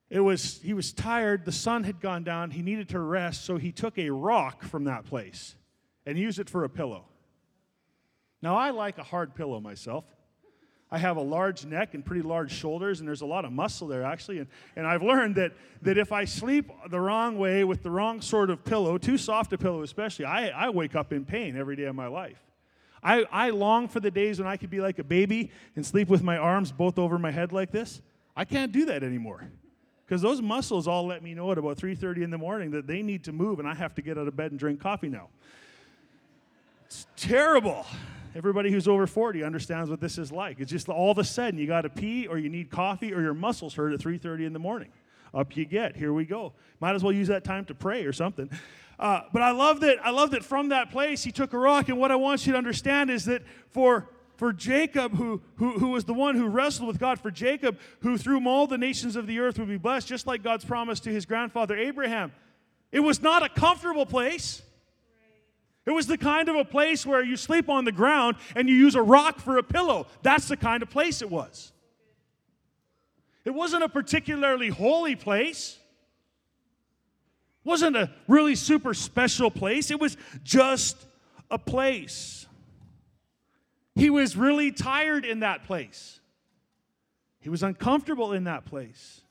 It 0.08 0.20
was 0.20 0.60
he 0.62 0.72
was 0.72 0.92
tired. 0.92 1.46
The 1.46 1.52
sun 1.52 1.82
had 1.82 2.00
gone 2.00 2.22
down. 2.22 2.52
He 2.52 2.62
needed 2.62 2.90
to 2.90 3.00
rest, 3.00 3.44
so 3.44 3.56
he 3.56 3.72
took 3.72 3.98
a 3.98 4.08
rock 4.08 4.62
from 4.62 4.84
that 4.84 5.04
place 5.04 5.56
and 6.06 6.16
used 6.16 6.38
it 6.38 6.48
for 6.48 6.62
a 6.62 6.68
pillow. 6.68 7.06
Now 8.40 8.54
I 8.54 8.70
like 8.70 8.98
a 8.98 9.02
hard 9.02 9.34
pillow 9.34 9.58
myself. 9.58 10.04
I 10.90 10.98
have 10.98 11.16
a 11.16 11.22
large 11.22 11.66
neck 11.66 11.94
and 11.94 12.04
pretty 12.04 12.22
large 12.22 12.50
shoulders, 12.50 13.00
and 13.00 13.08
there's 13.08 13.20
a 13.20 13.26
lot 13.26 13.44
of 13.44 13.52
muscle 13.52 13.86
there, 13.86 14.04
actually. 14.04 14.38
And, 14.38 14.48
and 14.74 14.86
I've 14.86 15.02
learned 15.02 15.34
that, 15.36 15.52
that 15.82 15.98
if 15.98 16.12
I 16.12 16.24
sleep 16.24 16.70
the 16.88 17.00
wrong 17.00 17.38
way 17.38 17.62
with 17.64 17.82
the 17.82 17.90
wrong 17.90 18.22
sort 18.22 18.48
of 18.48 18.64
pillow, 18.64 18.96
too 18.96 19.18
soft 19.18 19.52
a 19.52 19.58
pillow 19.58 19.82
especially, 19.82 20.24
I, 20.24 20.48
I 20.48 20.70
wake 20.70 20.94
up 20.94 21.12
in 21.12 21.24
pain 21.24 21.56
every 21.56 21.76
day 21.76 21.84
of 21.84 21.94
my 21.94 22.06
life. 22.06 22.42
I, 23.02 23.24
I 23.30 23.50
long 23.50 23.88
for 23.88 24.00
the 24.00 24.10
days 24.10 24.38
when 24.38 24.48
I 24.48 24.56
could 24.56 24.70
be 24.70 24.80
like 24.80 24.98
a 24.98 25.04
baby 25.04 25.50
and 25.76 25.84
sleep 25.84 26.08
with 26.08 26.22
my 26.22 26.36
arms 26.36 26.72
both 26.72 26.98
over 26.98 27.18
my 27.18 27.30
head 27.30 27.52
like 27.52 27.70
this. 27.70 28.00
I 28.34 28.44
can't 28.44 28.72
do 28.72 28.86
that 28.86 29.02
anymore 29.02 29.50
because 30.08 30.22
those 30.22 30.40
muscles 30.40 30.88
all 30.88 31.06
let 31.06 31.22
me 31.22 31.34
know 31.34 31.52
at 31.52 31.58
about 31.58 31.76
3.30 31.76 32.22
in 32.22 32.30
the 32.30 32.38
morning 32.38 32.70
that 32.70 32.86
they 32.86 33.02
need 33.02 33.24
to 33.24 33.32
move 33.32 33.58
and 33.58 33.68
i 33.68 33.74
have 33.74 33.94
to 33.94 34.02
get 34.02 34.16
out 34.16 34.26
of 34.26 34.34
bed 34.34 34.50
and 34.50 34.58
drink 34.58 34.80
coffee 34.80 35.08
now 35.08 35.28
it's 36.88 37.06
terrible 37.16 37.84
Everybody 38.38 38.70
who's 38.70 38.86
over 38.86 39.06
40 39.06 39.42
understands 39.42 39.90
what 39.90 40.00
this 40.00 40.16
is 40.16 40.30
like. 40.30 40.60
It's 40.60 40.70
just 40.70 40.88
all 40.88 41.10
of 41.10 41.18
a 41.18 41.24
sudden 41.24 41.58
you 41.58 41.66
got 41.66 41.82
to 41.82 41.88
pee 41.88 42.26
or 42.28 42.38
you 42.38 42.48
need 42.48 42.70
coffee 42.70 43.12
or 43.12 43.20
your 43.20 43.34
muscles 43.34 43.74
hurt 43.74 43.92
at 43.92 44.00
3:30 44.00 44.46
in 44.46 44.52
the 44.52 44.58
morning. 44.60 44.90
Up 45.34 45.56
you 45.56 45.64
get. 45.64 45.96
Here 45.96 46.12
we 46.12 46.24
go. 46.24 46.52
Might 46.78 46.94
as 46.94 47.02
well 47.02 47.12
use 47.12 47.26
that 47.28 47.42
time 47.42 47.64
to 47.66 47.74
pray 47.74 48.04
or 48.04 48.12
something. 48.12 48.48
Uh, 48.98 49.22
but 49.32 49.42
I 49.42 49.50
love 49.50 49.80
that. 49.80 49.98
I 50.04 50.10
love 50.10 50.30
that 50.32 50.44
from 50.44 50.68
that 50.68 50.90
place 50.90 51.24
he 51.24 51.32
took 51.32 51.52
a 51.52 51.58
rock. 51.58 51.88
And 51.88 51.98
what 51.98 52.12
I 52.12 52.16
want 52.16 52.46
you 52.46 52.52
to 52.52 52.58
understand 52.58 53.10
is 53.10 53.24
that 53.24 53.42
for 53.70 54.08
for 54.36 54.52
Jacob, 54.52 55.16
who, 55.16 55.42
who, 55.56 55.80
who 55.80 55.88
was 55.88 56.04
the 56.04 56.14
one 56.14 56.36
who 56.36 56.46
wrestled 56.46 56.86
with 56.86 57.00
God, 57.00 57.18
for 57.18 57.32
Jacob, 57.32 57.76
who 58.02 58.16
through 58.16 58.46
all 58.48 58.68
the 58.68 58.78
nations 58.78 59.16
of 59.16 59.26
the 59.26 59.40
earth 59.40 59.58
would 59.58 59.68
be 59.68 59.78
blessed, 59.78 60.06
just 60.06 60.28
like 60.28 60.44
God's 60.44 60.64
promise 60.64 61.00
to 61.00 61.10
his 61.10 61.26
grandfather 61.26 61.76
Abraham, 61.76 62.30
it 62.92 63.00
was 63.00 63.20
not 63.20 63.42
a 63.42 63.48
comfortable 63.48 64.06
place. 64.06 64.62
It 65.88 65.94
was 65.94 66.06
the 66.06 66.18
kind 66.18 66.50
of 66.50 66.56
a 66.56 66.66
place 66.66 67.06
where 67.06 67.24
you 67.24 67.38
sleep 67.38 67.70
on 67.70 67.86
the 67.86 67.92
ground 67.92 68.36
and 68.54 68.68
you 68.68 68.74
use 68.74 68.94
a 68.94 69.00
rock 69.00 69.40
for 69.40 69.56
a 69.56 69.62
pillow. 69.62 70.06
That's 70.20 70.46
the 70.46 70.56
kind 70.58 70.82
of 70.82 70.90
place 70.90 71.22
it 71.22 71.30
was. 71.30 71.72
It 73.46 73.54
wasn't 73.54 73.84
a 73.84 73.88
particularly 73.88 74.68
holy 74.68 75.16
place. 75.16 75.78
It 77.64 77.68
wasn't 77.70 77.96
a 77.96 78.10
really 78.26 78.54
super 78.54 78.92
special 78.92 79.50
place. 79.50 79.90
It 79.90 79.98
was 79.98 80.18
just 80.44 81.06
a 81.50 81.58
place. 81.58 82.46
He 83.94 84.10
was 84.10 84.36
really 84.36 84.70
tired 84.70 85.24
in 85.24 85.40
that 85.40 85.64
place. 85.64 86.20
He 87.40 87.48
was 87.48 87.62
uncomfortable 87.62 88.34
in 88.34 88.44
that 88.44 88.66
place. 88.66 89.22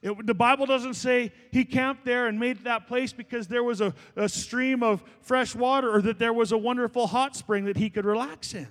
It, 0.00 0.26
the 0.26 0.34
Bible 0.34 0.66
doesn't 0.66 0.94
say 0.94 1.32
he 1.50 1.64
camped 1.64 2.04
there 2.04 2.28
and 2.28 2.38
made 2.38 2.64
that 2.64 2.86
place 2.86 3.12
because 3.12 3.48
there 3.48 3.64
was 3.64 3.80
a, 3.80 3.92
a 4.14 4.28
stream 4.28 4.82
of 4.82 5.02
fresh 5.22 5.54
water 5.54 5.92
or 5.92 6.00
that 6.02 6.18
there 6.18 6.32
was 6.32 6.52
a 6.52 6.58
wonderful 6.58 7.08
hot 7.08 7.34
spring 7.34 7.64
that 7.64 7.76
he 7.76 7.90
could 7.90 8.04
relax 8.04 8.54
in. 8.54 8.68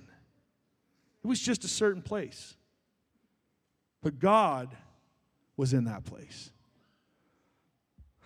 It 1.24 1.26
was 1.26 1.40
just 1.40 1.64
a 1.64 1.68
certain 1.68 2.02
place. 2.02 2.56
But 4.02 4.18
God 4.18 4.74
was 5.56 5.74
in 5.74 5.84
that 5.84 6.04
place. 6.04 6.50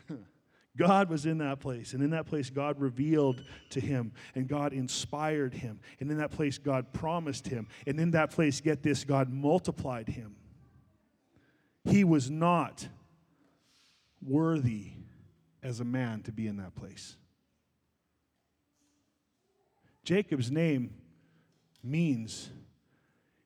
God 0.77 1.09
was 1.09 1.27
in 1.27 1.39
that 1.39 1.59
place. 1.59 1.95
And 1.95 2.05
in 2.05 2.11
that 2.11 2.27
place, 2.27 2.51
God 2.51 2.79
revealed 2.79 3.43
to 3.71 3.81
him, 3.81 4.13
and 4.37 4.47
God 4.47 4.73
inspired 4.73 5.55
him. 5.55 5.81
And 5.99 6.11
in 6.11 6.19
that 6.19 6.31
place, 6.31 6.59
God 6.59 6.93
promised 6.93 7.49
him. 7.49 7.67
And 7.87 7.99
in 7.99 8.13
that 8.13 8.31
place, 8.31 8.61
get 8.61 8.83
this, 8.83 9.03
God 9.03 9.33
multiplied 9.33 10.09
him. 10.09 10.37
He 11.85 12.05
was 12.05 12.31
not 12.31 12.89
worthy 14.21 14.93
as 15.63 15.81
a 15.81 15.85
man 15.85 16.23
to 16.23 16.33
be 16.33 16.47
in 16.47 16.57
that 16.59 16.75
place. 16.75 17.17
Jacob's 20.05 20.51
name 20.51 20.95
means 21.83 22.51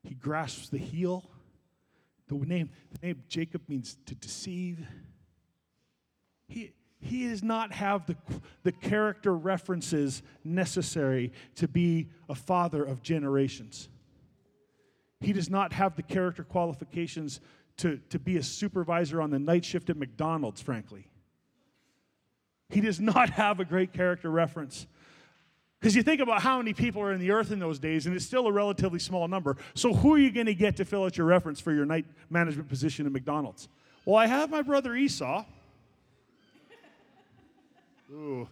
he 0.03 0.15
grasps 0.15 0.69
the 0.69 0.79
heel. 0.79 1.29
The 2.29 2.35
name, 2.35 2.71
the 2.93 3.07
name 3.07 3.23
Jacob 3.29 3.63
means 3.69 3.97
to 4.07 4.15
deceive. 4.15 4.87
He, 6.49 6.73
he 7.01 7.29
does 7.29 7.43
not 7.43 7.73
have 7.73 8.07
the, 8.07 8.17
the 8.63 8.73
character 8.73 9.35
references 9.35 10.23
necessary 10.45 11.33
to 11.57 11.69
be 11.69 12.09
a 12.29 12.35
father 12.35 12.83
of 12.85 13.03
generations. 13.03 13.89
He 15.21 15.33
does 15.33 15.49
not 15.51 15.73
have 15.73 15.97
the 15.97 16.03
character 16.03 16.45
qualifications 16.45 17.41
to, 17.79 17.99
to 18.11 18.19
be 18.19 18.37
a 18.37 18.43
supervisor 18.43 19.21
on 19.21 19.31
the 19.31 19.39
night 19.39 19.65
shift 19.65 19.91
at 19.91 19.97
McDonald's, 19.97 20.61
frankly. 20.61 21.07
He 22.69 22.81
does 22.81 23.01
not 23.01 23.31
have 23.43 23.61
a 23.61 23.65
great 23.65 23.93
character 23.93 24.31
reference. 24.31 24.87
Because 25.81 25.95
you 25.95 26.03
think 26.03 26.21
about 26.21 26.43
how 26.43 26.57
many 26.59 26.73
people 26.73 27.03
are 27.03 27.13
in 27.13 27.21
the 27.21 27.31
earth 27.31 27.53
in 27.53 27.59
those 27.59 27.79
days, 27.79 28.07
and 28.07 28.17
it's 28.17 28.25
still 28.25 28.47
a 28.47 28.53
relatively 28.53 28.99
small 28.99 29.29
number. 29.29 29.57
So, 29.75 29.93
who 29.93 30.15
are 30.15 30.19
you 30.19 30.31
going 30.31 30.47
to 30.47 30.55
get 30.55 30.77
to 30.77 30.85
fill 30.85 31.05
out 31.05 31.19
your 31.19 31.27
reference 31.27 31.61
for 31.61 31.73
your 31.73 31.85
night 31.85 32.07
management 32.31 32.69
position 32.69 33.07
at 33.07 33.13
McDonald's? 33.13 33.69
Well, 34.05 34.17
I 34.17 34.27
have 34.27 34.51
my 34.51 34.63
brother 34.63 34.95
Esau. 34.97 35.45
Ooh. 38.13 38.49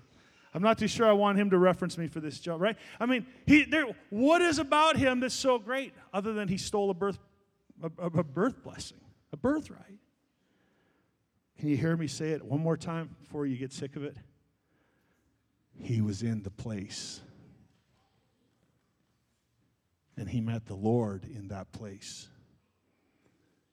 I'm 0.55 0.63
not 0.63 0.79
too 0.79 0.87
sure 0.87 1.07
I 1.07 1.13
want 1.13 1.37
him 1.39 1.51
to 1.51 1.59
reference 1.59 1.99
me 1.99 2.07
for 2.07 2.21
this 2.21 2.39
job, 2.39 2.61
right? 2.61 2.77
I 3.01 3.07
mean, 3.07 3.27
he, 3.45 3.65
there, 3.65 3.87
what 4.11 4.41
is 4.41 4.61
about 4.61 4.97
him 4.97 5.19
that's 5.19 5.35
so 5.35 5.59
great 5.59 5.93
other 6.13 6.33
than 6.33 6.47
he 6.47 6.57
stole 6.59 6.91
a 6.91 6.95
birth, 6.95 7.19
a, 7.83 7.91
a 8.05 8.23
birth 8.23 8.63
blessing, 8.63 9.01
a 9.35 9.37
birthright? 9.37 9.99
Can 11.59 11.69
you 11.69 11.77
hear 11.77 11.97
me 11.97 12.07
say 12.07 12.31
it 12.31 12.43
one 12.45 12.61
more 12.61 12.77
time 12.77 13.11
before 13.21 13.47
you 13.47 13.57
get 13.57 13.73
sick 13.73 13.97
of 13.97 14.05
it? 14.05 14.17
He 15.77 16.01
was 16.01 16.23
in 16.23 16.43
the 16.45 16.51
place. 16.51 17.21
And 20.17 20.29
he 20.29 20.41
met 20.41 20.67
the 20.67 20.75
Lord 20.75 21.25
in 21.25 21.49
that 21.49 21.73
place. 21.73 22.29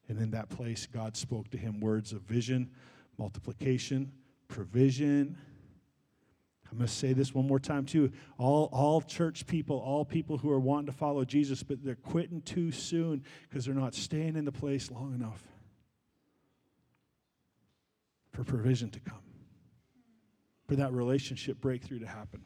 And 0.08 0.20
in 0.20 0.32
that 0.32 0.50
place, 0.50 0.88
God 0.88 1.16
spoke 1.16 1.52
to 1.52 1.58
him 1.58 1.80
words 1.80 2.12
of 2.12 2.22
vision, 2.24 2.72
multiplication, 3.20 4.12
provision. 4.48 5.38
I'm 6.72 6.80
to 6.80 6.88
say 6.88 7.14
this 7.14 7.36
one 7.36 7.46
more 7.46 7.60
time, 7.60 7.86
too. 7.86 8.12
All, 8.40 8.70
all 8.72 9.02
church 9.02 9.46
people, 9.46 9.78
all 9.78 10.06
people 10.06 10.40
who 10.40 10.50
are 10.50 10.60
wanting 10.60 10.88
to 10.88 10.92
follow 10.92 11.24
Jesus, 11.24 11.62
but 11.62 11.84
they're 11.84 11.96
quitting 11.96 12.42
too 12.42 12.72
soon 12.72 13.24
because 13.48 13.66
they're 13.66 13.76
not 13.76 13.94
staying 13.94 14.36
in 14.36 14.46
the 14.46 14.52
place 14.52 14.90
long 14.90 15.14
enough 15.14 15.51
for 18.32 18.44
provision 18.44 18.90
to 18.92 19.00
come, 19.00 19.22
for 20.68 20.76
that 20.76 20.94
relationship 20.94 21.60
breakthrough 21.60 22.00
to 22.00 22.08
happen. 22.08 22.42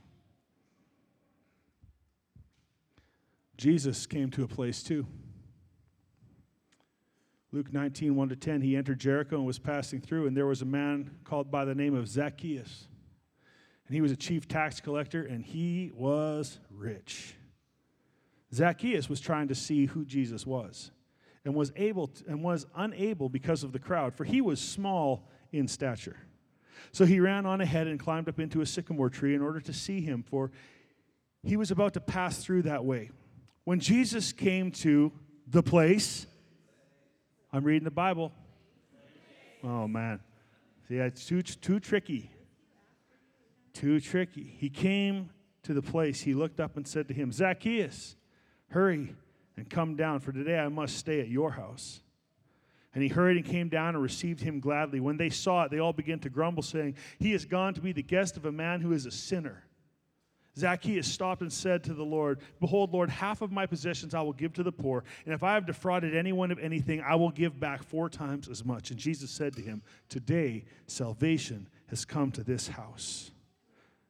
Jesus 3.58 4.06
came 4.06 4.30
to 4.32 4.44
a 4.44 4.48
place 4.48 4.84
too. 4.84 5.08
Luke 7.52 7.72
19, 7.72 8.16
1 8.16 8.30
to 8.30 8.36
10, 8.36 8.62
he 8.62 8.76
entered 8.76 9.00
Jericho 9.00 9.38
and 9.38 9.46
was 9.46 9.60
passing 9.60 10.02
through, 10.02 10.28
and 10.28 10.36
there 10.36 10.46
was 10.46 10.62
a 10.62 10.66
man 10.66 11.12
called 11.24 11.50
by 11.50 11.64
the 11.64 11.74
name 11.74 11.96
of 11.96 12.08
Zacchaeus. 12.10 12.90
And 13.88 13.96
he 13.96 14.02
was 14.02 14.12
a 14.12 14.16
chief 14.18 14.48
tax 14.48 14.82
collector, 14.82 15.24
and 15.24 15.42
he 15.42 15.92
was 15.96 16.60
rich. 16.70 17.36
Zacchaeus 18.54 19.08
was 19.08 19.22
trying 19.22 19.48
to 19.48 19.56
see 19.56 19.86
who 19.86 20.04
Jesus 20.04 20.46
was 20.46 20.92
and 21.46 21.56
was 21.56 21.72
able 21.78 22.08
to, 22.08 22.26
and 22.28 22.44
was 22.44 22.66
unable 22.76 23.30
because 23.30 23.64
of 23.64 23.72
the 23.72 23.80
crowd, 23.80 24.14
for 24.16 24.26
he 24.26 24.42
was 24.42 24.60
small 24.60 25.30
in 25.58 25.68
stature. 25.68 26.18
So 26.92 27.06
he 27.06 27.20
ran 27.20 27.46
on 27.46 27.62
ahead 27.62 27.88
and 27.88 28.00
climbed 28.00 28.30
up 28.30 28.40
into 28.40 28.62
a 28.62 28.66
sycamore 28.66 29.10
tree 29.10 29.36
in 29.36 29.42
order 29.42 29.60
to 29.60 29.74
see 29.74 30.02
him, 30.02 30.24
for 30.24 30.52
he 31.44 31.58
was 31.58 31.72
about 31.72 31.94
to 31.94 32.00
pass 32.00 32.44
through 32.44 32.64
that 32.64 32.86
way. 32.86 33.12
When 33.64 33.80
Jesus 33.80 34.32
came 34.32 34.72
to 34.72 35.12
the 35.48 35.64
place, 35.64 36.28
I'm 37.52 37.64
reading 37.64 37.84
the 37.84 37.92
Bible. 37.92 38.32
Oh 39.64 39.88
man. 39.88 40.20
See, 40.88 40.96
it's 40.96 41.26
too, 41.26 41.42
too 41.42 41.80
tricky. 41.80 42.32
Too 43.74 44.00
tricky. 44.00 44.56
He 44.58 44.70
came 44.70 45.32
to 45.64 45.74
the 45.74 45.82
place. 45.82 46.22
He 46.22 46.34
looked 46.34 46.60
up 46.60 46.78
and 46.78 46.88
said 46.88 47.08
to 47.08 47.14
him, 47.14 47.32
Zacchaeus, 47.32 48.16
hurry 48.70 49.16
and 49.58 49.70
come 49.70 49.96
down, 49.96 50.20
for 50.20 50.32
today 50.32 50.60
I 50.60 50.68
must 50.68 50.98
stay 50.98 51.20
at 51.20 51.28
your 51.28 51.52
house. 51.52 52.02
And 52.96 53.04
he 53.04 53.10
hurried 53.10 53.38
and 53.38 53.46
came 53.46 53.70
down 53.70 53.90
and 53.90 54.02
received 54.02 54.40
him 54.40 54.60
gladly. 54.60 55.00
When 55.00 55.18
they 55.18 55.30
saw 55.30 55.64
it, 55.64 55.72
they 55.72 55.80
all 55.80 55.94
began 55.94 56.20
to 56.20 56.30
grumble, 56.30 56.64
saying, 56.64 56.96
He 57.20 57.34
has 57.34 57.46
gone 57.46 57.74
to 57.74 57.82
be 57.82 57.92
the 57.92 58.02
guest 58.02 58.38
of 58.38 58.46
a 58.46 58.52
man 58.52 58.82
who 58.82 58.94
is 58.94 59.06
a 59.06 59.12
sinner. 59.12 59.66
Zacchaeus 60.58 61.06
stopped 61.06 61.42
and 61.42 61.52
said 61.52 61.84
to 61.84 61.94
the 61.94 62.06
Lord, 62.06 62.40
Behold, 62.62 62.94
Lord, 62.94 63.10
half 63.10 63.42
of 63.42 63.52
my 63.52 63.66
possessions 63.66 64.16
I 64.16 64.22
will 64.22 64.34
give 64.34 64.54
to 64.54 64.64
the 64.64 64.72
poor, 64.72 65.04
and 65.26 65.34
if 65.34 65.44
I 65.44 65.54
have 65.54 65.66
defrauded 65.66 66.16
anyone 66.16 66.50
of 66.50 66.60
anything, 66.60 67.02
I 67.02 67.16
will 67.16 67.32
give 67.32 67.60
back 67.60 67.84
four 67.84 68.10
times 68.10 68.48
as 68.48 68.64
much. 68.64 68.90
And 68.90 68.98
Jesus 68.98 69.30
said 69.30 69.54
to 69.58 69.62
him, 69.62 69.84
Today 70.08 70.64
salvation 70.88 71.68
has 71.88 72.06
come 72.06 72.32
to 72.32 72.44
this 72.44 72.70
house, 72.70 73.32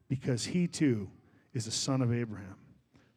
because 0.07 0.45
he 0.45 0.67
too 0.67 1.09
is 1.55 1.65
a 1.65 1.71
son 1.71 2.03
of 2.03 2.13
Abraham. 2.13 2.57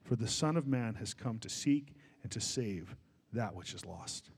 For 0.05 0.17
the 0.17 0.29
Son 0.29 0.57
of 0.57 0.67
Man 0.67 0.95
has 0.95 1.13
come 1.13 1.39
to 1.41 1.51
seek 1.51 1.93
and 2.23 2.33
to 2.33 2.41
save 2.41 2.97
that 3.35 3.55
which 3.55 3.75
is 3.75 3.85
lost. 3.85 4.31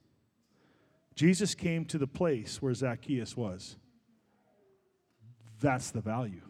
Jesus 1.21 1.55
came 1.55 1.85
to 1.85 1.99
the 1.99 2.07
place 2.07 2.63
where 2.63 2.73
Zacchaeus 2.73 3.37
was. 3.37 3.77
That's 5.61 5.91
the 5.91 6.01
value. 6.01 6.41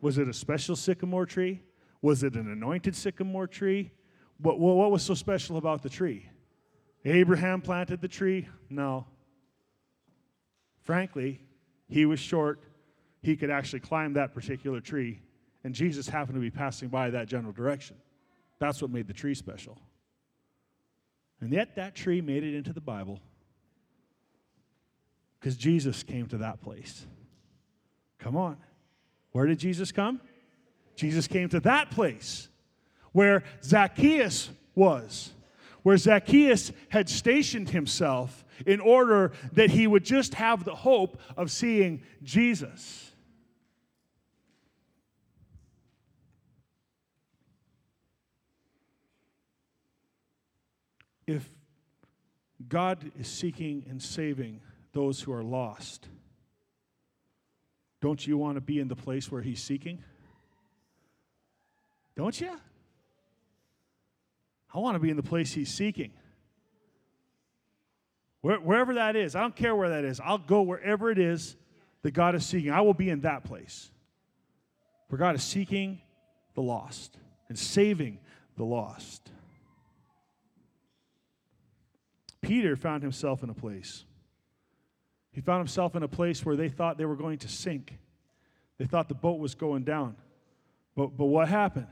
Was 0.00 0.18
it 0.18 0.26
a 0.26 0.32
special 0.32 0.74
sycamore 0.74 1.26
tree? 1.26 1.62
Was 2.02 2.24
it 2.24 2.34
an 2.34 2.50
anointed 2.50 2.96
sycamore 2.96 3.46
tree? 3.46 3.92
What, 4.38 4.58
what, 4.58 4.90
was 4.90 5.04
so 5.04 5.14
special 5.14 5.58
about 5.58 5.84
the 5.84 5.88
tree? 5.88 6.28
Abraham 7.04 7.60
planted 7.60 8.00
the 8.00 8.08
tree? 8.08 8.48
No. 8.68 9.06
Frankly, 10.80 11.42
he 11.88 12.04
was 12.04 12.18
short. 12.18 12.58
He 13.22 13.36
could 13.36 13.48
actually 13.48 13.78
climb 13.78 14.14
that 14.14 14.34
particular 14.34 14.80
tree, 14.80 15.20
and 15.62 15.72
Jesus 15.72 16.08
happened 16.08 16.34
to 16.34 16.40
be 16.40 16.50
passing 16.50 16.88
by 16.88 17.10
that 17.10 17.28
general 17.28 17.52
direction. 17.52 17.94
That's 18.58 18.82
what 18.82 18.90
made 18.90 19.06
the 19.06 19.14
tree 19.14 19.36
special. 19.36 19.78
And 21.40 21.52
yet, 21.52 21.76
that 21.76 21.94
tree 21.94 22.20
made 22.20 22.44
it 22.44 22.54
into 22.54 22.72
the 22.72 22.80
Bible 22.80 23.20
because 25.38 25.56
Jesus 25.56 26.02
came 26.02 26.26
to 26.28 26.38
that 26.38 26.60
place. 26.60 27.06
Come 28.18 28.36
on. 28.36 28.56
Where 29.32 29.46
did 29.46 29.58
Jesus 29.58 29.92
come? 29.92 30.20
Jesus 30.96 31.26
came 31.26 31.48
to 31.50 31.60
that 31.60 31.90
place 31.90 32.48
where 33.12 33.44
Zacchaeus 33.62 34.50
was, 34.74 35.32
where 35.82 35.96
Zacchaeus 35.96 36.72
had 36.88 37.08
stationed 37.08 37.70
himself 37.70 38.44
in 38.66 38.80
order 38.80 39.32
that 39.52 39.70
he 39.70 39.86
would 39.86 40.04
just 40.04 40.34
have 40.34 40.64
the 40.64 40.74
hope 40.74 41.20
of 41.36 41.50
seeing 41.50 42.02
Jesus. 42.22 43.05
If 51.26 51.48
God 52.68 53.10
is 53.18 53.28
seeking 53.28 53.84
and 53.88 54.02
saving 54.02 54.60
those 54.92 55.20
who 55.20 55.32
are 55.32 55.42
lost, 55.42 56.08
don't 58.00 58.24
you 58.26 58.38
want 58.38 58.56
to 58.56 58.60
be 58.60 58.78
in 58.78 58.88
the 58.88 58.96
place 58.96 59.30
where 59.30 59.42
He's 59.42 59.62
seeking? 59.62 60.02
Don't 62.16 62.40
you? 62.40 62.56
I 64.72 64.78
want 64.78 64.94
to 64.94 65.00
be 65.00 65.10
in 65.10 65.16
the 65.16 65.22
place 65.22 65.52
He's 65.52 65.72
seeking. 65.72 66.12
Where, 68.40 68.58
wherever 68.58 68.94
that 68.94 69.16
is, 69.16 69.34
I 69.34 69.40
don't 69.40 69.56
care 69.56 69.74
where 69.74 69.88
that 69.90 70.04
is. 70.04 70.20
I'll 70.20 70.38
go 70.38 70.62
wherever 70.62 71.10
it 71.10 71.18
is 71.18 71.56
that 72.02 72.12
God 72.12 72.34
is 72.34 72.46
seeking. 72.46 72.70
I 72.70 72.82
will 72.82 72.94
be 72.94 73.10
in 73.10 73.22
that 73.22 73.44
place 73.44 73.90
where 75.08 75.18
God 75.18 75.34
is 75.34 75.42
seeking 75.42 76.00
the 76.54 76.62
lost 76.62 77.18
and 77.48 77.58
saving 77.58 78.18
the 78.56 78.64
lost. 78.64 79.30
Peter 82.46 82.76
found 82.76 83.02
himself 83.02 83.42
in 83.42 83.50
a 83.50 83.54
place 83.54 84.04
he 85.36 85.42
found 85.42 85.60
himself 85.60 85.94
in 85.94 86.02
a 86.02 86.08
place 86.08 86.46
where 86.46 86.56
they 86.56 86.70
thought 86.70 86.96
they 86.96 87.04
were 87.04 87.14
going 87.14 87.36
to 87.40 87.48
sink. 87.48 87.98
They 88.78 88.86
thought 88.86 89.06
the 89.06 89.14
boat 89.14 89.38
was 89.38 89.54
going 89.54 89.84
down. 89.84 90.16
But, 90.94 91.14
but 91.14 91.26
what 91.26 91.46
happened? 91.46 91.88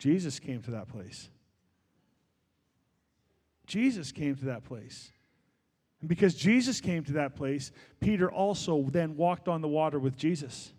Jesus 0.00 0.40
came 0.40 0.60
to 0.62 0.72
that 0.72 0.88
place. 0.88 1.30
Jesus 3.68 4.10
came 4.10 4.34
to 4.34 4.46
that 4.46 4.64
place. 4.64 5.12
And 6.00 6.08
because 6.08 6.34
Jesus 6.34 6.80
came 6.80 7.04
to 7.04 7.12
that 7.12 7.36
place, 7.36 7.70
Peter 8.00 8.28
also 8.28 8.82
then 8.90 9.16
walked 9.16 9.46
on 9.46 9.60
the 9.60 9.68
water 9.68 10.00
with 10.00 10.16
Jesus. 10.16 10.72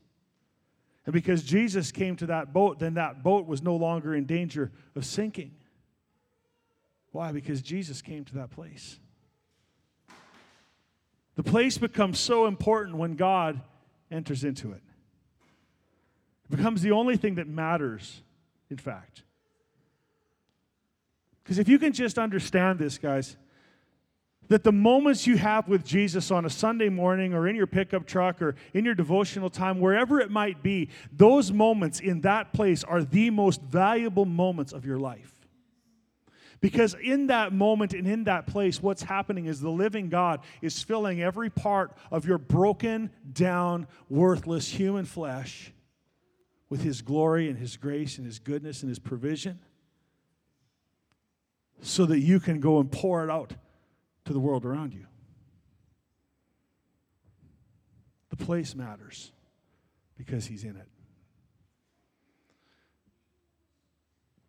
And 1.05 1.13
because 1.13 1.41
Jesus 1.41 1.89
came 1.89 2.17
to 2.17 2.25
that 2.25 2.51
boat, 2.51 2.79
then 2.79 2.95
that 2.95 3.23
boat 3.23 3.47
was 3.47 3.61
no 3.61 3.77
longer 3.77 4.13
in 4.13 4.25
danger 4.25 4.73
of 4.93 5.05
sinking. 5.05 5.55
Why? 7.11 7.31
Because 7.31 7.61
Jesus 7.61 8.01
came 8.01 8.25
to 8.25 8.35
that 8.35 8.51
place. 8.51 8.99
The 11.35 11.43
place 11.43 11.77
becomes 11.77 12.19
so 12.19 12.45
important 12.45 12.97
when 12.97 13.15
God 13.15 13.61
enters 14.09 14.43
into 14.43 14.71
it. 14.71 14.81
It 16.45 16.55
becomes 16.55 16.81
the 16.81 16.91
only 16.91 17.17
thing 17.17 17.35
that 17.35 17.47
matters, 17.47 18.21
in 18.69 18.77
fact. 18.77 19.23
Because 21.43 21.59
if 21.59 21.67
you 21.67 21.79
can 21.79 21.93
just 21.93 22.17
understand 22.17 22.79
this, 22.79 22.97
guys, 22.97 23.37
that 24.47 24.63
the 24.65 24.71
moments 24.71 25.25
you 25.25 25.37
have 25.37 25.69
with 25.69 25.85
Jesus 25.85 26.29
on 26.29 26.45
a 26.45 26.49
Sunday 26.49 26.89
morning 26.89 27.33
or 27.33 27.47
in 27.47 27.55
your 27.55 27.67
pickup 27.67 28.05
truck 28.05 28.41
or 28.41 28.55
in 28.73 28.83
your 28.83 28.95
devotional 28.95 29.49
time, 29.49 29.79
wherever 29.79 30.19
it 30.19 30.29
might 30.29 30.61
be, 30.61 30.89
those 31.11 31.53
moments 31.53 32.01
in 32.01 32.21
that 32.21 32.51
place 32.51 32.83
are 32.83 33.01
the 33.01 33.29
most 33.29 33.61
valuable 33.61 34.25
moments 34.25 34.73
of 34.73 34.85
your 34.85 34.99
life. 34.99 35.30
Because 36.61 36.95
in 37.01 37.27
that 37.27 37.51
moment 37.53 37.93
and 37.93 38.07
in 38.07 38.25
that 38.25 38.45
place, 38.45 38.81
what's 38.81 39.01
happening 39.01 39.47
is 39.47 39.59
the 39.59 39.71
living 39.71 40.09
God 40.09 40.41
is 40.61 40.81
filling 40.81 41.21
every 41.21 41.49
part 41.49 41.97
of 42.11 42.25
your 42.25 42.37
broken 42.37 43.09
down, 43.33 43.87
worthless 44.09 44.69
human 44.69 45.05
flesh 45.05 45.73
with 46.69 46.83
His 46.83 47.01
glory 47.01 47.49
and 47.49 47.57
His 47.57 47.77
grace 47.77 48.19
and 48.19 48.27
His 48.27 48.37
goodness 48.37 48.83
and 48.83 48.89
His 48.89 48.99
provision 48.99 49.59
so 51.81 52.05
that 52.05 52.19
you 52.19 52.39
can 52.39 52.59
go 52.59 52.79
and 52.79 52.91
pour 52.91 53.23
it 53.23 53.31
out 53.31 53.53
to 54.25 54.33
the 54.33 54.39
world 54.39 54.63
around 54.63 54.93
you. 54.93 55.07
The 58.29 58.35
place 58.35 58.75
matters 58.75 59.31
because 60.15 60.45
He's 60.45 60.63
in 60.63 60.75
it. 60.75 60.90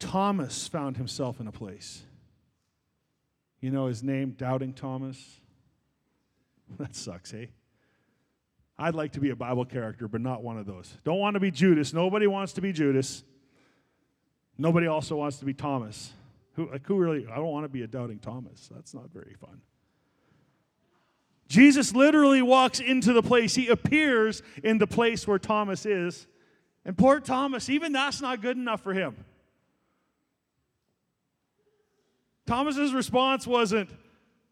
Thomas 0.03 0.67
found 0.67 0.97
himself 0.97 1.39
in 1.41 1.47
a 1.47 1.53
place. 1.53 2.03
You 3.61 3.71
know 3.71 3.87
his 3.87 4.03
name, 4.03 4.33
Doubting 4.33 4.73
Thomas? 4.73 5.17
That 6.79 6.97
sucks, 6.97 7.35
eh? 7.35 7.47
I'd 8.79 8.95
like 8.95 9.13
to 9.13 9.21
be 9.21 9.29
a 9.29 9.37
Bible 9.37 9.67
character, 9.67 10.09
but 10.09 10.23
not 10.23 10.43
one 10.43 10.57
of 10.57 10.65
those. 10.65 10.97
Don't 11.05 11.19
want 11.19 11.35
to 11.35 11.41
be 11.41 11.51
Judas. 11.51 11.93
Nobody 11.93 12.27
wants 12.27 12.55
to 12.55 12.63
be 12.63 12.73
Judas. 12.73 13.25
Nobody 14.57 14.87
also 14.87 15.17
wants 15.17 15.37
to 15.41 15.45
be 15.45 15.53
Thomas. 15.53 16.15
Who, 16.55 16.71
like, 16.71 16.87
who 16.87 16.97
really, 16.97 17.27
I 17.31 17.37
don't 17.37 17.51
want 17.51 17.65
to 17.65 17.69
be 17.69 17.83
a 17.83 17.87
doubting 17.87 18.21
Thomas. 18.21 18.71
That's 18.75 18.95
not 18.95 19.11
very 19.13 19.35
fun. 19.39 19.61
Jesus 21.47 21.95
literally 21.95 22.41
walks 22.41 22.81
into 22.81 23.13
the 23.13 23.23
place. 23.23 23.55
He 23.55 23.69
appears 23.69 24.43
in 24.65 24.79
the 24.79 24.87
place 24.87 25.29
where 25.29 25.39
Thomas 25.39 25.85
is. 25.85 26.27
And 26.87 26.97
poor 26.97 27.21
Thomas, 27.21 27.69
even 27.69 27.93
that's 27.93 28.23
not 28.23 28.41
good 28.41 28.57
enough 28.57 28.81
for 28.81 28.95
him. 28.95 29.15
Thomas's 32.53 32.93
response 32.93 33.47
wasn't, 33.47 33.89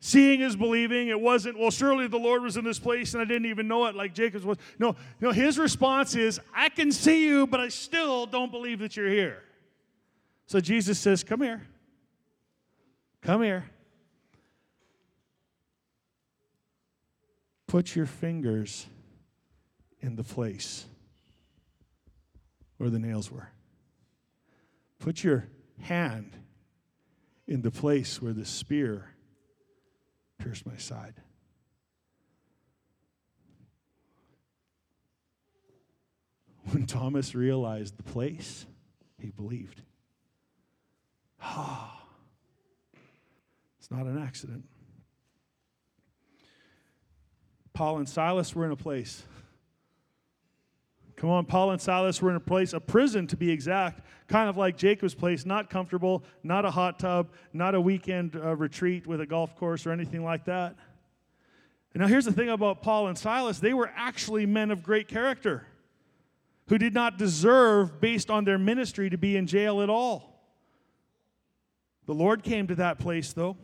Seeing 0.02 0.40
is 0.40 0.56
believing. 0.56 1.08
It 1.08 1.20
wasn't, 1.20 1.58
well, 1.58 1.70
surely 1.70 2.08
the 2.08 2.16
Lord 2.16 2.42
was 2.42 2.56
in 2.56 2.64
this 2.64 2.78
place 2.78 3.12
and 3.12 3.20
I 3.20 3.26
didn't 3.26 3.44
even 3.44 3.68
know 3.68 3.84
it 3.84 3.94
like 3.94 4.14
Jacob's 4.14 4.46
was. 4.46 4.56
No, 4.78 4.96
no, 5.20 5.32
his 5.32 5.58
response 5.58 6.14
is, 6.14 6.40
I 6.54 6.70
can 6.70 6.90
see 6.92 7.26
you, 7.26 7.46
but 7.46 7.60
I 7.60 7.68
still 7.68 8.24
don't 8.24 8.50
believe 8.50 8.78
that 8.78 8.96
you're 8.96 9.10
here. 9.10 9.42
So 10.46 10.60
Jesus 10.60 10.98
says, 10.98 11.22
Come 11.22 11.42
here. 11.42 11.60
Come 13.20 13.42
here. 13.42 13.66
Put 17.66 17.94
your 17.94 18.06
fingers 18.06 18.86
in 20.00 20.16
the 20.16 20.24
place 20.24 20.86
where 22.78 22.88
the 22.88 22.98
nails 22.98 23.30
were. 23.30 23.50
Put 24.98 25.22
your 25.22 25.48
hand 25.82 26.38
in 27.50 27.62
the 27.62 27.70
place 27.70 28.22
where 28.22 28.32
the 28.32 28.44
spear 28.44 29.10
pierced 30.38 30.64
my 30.64 30.76
side. 30.76 31.14
When 36.70 36.86
Thomas 36.86 37.34
realized 37.34 37.96
the 37.96 38.04
place, 38.04 38.66
he 39.18 39.30
believed. 39.30 39.82
Ah, 41.42 42.04
it's 43.80 43.90
not 43.90 44.06
an 44.06 44.22
accident. 44.22 44.64
Paul 47.72 47.98
and 47.98 48.08
Silas 48.08 48.54
were 48.54 48.64
in 48.64 48.70
a 48.70 48.76
place. 48.76 49.24
Come 51.20 51.28
on, 51.28 51.44
Paul 51.44 51.72
and 51.72 51.80
Silas 51.82 52.22
were 52.22 52.30
in 52.30 52.36
a 52.36 52.40
place, 52.40 52.72
a 52.72 52.80
prison 52.80 53.26
to 53.26 53.36
be 53.36 53.50
exact, 53.50 54.06
kind 54.26 54.48
of 54.48 54.56
like 54.56 54.78
Jacob's 54.78 55.14
place, 55.14 55.44
not 55.44 55.68
comfortable, 55.68 56.24
not 56.42 56.64
a 56.64 56.70
hot 56.70 56.98
tub, 56.98 57.28
not 57.52 57.74
a 57.74 57.80
weekend 57.80 58.36
uh, 58.36 58.56
retreat 58.56 59.06
with 59.06 59.20
a 59.20 59.26
golf 59.26 59.54
course 59.54 59.84
or 59.84 59.92
anything 59.92 60.24
like 60.24 60.46
that. 60.46 60.76
And 61.92 62.00
now, 62.00 62.06
here's 62.06 62.24
the 62.24 62.32
thing 62.32 62.48
about 62.48 62.80
Paul 62.80 63.08
and 63.08 63.18
Silas 63.18 63.58
they 63.58 63.74
were 63.74 63.92
actually 63.94 64.46
men 64.46 64.70
of 64.70 64.82
great 64.82 65.08
character 65.08 65.66
who 66.68 66.78
did 66.78 66.94
not 66.94 67.18
deserve, 67.18 68.00
based 68.00 68.30
on 68.30 68.46
their 68.46 68.58
ministry, 68.58 69.10
to 69.10 69.18
be 69.18 69.36
in 69.36 69.46
jail 69.46 69.82
at 69.82 69.90
all. 69.90 70.40
The 72.06 72.14
Lord 72.14 72.42
came 72.42 72.66
to 72.68 72.76
that 72.76 72.98
place, 72.98 73.34
though. 73.34 73.58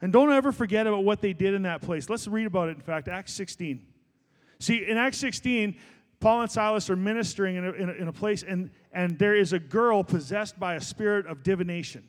And 0.00 0.14
don't 0.14 0.32
ever 0.32 0.50
forget 0.50 0.86
about 0.86 1.04
what 1.04 1.20
they 1.20 1.34
did 1.34 1.52
in 1.52 1.64
that 1.64 1.82
place. 1.82 2.08
Let's 2.08 2.26
read 2.26 2.46
about 2.46 2.70
it, 2.70 2.76
in 2.76 2.82
fact, 2.82 3.06
Acts 3.06 3.34
16. 3.34 3.84
See, 4.60 4.86
in 4.88 4.96
Acts 4.96 5.18
16, 5.18 5.76
Paul 6.24 6.40
and 6.40 6.50
Silas 6.50 6.88
are 6.88 6.96
ministering 6.96 7.56
in 7.56 7.66
a, 7.66 7.72
in 7.72 7.90
a, 7.90 7.92
in 7.92 8.08
a 8.08 8.12
place, 8.12 8.42
and, 8.42 8.70
and 8.94 9.18
there 9.18 9.34
is 9.34 9.52
a 9.52 9.58
girl 9.58 10.02
possessed 10.02 10.58
by 10.58 10.74
a 10.74 10.80
spirit 10.80 11.26
of 11.26 11.42
divination. 11.42 12.02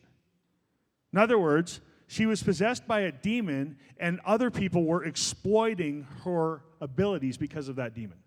In 1.11 1.19
other 1.19 1.37
words, 1.37 1.81
she 2.07 2.25
was 2.25 2.41
possessed 2.41 2.87
by 2.87 3.01
a 3.01 3.11
demon, 3.11 3.77
and 3.99 4.21
other 4.25 4.49
people 4.49 4.85
were 4.85 5.03
exploiting 5.03 6.07
her 6.23 6.61
abilities 6.79 7.35
because 7.35 7.67
of 7.67 7.75
that 7.75 7.93
demon. 7.93 8.17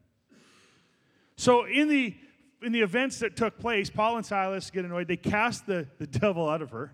So, 1.37 1.65
in 1.65 1.89
the, 1.89 2.15
in 2.63 2.73
the 2.73 2.83
events 2.83 3.21
that 3.21 3.35
took 3.35 3.59
place, 3.59 3.89
Paul 3.89 4.19
and 4.19 4.27
Silas 4.27 4.71
get 4.71 4.85
annoyed. 4.85 5.09
They 5.09 5.17
cast 5.17 5.67
the, 5.67 5.87
the 5.99 6.07
devil 6.21 6.51
out 6.51 6.61
of 6.61 6.69
her, 6.73 6.93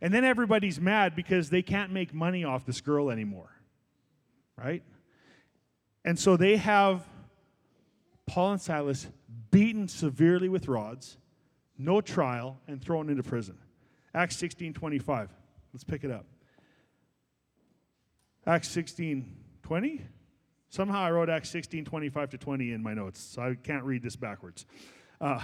and 0.00 0.12
then 0.12 0.24
everybody's 0.24 0.80
mad 0.80 1.14
because 1.14 1.50
they 1.50 1.62
can't 1.62 1.92
make 1.92 2.12
money 2.12 2.42
off 2.42 2.66
this 2.66 2.80
girl 2.80 3.10
anymore. 3.10 3.52
Right? 4.58 4.82
And 6.04 6.18
so 6.18 6.36
they 6.36 6.56
have 6.56 7.06
Paul 8.26 8.52
and 8.52 8.60
Silas 8.60 9.06
beaten 9.50 9.88
severely 9.88 10.48
with 10.48 10.68
rods, 10.68 11.18
no 11.78 12.00
trial, 12.00 12.60
and 12.66 12.82
thrown 12.82 13.10
into 13.10 13.22
prison. 13.22 13.58
Acts 14.14 14.36
16 14.36 14.74
25. 14.74 15.30
Let's 15.72 15.84
pick 15.84 16.04
it 16.04 16.10
up. 16.10 16.26
Acts 18.46 18.68
16 18.68 19.36
20. 19.62 20.02
Somehow 20.68 21.02
I 21.02 21.10
wrote 21.10 21.28
Acts 21.28 21.50
16 21.50 21.84
25 21.84 22.30
to 22.30 22.38
20 22.38 22.72
in 22.72 22.82
my 22.82 22.94
notes, 22.94 23.20
so 23.20 23.42
I 23.42 23.54
can't 23.54 23.84
read 23.84 24.02
this 24.02 24.16
backwards. 24.16 24.66
Uh, 25.20 25.40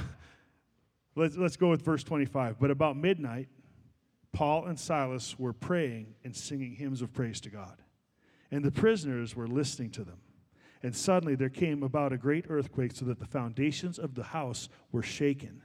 let's, 1.14 1.37
let's 1.37 1.57
go 1.57 1.68
with 1.70 1.83
verse 1.83 2.03
25. 2.03 2.59
But 2.59 2.70
about 2.70 2.97
midnight, 2.97 3.49
Paul 4.33 4.66
and 4.66 4.78
Silas 4.78 5.39
were 5.39 5.53
praying 5.53 6.14
and 6.24 6.35
singing 6.35 6.74
hymns 6.74 7.03
of 7.03 7.12
praise 7.12 7.41
to 7.43 7.51
God, 7.51 7.76
and 8.51 8.64
the 8.64 8.70
prisoners 8.70 9.35
were 9.35 9.49
listening 9.49 9.91
to 9.91 10.05
them. 10.05 10.18
And 10.83 10.97
suddenly 10.97 11.35
there 11.35 11.51
came 11.51 11.83
about 11.83 12.12
a 12.12 12.16
great 12.16 12.47
earthquake, 12.49 12.93
so 12.93 13.05
that 13.07 13.18
the 13.18 13.26
foundations 13.26 13.99
of 13.99 14.14
the 14.14 14.24
house 14.24 14.68
were 14.93 15.03
shaken. 15.03 15.62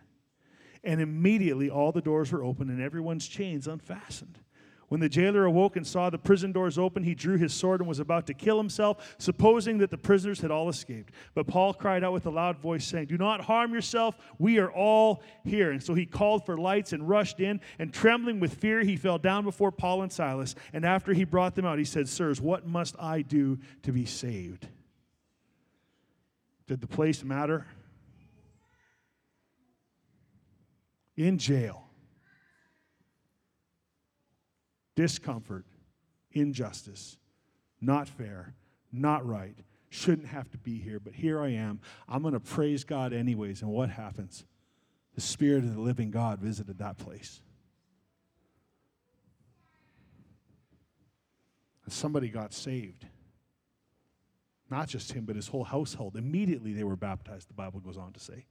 And 0.84 1.02
immediately 1.02 1.70
all 1.70 1.92
the 1.92 2.02
doors 2.02 2.32
were 2.32 2.44
opened 2.44 2.70
and 2.70 2.82
everyone's 2.82 3.28
chains 3.28 3.68
unfastened. 3.68 4.40
When 4.88 5.00
the 5.00 5.10
jailer 5.10 5.46
awoke 5.46 5.78
and 5.78 5.88
saw 5.88 6.12
the 6.12 6.20
prison 6.20 6.52
doors 6.52 6.78
open, 6.78 7.04
he 7.04 7.16
drew 7.16 7.38
his 7.38 7.54
sword 7.54 7.82
and 7.82 7.90
was 7.90 8.00
about 8.00 8.28
to 8.28 8.36
kill 8.36 8.58
himself, 8.58 9.16
supposing 9.18 9.80
that 9.80 9.90
the 9.90 9.98
prisoners 9.98 10.42
had 10.42 10.52
all 10.52 10.70
escaped. 10.70 11.12
But 11.34 11.48
Paul 11.48 11.74
cried 11.74 12.04
out 12.04 12.14
with 12.14 12.28
a 12.28 12.30
loud 12.30 12.60
voice, 12.60 12.86
saying, 12.86 13.08
Do 13.08 13.18
not 13.18 13.42
harm 13.42 13.74
yourself, 13.74 14.16
we 14.38 14.60
are 14.60 14.72
all 14.72 15.24
here. 15.44 15.72
And 15.72 15.82
so 15.82 15.96
he 15.96 16.06
called 16.06 16.46
for 16.46 16.56
lights 16.56 16.94
and 16.94 17.10
rushed 17.10 17.40
in, 17.40 17.62
and 17.80 17.92
trembling 17.92 18.40
with 18.40 18.54
fear, 18.54 18.82
he 18.82 18.96
fell 18.96 19.18
down 19.18 19.44
before 19.44 19.72
Paul 19.72 20.04
and 20.04 20.12
Silas. 20.12 20.54
And 20.72 20.86
after 20.86 21.14
he 21.14 21.24
brought 21.24 21.56
them 21.56 21.66
out, 21.66 21.80
he 21.80 21.86
said, 21.86 22.08
Sirs, 22.08 22.40
what 22.40 22.68
must 22.68 22.96
I 23.00 23.24
do 23.24 23.58
to 23.84 23.92
be 23.92 24.06
saved? 24.06 24.68
Did 26.68 26.82
the 26.82 26.88
place 26.88 27.24
matter? 27.24 27.66
In 31.16 31.38
jail. 31.38 31.84
Discomfort, 34.96 35.66
injustice, 36.32 37.18
not 37.82 38.08
fair, 38.08 38.54
not 38.92 39.26
right, 39.28 39.58
shouldn't 39.90 40.28
have 40.28 40.50
to 40.52 40.58
be 40.58 40.80
here, 40.80 41.00
but 41.00 41.14
here 41.14 41.42
I 41.42 41.50
am. 41.50 41.80
I'm 42.08 42.22
going 42.22 42.34
to 42.34 42.40
praise 42.40 42.84
God 42.84 43.14
anyways. 43.14 43.62
And 43.62 43.72
what 43.72 43.90
happens? 43.90 44.46
The 45.14 45.22
Spirit 45.22 45.64
of 45.64 45.74
the 45.74 45.82
living 45.82 46.12
God 46.12 46.40
visited 46.40 46.78
that 46.80 46.98
place. 46.98 47.42
And 51.84 51.94
somebody 51.94 52.30
got 52.30 52.54
saved. 52.54 53.06
Not 54.70 54.88
just 54.88 55.12
him, 55.12 55.26
but 55.26 55.36
his 55.36 55.48
whole 55.48 55.64
household. 55.64 56.16
Immediately 56.16 56.74
they 56.74 56.84
were 56.84 56.96
baptized, 56.96 57.50
the 57.50 57.54
Bible 57.54 57.80
goes 57.80 57.98
on 57.98 58.14
to 58.14 58.20
say. 58.20 58.46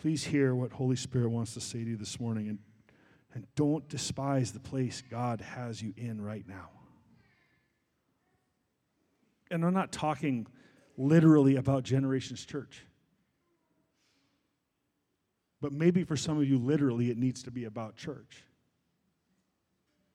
Please 0.00 0.24
hear 0.24 0.54
what 0.54 0.72
Holy 0.72 0.96
Spirit 0.96 1.30
wants 1.30 1.54
to 1.54 1.60
say 1.60 1.82
to 1.82 1.90
you 1.90 1.96
this 1.96 2.20
morning 2.20 2.48
and, 2.48 2.58
and 3.34 3.46
don't 3.56 3.88
despise 3.88 4.52
the 4.52 4.60
place 4.60 5.02
God 5.10 5.40
has 5.40 5.82
you 5.82 5.92
in 5.96 6.20
right 6.20 6.46
now. 6.46 6.70
And 9.50 9.64
I'm 9.64 9.74
not 9.74 9.92
talking 9.92 10.46
literally 10.96 11.56
about 11.56 11.82
Generations 11.82 12.44
Church. 12.44 12.84
But 15.60 15.72
maybe 15.72 16.04
for 16.04 16.16
some 16.16 16.38
of 16.38 16.48
you, 16.48 16.58
literally, 16.58 17.10
it 17.10 17.18
needs 17.18 17.42
to 17.44 17.50
be 17.50 17.64
about 17.64 17.96
church 17.96 18.44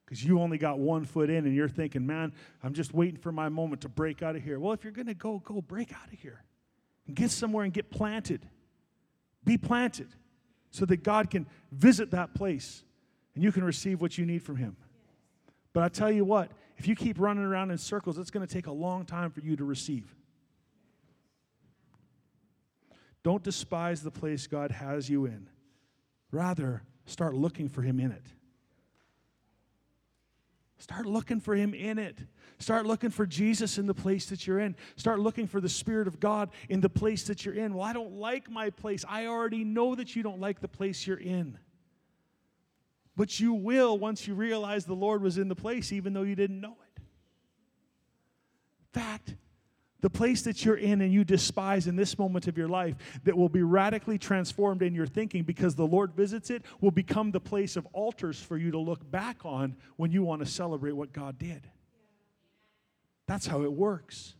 because 0.06 0.24
you 0.24 0.40
only 0.40 0.58
got 0.58 0.80
one 0.80 1.06
foot 1.06 1.30
in 1.30 1.46
and 1.46 1.56
you're 1.56 1.70
thinking, 1.70 2.06
man, 2.06 2.34
I'm 2.62 2.74
just 2.74 2.94
waiting 2.94 3.18
for 3.18 3.32
my 3.32 3.50
moment 3.50 3.82
to 3.82 3.90
break 3.90 4.22
out 4.22 4.36
of 4.36 4.44
here. 4.44 4.60
Well, 4.60 4.74
if 4.74 4.84
you're 4.84 4.94
going 4.94 5.08
to 5.08 5.14
go, 5.14 5.40
go 5.40 5.62
break 5.62 5.94
out 5.94 6.12
of 6.12 6.20
here 6.20 6.44
and 7.08 7.16
get 7.16 7.32
somewhere 7.32 7.64
and 7.64 7.74
get 7.74 7.90
planted. 7.90 8.48
Be 9.46 9.58
planted 9.58 10.10
so 10.72 10.86
that 10.86 11.04
God 11.04 11.30
can 11.30 11.48
visit 11.72 12.12
that 12.12 12.34
place 12.34 12.84
and 13.36 13.44
you 13.44 13.52
can 13.52 13.64
receive 13.64 14.02
what 14.02 14.18
you 14.18 14.26
need 14.26 14.44
from 14.44 14.58
Him. 14.58 14.76
But 15.74 15.84
I 15.84 15.90
tell 15.90 16.12
you 16.12 16.24
what, 16.26 16.52
if 16.78 16.88
you 16.88 16.96
keep 16.96 17.20
running 17.20 17.44
around 17.44 17.72
in 17.72 17.78
circles, 17.78 18.18
it's 18.18 18.30
going 18.30 18.46
to 18.46 18.54
take 18.54 18.68
a 18.68 18.72
long 18.72 19.06
time 19.06 19.32
for 19.32 19.42
you 19.42 19.56
to 19.56 19.64
receive. 19.64 20.14
Don't 23.24 23.42
despise 23.42 24.04
the 24.04 24.12
place 24.12 24.48
God 24.48 24.72
has 24.72 25.10
you 25.10 25.26
in. 25.26 25.48
Rather, 26.32 26.84
start 27.06 27.36
looking 27.36 27.70
for 27.70 27.82
Him 27.82 28.00
in 28.00 28.12
it. 28.12 28.26
Start 30.84 31.06
looking 31.06 31.40
for 31.40 31.56
Him 31.56 31.74
in 31.74 31.98
it. 31.98 32.18
Start 32.60 32.86
looking 32.86 33.10
for 33.10 33.26
Jesus 33.26 33.78
in 33.78 33.86
the 33.88 33.94
place 33.94 34.26
that 34.26 34.46
you're 34.46 34.60
in. 34.60 34.76
Start 34.98 35.22
looking 35.22 35.48
for 35.48 35.62
the 35.62 35.70
Spirit 35.70 36.10
of 36.10 36.20
God 36.20 36.50
in 36.68 36.82
the 36.82 36.90
place 36.90 37.24
that 37.24 37.46
you're 37.46 37.54
in. 37.54 37.74
Well, 37.74 37.86
I 37.86 37.94
don't 37.94 38.18
like 38.18 38.52
my 38.52 38.70
place. 38.70 39.06
I 39.08 39.28
already 39.28 39.64
know 39.64 39.96
that 39.96 40.14
you 40.14 40.24
don't 40.24 40.42
like 40.42 40.60
the 40.60 40.68
place 40.68 41.08
you're 41.08 41.16
in. 41.16 41.58
But 43.16 43.40
you 43.40 43.54
will 43.54 43.98
once 43.98 44.28
you 44.28 44.34
realize 44.34 44.84
the 44.84 44.94
Lord 44.94 45.24
was 45.24 45.38
in 45.38 45.48
the 45.48 45.56
place, 45.56 45.94
even 45.94 46.12
though 46.12 46.24
you 46.24 46.36
didn't 46.36 46.60
know 46.60 46.76
it. 46.98 47.02
Fact, 48.92 49.36
the 50.04 50.10
place 50.10 50.42
that 50.42 50.66
you're 50.66 50.76
in 50.76 51.00
and 51.00 51.14
you 51.14 51.24
despise 51.24 51.88
in 51.88 51.96
this 51.96 52.20
moment 52.20 52.50
of 52.50 52.58
your 52.58 52.68
life 52.68 52.94
that 53.24 53.38
will 53.38 53.48
be 53.48 53.64
radically 53.64 54.18
transformed 54.18 54.82
in 54.82 54.94
your 54.94 55.08
thinking 55.08 55.44
because 55.44 55.76
the 55.76 55.88
Lord 55.88 56.14
visits 56.14 56.50
it 56.50 56.66
will 56.82 56.92
become 56.92 57.32
the 57.32 57.40
place 57.40 57.78
of 57.78 57.88
altars 57.94 58.38
for 58.38 58.58
you 58.58 58.70
to 58.72 58.78
look 58.78 59.10
back 59.10 59.46
on 59.46 59.78
when 59.96 60.12
you 60.12 60.22
want 60.22 60.42
to 60.42 60.46
celebrate 60.46 60.92
what 60.92 61.14
God 61.14 61.40
did. 61.40 61.70
That's 63.28 63.48
how 63.48 63.64
it 63.64 63.72
works. 63.72 64.36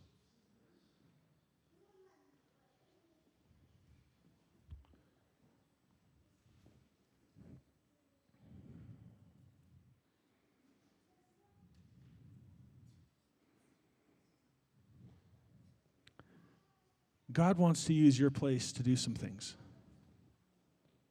God 17.34 17.58
wants 17.58 17.84
to 17.86 17.92
use 17.92 18.18
your 18.18 18.30
place 18.30 18.72
to 18.72 18.82
do 18.82 18.94
some 18.94 19.12
things. 19.12 19.56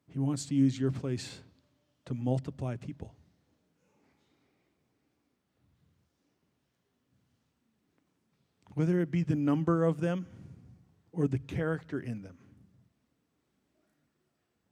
He 0.08 0.20
wants 0.20 0.46
to 0.46 0.56
use 0.56 0.80
your 0.80 0.90
place 0.90 1.42
to 2.06 2.14
multiply 2.14 2.78
people. 2.78 3.14
Whether 8.74 9.02
it 9.02 9.12
be 9.12 9.22
the 9.22 9.36
number 9.36 9.84
of 9.84 10.00
them 10.00 10.26
or 11.12 11.28
the 11.28 11.40
character 11.40 12.00
in 12.00 12.22
them. 12.22 12.38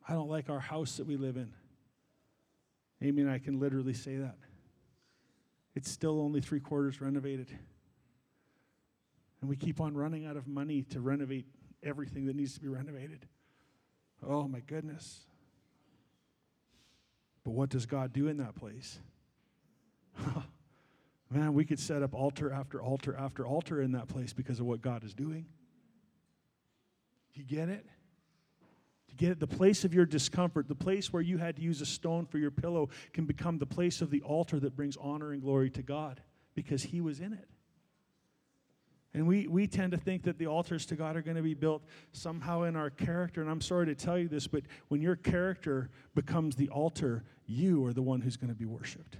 I 0.07 0.13
don't 0.13 0.29
like 0.29 0.49
our 0.49 0.59
house 0.59 0.97
that 0.97 1.05
we 1.05 1.17
live 1.17 1.37
in. 1.37 1.53
Amy 3.01 3.21
and 3.23 3.29
I 3.31 3.39
can 3.39 3.59
literally 3.59 3.93
say 3.93 4.15
that. 4.15 4.37
It's 5.75 5.91
still 5.91 6.19
only 6.19 6.41
three 6.41 6.59
quarters 6.59 7.01
renovated. 7.01 7.51
And 9.41 9.49
we 9.49 9.55
keep 9.55 9.81
on 9.81 9.95
running 9.95 10.25
out 10.25 10.37
of 10.37 10.47
money 10.47 10.83
to 10.91 11.01
renovate 11.01 11.45
everything 11.83 12.25
that 12.27 12.35
needs 12.35 12.53
to 12.53 12.59
be 12.61 12.67
renovated. 12.67 13.25
Oh 14.25 14.47
my 14.47 14.59
goodness. 14.59 15.21
But 17.43 17.51
what 17.51 17.69
does 17.69 17.85
God 17.87 18.13
do 18.13 18.27
in 18.27 18.37
that 18.37 18.55
place? 18.55 18.99
Man, 21.31 21.53
we 21.53 21.65
could 21.65 21.79
set 21.79 22.03
up 22.03 22.13
altar 22.13 22.51
after 22.51 22.81
altar 22.81 23.15
after 23.17 23.45
altar 23.45 23.81
in 23.81 23.93
that 23.93 24.07
place 24.07 24.33
because 24.33 24.59
of 24.59 24.65
what 24.65 24.81
God 24.81 25.03
is 25.03 25.13
doing. 25.13 25.45
You 27.33 27.43
get 27.43 27.69
it? 27.69 27.85
You 29.07 29.15
get 29.15 29.31
it? 29.31 29.39
The 29.39 29.47
place 29.47 29.85
of 29.85 29.93
your 29.93 30.05
discomfort, 30.05 30.67
the 30.67 30.75
place 30.75 31.11
where 31.11 31.21
you 31.21 31.37
had 31.37 31.55
to 31.55 31.61
use 31.61 31.81
a 31.81 31.85
stone 31.85 32.25
for 32.25 32.37
your 32.37 32.51
pillow, 32.51 32.89
can 33.13 33.25
become 33.25 33.57
the 33.57 33.65
place 33.65 34.01
of 34.01 34.11
the 34.11 34.21
altar 34.21 34.59
that 34.59 34.75
brings 34.75 34.97
honor 34.97 35.31
and 35.31 35.41
glory 35.41 35.69
to 35.71 35.81
God 35.81 36.21
because 36.53 36.83
He 36.83 37.01
was 37.01 37.19
in 37.19 37.33
it. 37.33 37.47
And 39.13 39.27
we, 39.27 39.47
we 39.47 39.67
tend 39.67 39.91
to 39.91 39.97
think 39.97 40.23
that 40.23 40.37
the 40.37 40.47
altars 40.47 40.85
to 40.87 40.95
God 40.95 41.17
are 41.17 41.21
going 41.21 41.35
to 41.35 41.43
be 41.43 41.53
built 41.53 41.83
somehow 42.13 42.63
in 42.63 42.77
our 42.77 42.89
character. 42.89 43.41
And 43.41 43.49
I'm 43.49 43.59
sorry 43.59 43.85
to 43.87 43.95
tell 43.95 44.17
you 44.17 44.29
this, 44.29 44.47
but 44.47 44.63
when 44.87 45.01
your 45.01 45.17
character 45.17 45.89
becomes 46.15 46.55
the 46.55 46.69
altar, 46.69 47.25
you 47.45 47.85
are 47.85 47.91
the 47.91 48.01
one 48.01 48.21
who's 48.21 48.37
going 48.37 48.49
to 48.49 48.55
be 48.55 48.65
worshiped. 48.65 49.17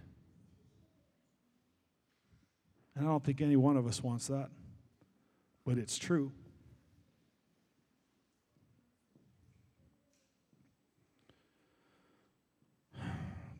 And 2.95 3.05
I 3.05 3.09
don't 3.09 3.23
think 3.23 3.41
any 3.41 3.57
one 3.57 3.75
of 3.75 3.85
us 3.85 4.01
wants 4.01 4.27
that, 4.27 4.49
but 5.65 5.77
it's 5.77 5.97
true. 5.97 6.31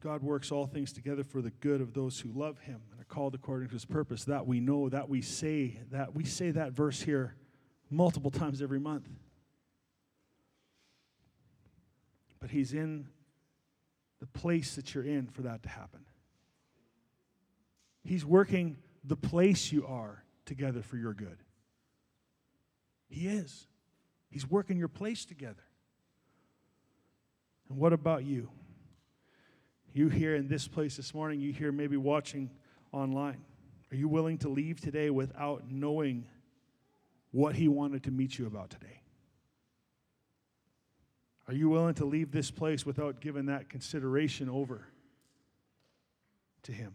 God 0.02 0.24
works 0.24 0.50
all 0.50 0.66
things 0.66 0.94
together 0.94 1.26
for 1.26 1.42
the 1.42 1.52
good 1.52 1.82
of 1.82 1.94
those 1.94 2.22
who 2.22 2.30
love 2.34 2.60
him 2.60 2.80
called 3.12 3.36
according 3.36 3.68
to 3.68 3.74
his 3.74 3.86
purpose. 3.86 4.24
That 4.24 4.48
we 4.48 4.60
know, 4.60 4.90
that 4.90 5.10
we 5.10 5.22
say, 5.22 5.80
that 5.92 6.16
we 6.16 6.24
say 6.24 6.50
that 6.52 6.72
verse 6.72 7.02
here 7.02 7.36
multiple 7.92 8.32
times 8.42 8.62
every 8.62 8.80
month. 8.80 9.08
But 12.40 12.50
he's 12.50 12.74
in 12.74 13.08
the 14.20 14.26
place 14.26 14.76
that 14.76 14.96
you're 14.96 15.04
in 15.04 15.28
for 15.28 15.44
that 15.44 15.62
to 15.64 15.70
happen. 15.70 16.06
He's 18.04 18.26
working 18.26 18.78
the 19.04 19.16
place 19.16 19.72
you 19.72 19.86
are 19.86 20.24
together 20.46 20.82
for 20.82 20.98
your 20.98 21.14
good. 21.14 21.38
He 23.10 23.28
is. 23.28 23.68
He's 24.30 24.50
working 24.50 24.78
your 24.78 24.88
place 24.88 25.26
together. 25.26 25.64
And 27.70 27.78
what 27.78 27.94
about 27.94 28.24
you? 28.24 28.50
You 29.94 30.08
here 30.08 30.36
in 30.36 30.48
this 30.48 30.68
place 30.68 30.96
this 30.96 31.14
morning, 31.14 31.42
you 31.42 31.52
here 31.52 31.72
maybe 31.72 31.98
watching 31.98 32.50
online. 32.92 33.44
Are 33.92 33.96
you 33.96 34.08
willing 34.08 34.38
to 34.40 34.50
leave 34.50 34.80
today 34.80 35.10
without 35.10 35.70
knowing 35.70 36.26
what 37.32 37.56
He 37.56 37.68
wanted 37.68 38.04
to 38.04 38.12
meet 38.12 38.38
you 38.38 38.48
about 38.48 38.70
today? 38.70 39.02
Are 41.48 41.54
you 41.54 41.70
willing 41.70 41.96
to 41.96 42.06
leave 42.06 42.32
this 42.32 42.52
place 42.52 42.86
without 42.86 43.20
giving 43.20 43.48
that 43.48 43.70
consideration 43.70 44.50
over 44.50 44.88
to 46.64 46.72
Him? 46.72 46.94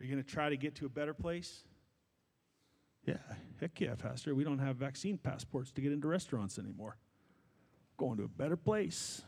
Are 0.00 0.04
you 0.04 0.12
going 0.12 0.22
to 0.22 0.30
try 0.30 0.48
to 0.48 0.56
get 0.56 0.76
to 0.76 0.86
a 0.86 0.88
better 0.88 1.14
place? 1.14 1.64
Yeah, 3.04 3.16
heck 3.60 3.80
yeah, 3.80 3.94
Pastor. 3.96 4.34
We 4.34 4.44
don't 4.44 4.60
have 4.60 4.76
vaccine 4.76 5.18
passports 5.18 5.72
to 5.72 5.80
get 5.80 5.92
into 5.92 6.06
restaurants 6.06 6.58
anymore. 6.58 6.96
Going 7.96 8.18
to 8.18 8.24
a 8.24 8.28
better 8.28 8.56
place 8.56 9.22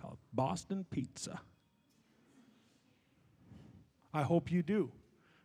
called 0.00 0.18
Boston 0.32 0.86
Pizza. 0.90 1.40
I 4.14 4.22
hope 4.22 4.50
you 4.50 4.62
do. 4.62 4.90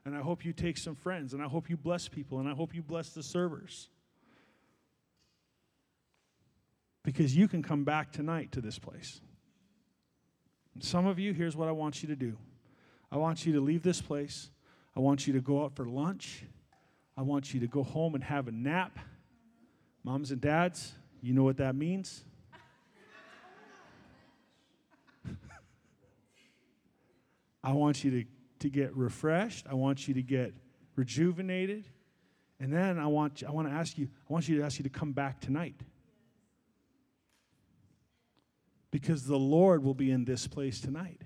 And 0.05 0.15
I 0.15 0.21
hope 0.21 0.45
you 0.45 0.53
take 0.53 0.77
some 0.77 0.95
friends. 0.95 1.33
And 1.33 1.41
I 1.41 1.47
hope 1.47 1.69
you 1.69 1.77
bless 1.77 2.07
people. 2.07 2.39
And 2.39 2.47
I 2.47 2.53
hope 2.53 2.73
you 2.75 2.81
bless 2.81 3.09
the 3.09 3.23
servers. 3.23 3.89
Because 7.03 7.35
you 7.35 7.47
can 7.47 7.61
come 7.63 7.83
back 7.83 8.11
tonight 8.11 8.51
to 8.53 8.61
this 8.61 8.79
place. 8.79 9.21
And 10.73 10.83
some 10.83 11.05
of 11.05 11.19
you, 11.19 11.33
here's 11.33 11.55
what 11.55 11.67
I 11.67 11.71
want 11.71 12.01
you 12.01 12.09
to 12.09 12.15
do 12.15 12.37
I 13.11 13.17
want 13.17 13.45
you 13.45 13.53
to 13.53 13.61
leave 13.61 13.83
this 13.83 14.01
place. 14.01 14.49
I 14.95 14.99
want 14.99 15.25
you 15.25 15.33
to 15.33 15.41
go 15.41 15.63
out 15.63 15.75
for 15.75 15.85
lunch. 15.85 16.43
I 17.17 17.21
want 17.21 17.53
you 17.53 17.59
to 17.61 17.67
go 17.67 17.83
home 17.83 18.15
and 18.15 18.23
have 18.23 18.47
a 18.47 18.51
nap. 18.51 18.99
Moms 20.03 20.31
and 20.31 20.41
dads, 20.41 20.93
you 21.21 21.33
know 21.33 21.43
what 21.43 21.57
that 21.57 21.75
means? 21.75 22.25
I 27.63 27.71
want 27.73 28.03
you 28.03 28.11
to, 28.11 28.25
to 28.59 28.69
get 28.69 28.95
refreshed. 28.95 29.65
I 29.69 29.75
want 29.75 30.07
you 30.07 30.13
to 30.15 30.21
get 30.21 30.53
rejuvenated. 30.95 31.87
And 32.59 32.71
then 32.71 32.99
I 32.99 33.07
want, 33.07 33.41
you, 33.41 33.47
I 33.47 33.51
want 33.51 33.67
to 33.67 33.73
ask 33.73 33.97
you, 33.97 34.09
I 34.29 34.33
want 34.33 34.47
you 34.47 34.57
to 34.57 34.63
ask 34.63 34.79
you 34.79 34.83
to 34.83 34.89
come 34.89 35.13
back 35.13 35.39
tonight. 35.39 35.79
Because 38.91 39.25
the 39.25 39.39
Lord 39.39 39.83
will 39.83 39.95
be 39.95 40.11
in 40.11 40.25
this 40.25 40.47
place 40.47 40.79
tonight. 40.79 41.21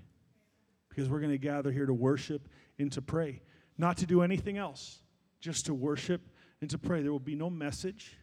Because 0.88 1.08
we're 1.08 1.20
going 1.20 1.32
to 1.32 1.38
gather 1.38 1.70
here 1.70 1.86
to 1.86 1.94
worship 1.94 2.48
and 2.78 2.90
to 2.92 3.02
pray, 3.02 3.42
not 3.76 3.98
to 3.98 4.06
do 4.06 4.22
anything 4.22 4.56
else 4.56 5.00
just 5.40 5.66
to 5.66 5.74
worship 5.74 6.22
and 6.60 6.70
to 6.70 6.78
pray. 6.78 7.02
There 7.02 7.12
will 7.12 7.18
be 7.18 7.34
no 7.34 7.50
message. 7.50 8.16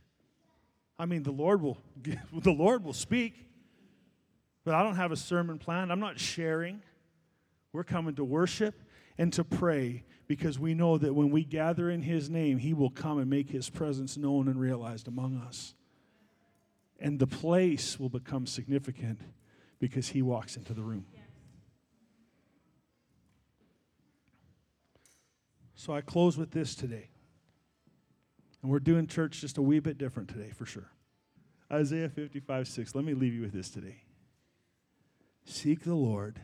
I 0.97 1.05
mean, 1.05 1.23
the 1.23 1.31
Lord 1.31 1.61
will 1.61 1.77
the 2.33 2.51
Lord 2.51 2.83
will 2.83 2.93
speak, 2.93 3.49
but 4.63 4.73
I 4.73 4.83
don't 4.83 4.95
have 4.95 5.11
a 5.11 5.17
sermon 5.17 5.57
plan. 5.57 5.91
I'm 5.91 5.99
not 5.99 6.19
sharing. 6.19 6.81
We're 7.75 7.83
coming 7.83 8.15
to 8.15 8.23
worship 8.23 8.81
and 9.17 9.33
to 9.33 9.43
pray 9.43 10.05
because 10.27 10.57
we 10.57 10.73
know 10.73 10.97
that 10.97 11.13
when 11.13 11.29
we 11.29 11.43
gather 11.43 11.89
in 11.89 12.03
His 12.03 12.29
name, 12.29 12.57
He 12.57 12.73
will 12.73 12.89
come 12.89 13.17
and 13.17 13.29
make 13.29 13.49
His 13.49 13.69
presence 13.69 14.15
known 14.15 14.47
and 14.47 14.57
realized 14.57 15.09
among 15.09 15.35
us. 15.35 15.73
And 17.01 17.19
the 17.19 17.27
place 17.27 17.99
will 17.99 18.07
become 18.07 18.47
significant 18.47 19.19
because 19.77 20.07
He 20.07 20.21
walks 20.21 20.55
into 20.55 20.73
the 20.73 20.83
room. 20.83 21.05
So 25.75 25.91
I 25.91 25.99
close 25.99 26.37
with 26.37 26.51
this 26.51 26.75
today. 26.75 27.09
And 28.61 28.71
we're 28.71 28.79
doing 28.79 29.05
church 29.05 29.41
just 29.41 29.57
a 29.57 29.61
wee 29.61 29.79
bit 29.79 29.97
different 29.97 30.29
today, 30.29 30.51
for 30.55 30.65
sure. 30.65 30.91
Isaiah 31.69 32.07
55 32.07 32.69
6. 32.69 32.95
Let 32.95 33.03
me 33.03 33.13
leave 33.13 33.33
you 33.33 33.41
with 33.41 33.51
this 33.51 33.69
today. 33.69 33.97
Seek 35.43 35.83
the 35.83 35.93
Lord 35.93 36.39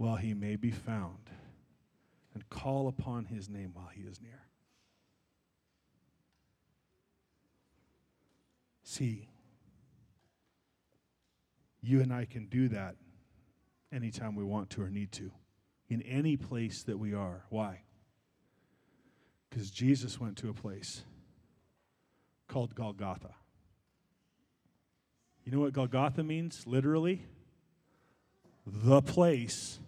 while 0.00 0.16
he 0.16 0.32
may 0.32 0.56
be 0.56 0.70
found, 0.70 1.28
and 2.32 2.48
call 2.48 2.88
upon 2.88 3.26
his 3.26 3.50
name 3.50 3.70
while 3.74 3.90
he 3.92 4.00
is 4.00 4.18
near. 4.18 4.40
See, 8.82 9.28
you 11.82 12.00
and 12.00 12.14
I 12.14 12.24
can 12.24 12.46
do 12.46 12.68
that 12.68 12.96
anytime 13.92 14.34
we 14.34 14.42
want 14.42 14.70
to 14.70 14.82
or 14.82 14.88
need 14.88 15.12
to, 15.12 15.32
in 15.90 16.00
any 16.00 16.34
place 16.34 16.82
that 16.84 16.98
we 16.98 17.12
are. 17.12 17.44
Why? 17.50 17.82
Because 19.50 19.70
Jesus 19.70 20.18
went 20.18 20.38
to 20.38 20.48
a 20.48 20.54
place 20.54 21.02
called 22.48 22.74
Golgotha. 22.74 23.34
You 25.44 25.52
know 25.52 25.60
what 25.60 25.74
Golgotha 25.74 26.24
means, 26.24 26.66
literally? 26.66 27.26
The 28.64 29.02
place 29.02 29.78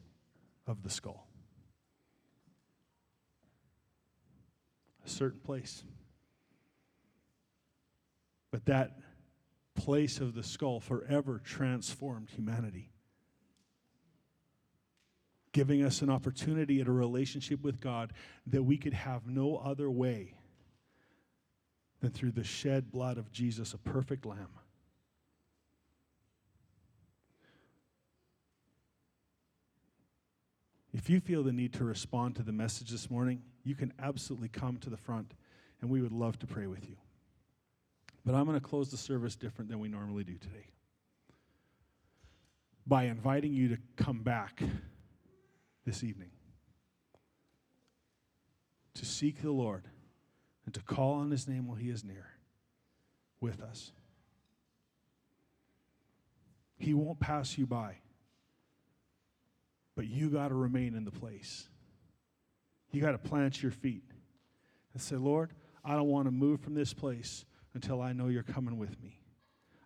of 0.67 0.83
the 0.83 0.91
skull. 0.91 1.27
A 5.05 5.09
certain 5.09 5.41
place. 5.41 5.85
But 8.51 8.67
that 8.67 8.99
place 9.75 10.21
of 10.21 10.35
the 10.35 10.43
skull 10.43 10.79
forever 10.81 11.41
transformed 11.43 12.31
humanity, 12.31 12.93
giving 15.53 15.83
us 15.83 16.03
an 16.03 16.11
opportunity 16.11 16.81
at 16.81 16.87
a 16.87 16.93
relationship 16.93 17.63
with 17.63 17.81
God 17.81 18.13
that 18.47 18.63
we 18.63 18.77
could 18.77 18.95
have 18.95 19.27
no 19.27 19.57
other 19.57 19.91
way 19.91 20.35
than 22.01 22.11
through 22.11 22.33
the 22.33 22.45
shed 22.45 22.91
blood 22.91 23.17
of 23.17 23.33
Jesus, 23.33 23.73
a 23.73 23.79
perfect 23.79 24.27
lamb. 24.27 24.51
If 30.93 31.09
you 31.09 31.21
feel 31.21 31.43
the 31.43 31.53
need 31.53 31.73
to 31.75 31.85
respond 31.85 32.37
to 32.37 32.43
the 32.43 32.53
message 32.53 32.91
this 32.91 33.11
morning, 33.11 33.43
you 33.65 33.75
can 33.75 33.93
absolutely 33.99 34.49
come 34.49 34.77
to 34.79 34.91
the 34.91 34.97
front, 34.97 35.33
and 35.81 35.91
we 35.91 36.03
would 36.03 36.13
love 36.13 36.39
to 36.41 36.47
pray 36.47 36.67
with 36.67 36.89
you. 36.89 36.97
But 38.25 38.35
I'm 38.35 38.45
going 38.45 38.61
to 38.61 38.65
close 38.67 38.91
the 38.91 38.97
service 38.97 39.35
different 39.35 39.71
than 39.71 39.81
we 39.81 39.89
normally 39.89 40.25
do 40.25 40.37
today 40.37 40.67
by 42.87 43.05
inviting 43.05 43.53
you 43.53 43.69
to 43.69 43.79
come 43.97 44.23
back 44.23 44.63
this 45.85 46.05
evening 46.05 46.31
to 48.95 49.05
seek 49.07 49.43
the 49.43 49.51
Lord 49.51 49.89
and 50.65 50.75
to 50.75 50.81
call 50.81 51.15
on 51.15 51.31
his 51.31 51.49
name 51.49 51.67
while 51.67 51.77
he 51.77 51.91
is 51.91 52.05
near 52.05 52.27
with 53.41 53.63
us. 53.63 53.93
He 56.79 56.95
won't 56.95 57.19
pass 57.19 57.57
you 57.57 57.67
by, 57.67 57.97
but 59.95 60.07
you 60.07 60.31
got 60.31 60.49
to 60.49 60.55
remain 60.55 60.95
in 60.95 61.05
the 61.05 61.11
place. 61.11 61.69
You 62.91 63.01
got 63.01 63.13
to 63.13 63.19
plant 63.19 63.63
your 63.63 63.73
feet 63.73 64.05
and 64.93 65.03
say, 65.03 65.17
Lord, 65.17 65.51
I 65.85 65.95
don't 65.95 66.09
want 66.09 66.27
to 66.27 66.31
move 66.31 66.61
from 66.61 66.75
this 66.75 66.93
place 66.93 67.45
until 67.75 68.01
I 68.01 68.13
know 68.13 68.29
you're 68.29 68.43
coming 68.43 68.79
with 68.79 69.01
me. 69.03 69.19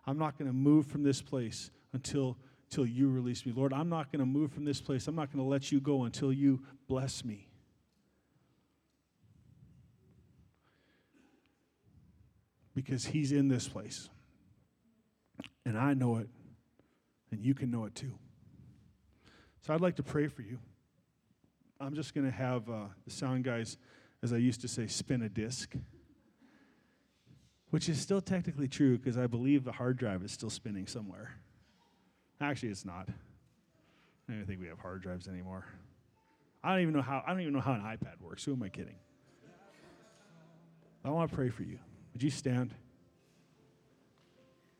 I'm 0.05 0.17
not 0.17 0.37
going 0.37 0.49
to 0.49 0.55
move 0.55 0.87
from 0.87 1.03
this 1.03 1.21
place 1.21 1.71
until, 1.93 2.37
until 2.69 2.85
you 2.85 3.09
release 3.09 3.45
me. 3.45 3.53
Lord, 3.55 3.73
I'm 3.73 3.89
not 3.89 4.11
going 4.11 4.19
to 4.19 4.25
move 4.25 4.51
from 4.51 4.65
this 4.65 4.81
place. 4.81 5.07
I'm 5.07 5.15
not 5.15 5.31
going 5.31 5.43
to 5.43 5.49
let 5.49 5.71
you 5.71 5.79
go 5.79 6.03
until 6.03 6.31
you 6.31 6.61
bless 6.87 7.25
me. 7.25 7.47
Because 12.73 13.05
he's 13.05 13.31
in 13.31 13.47
this 13.47 13.67
place. 13.67 14.09
And 15.65 15.77
I 15.77 15.93
know 15.93 16.17
it, 16.17 16.29
and 17.31 17.43
you 17.43 17.53
can 17.53 17.71
know 17.71 17.85
it 17.85 17.95
too. 17.95 18.13
So 19.67 19.73
I'd 19.73 19.81
like 19.81 19.97
to 19.97 20.03
pray 20.03 20.27
for 20.27 20.41
you. 20.41 20.57
I'm 21.79 21.93
just 21.93 22.15
going 22.15 22.25
to 22.25 22.35
have 22.35 22.69
uh, 22.69 22.85
the 23.05 23.11
sound 23.11 23.43
guys, 23.43 23.77
as 24.23 24.33
I 24.33 24.37
used 24.37 24.61
to 24.61 24.67
say, 24.67 24.87
spin 24.87 25.21
a 25.21 25.29
disc 25.29 25.75
which 27.69 27.89
is 27.89 27.99
still 27.99 28.21
technically 28.21 28.67
true 28.67 28.97
because 28.97 29.17
I 29.17 29.27
believe 29.27 29.63
the 29.63 29.71
hard 29.71 29.97
drive 29.97 30.23
is 30.23 30.31
still 30.31 30.49
spinning 30.49 30.87
somewhere. 30.87 31.31
Actually, 32.39 32.69
it's 32.69 32.85
not. 32.85 33.09
I 34.29 34.33
don't 34.33 34.45
think 34.45 34.61
we 34.61 34.67
have 34.67 34.79
hard 34.79 35.01
drives 35.01 35.27
anymore. 35.27 35.65
I 36.63 36.71
don't 36.71 36.81
even 36.81 36.93
know 36.93 37.01
how. 37.01 37.23
I 37.25 37.31
don't 37.31 37.41
even 37.41 37.53
know 37.53 37.61
how 37.61 37.73
an 37.73 37.81
iPad 37.81 38.21
works. 38.21 38.43
Who 38.45 38.53
am 38.53 38.63
I 38.63 38.69
kidding? 38.69 38.95
I 41.03 41.09
want 41.09 41.29
to 41.29 41.35
pray 41.35 41.49
for 41.49 41.63
you. 41.63 41.79
Would 42.13 42.23
you 42.23 42.29
stand? 42.29 42.73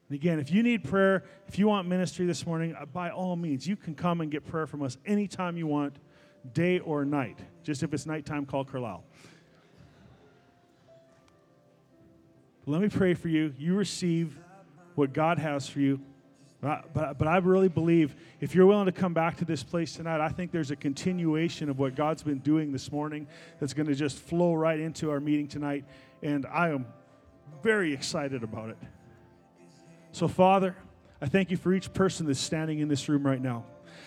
And 0.09 0.15
again, 0.15 0.39
if 0.39 0.51
you 0.51 0.63
need 0.63 0.83
prayer, 0.83 1.23
if 1.47 1.59
you 1.59 1.67
want 1.67 1.87
ministry 1.87 2.25
this 2.25 2.45
morning, 2.45 2.75
uh, 2.75 2.85
by 2.85 3.09
all 3.09 3.35
means, 3.35 3.67
you 3.67 3.75
can 3.75 3.93
come 3.93 4.21
and 4.21 4.31
get 4.31 4.45
prayer 4.45 4.65
from 4.65 4.81
us 4.81 4.97
anytime 5.05 5.57
you 5.57 5.67
want, 5.67 5.97
day 6.53 6.79
or 6.79 7.03
night. 7.03 7.39
Just 7.63 7.83
if 7.83 7.93
it's 7.93 8.05
nighttime, 8.05 8.45
call 8.45 8.63
Carlisle. 8.63 9.03
Let 12.65 12.81
me 12.81 12.89
pray 12.89 13.13
for 13.13 13.27
you. 13.27 13.53
You 13.57 13.75
receive 13.75 14.37
what 14.95 15.13
God 15.13 15.39
has 15.39 15.67
for 15.67 15.79
you. 15.79 15.99
But, 16.59 16.93
but, 16.93 17.17
but 17.17 17.27
I 17.27 17.37
really 17.37 17.69
believe 17.69 18.15
if 18.41 18.55
you're 18.55 18.65
willing 18.65 18.87
to 18.87 18.91
come 18.91 19.13
back 19.13 19.37
to 19.37 19.45
this 19.45 19.61
place 19.61 19.93
tonight, 19.93 20.21
I 20.21 20.29
think 20.29 20.51
there's 20.51 20.71
a 20.71 20.75
continuation 20.75 21.69
of 21.69 21.77
what 21.77 21.95
God's 21.95 22.23
been 22.23 22.39
doing 22.39 22.71
this 22.71 22.91
morning 22.91 23.27
that's 23.59 23.73
going 23.73 23.87
to 23.87 23.95
just 23.95 24.17
flow 24.17 24.53
right 24.53 24.79
into 24.79 25.11
our 25.11 25.19
meeting 25.19 25.47
tonight. 25.47 25.85
And 26.23 26.45
I 26.47 26.69
am 26.69 26.87
very 27.61 27.93
excited 27.93 28.43
about 28.43 28.69
it. 28.69 28.77
So, 30.17 30.27
Father, 30.27 30.75
I 31.21 31.27
thank 31.27 31.51
you 31.51 31.57
for 31.57 31.71
each 31.75 31.93
person 31.93 32.25
that's 32.25 32.39
standing 32.39 32.79
in 32.79 32.87
this 32.87 33.07
room 33.07 33.23
right 33.23 33.39
now. 33.39 33.65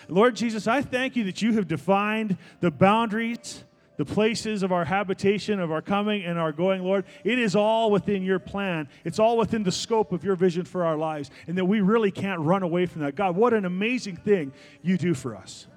Lord 0.09 0.35
Jesus, 0.35 0.67
I 0.67 0.81
thank 0.81 1.15
you 1.15 1.23
that 1.23 1.41
you 1.41 1.53
have 1.53 1.69
defined 1.69 2.37
the 2.59 2.69
boundaries 2.69 3.63
the 3.95 4.03
places 4.03 4.61
of 4.61 4.73
our 4.73 4.83
habitation, 4.83 5.61
of 5.61 5.71
our 5.71 5.81
coming 5.81 6.25
and 6.25 6.37
our 6.37 6.51
going, 6.51 6.83
Lord, 6.83 7.05
it 7.23 7.39
is 7.39 7.55
all 7.55 7.91
within 7.91 8.23
your 8.23 8.39
plan. 8.39 8.89
It's 9.05 9.19
all 9.19 9.37
within 9.37 9.63
the 9.63 9.71
scope 9.71 10.11
of 10.11 10.25
your 10.25 10.35
vision 10.35 10.65
for 10.65 10.83
our 10.83 10.97
lives, 10.97 11.31
and 11.47 11.57
that 11.57 11.65
we 11.65 11.79
really 11.79 12.11
can't 12.11 12.41
run 12.41 12.63
away 12.63 12.87
from 12.87 13.03
that. 13.03 13.15
God, 13.15 13.37
what 13.37 13.53
an 13.53 13.63
amazing 13.63 14.17
thing 14.17 14.51
you 14.81 14.97
do 14.97 15.13
for 15.13 15.35
us. 15.35 15.67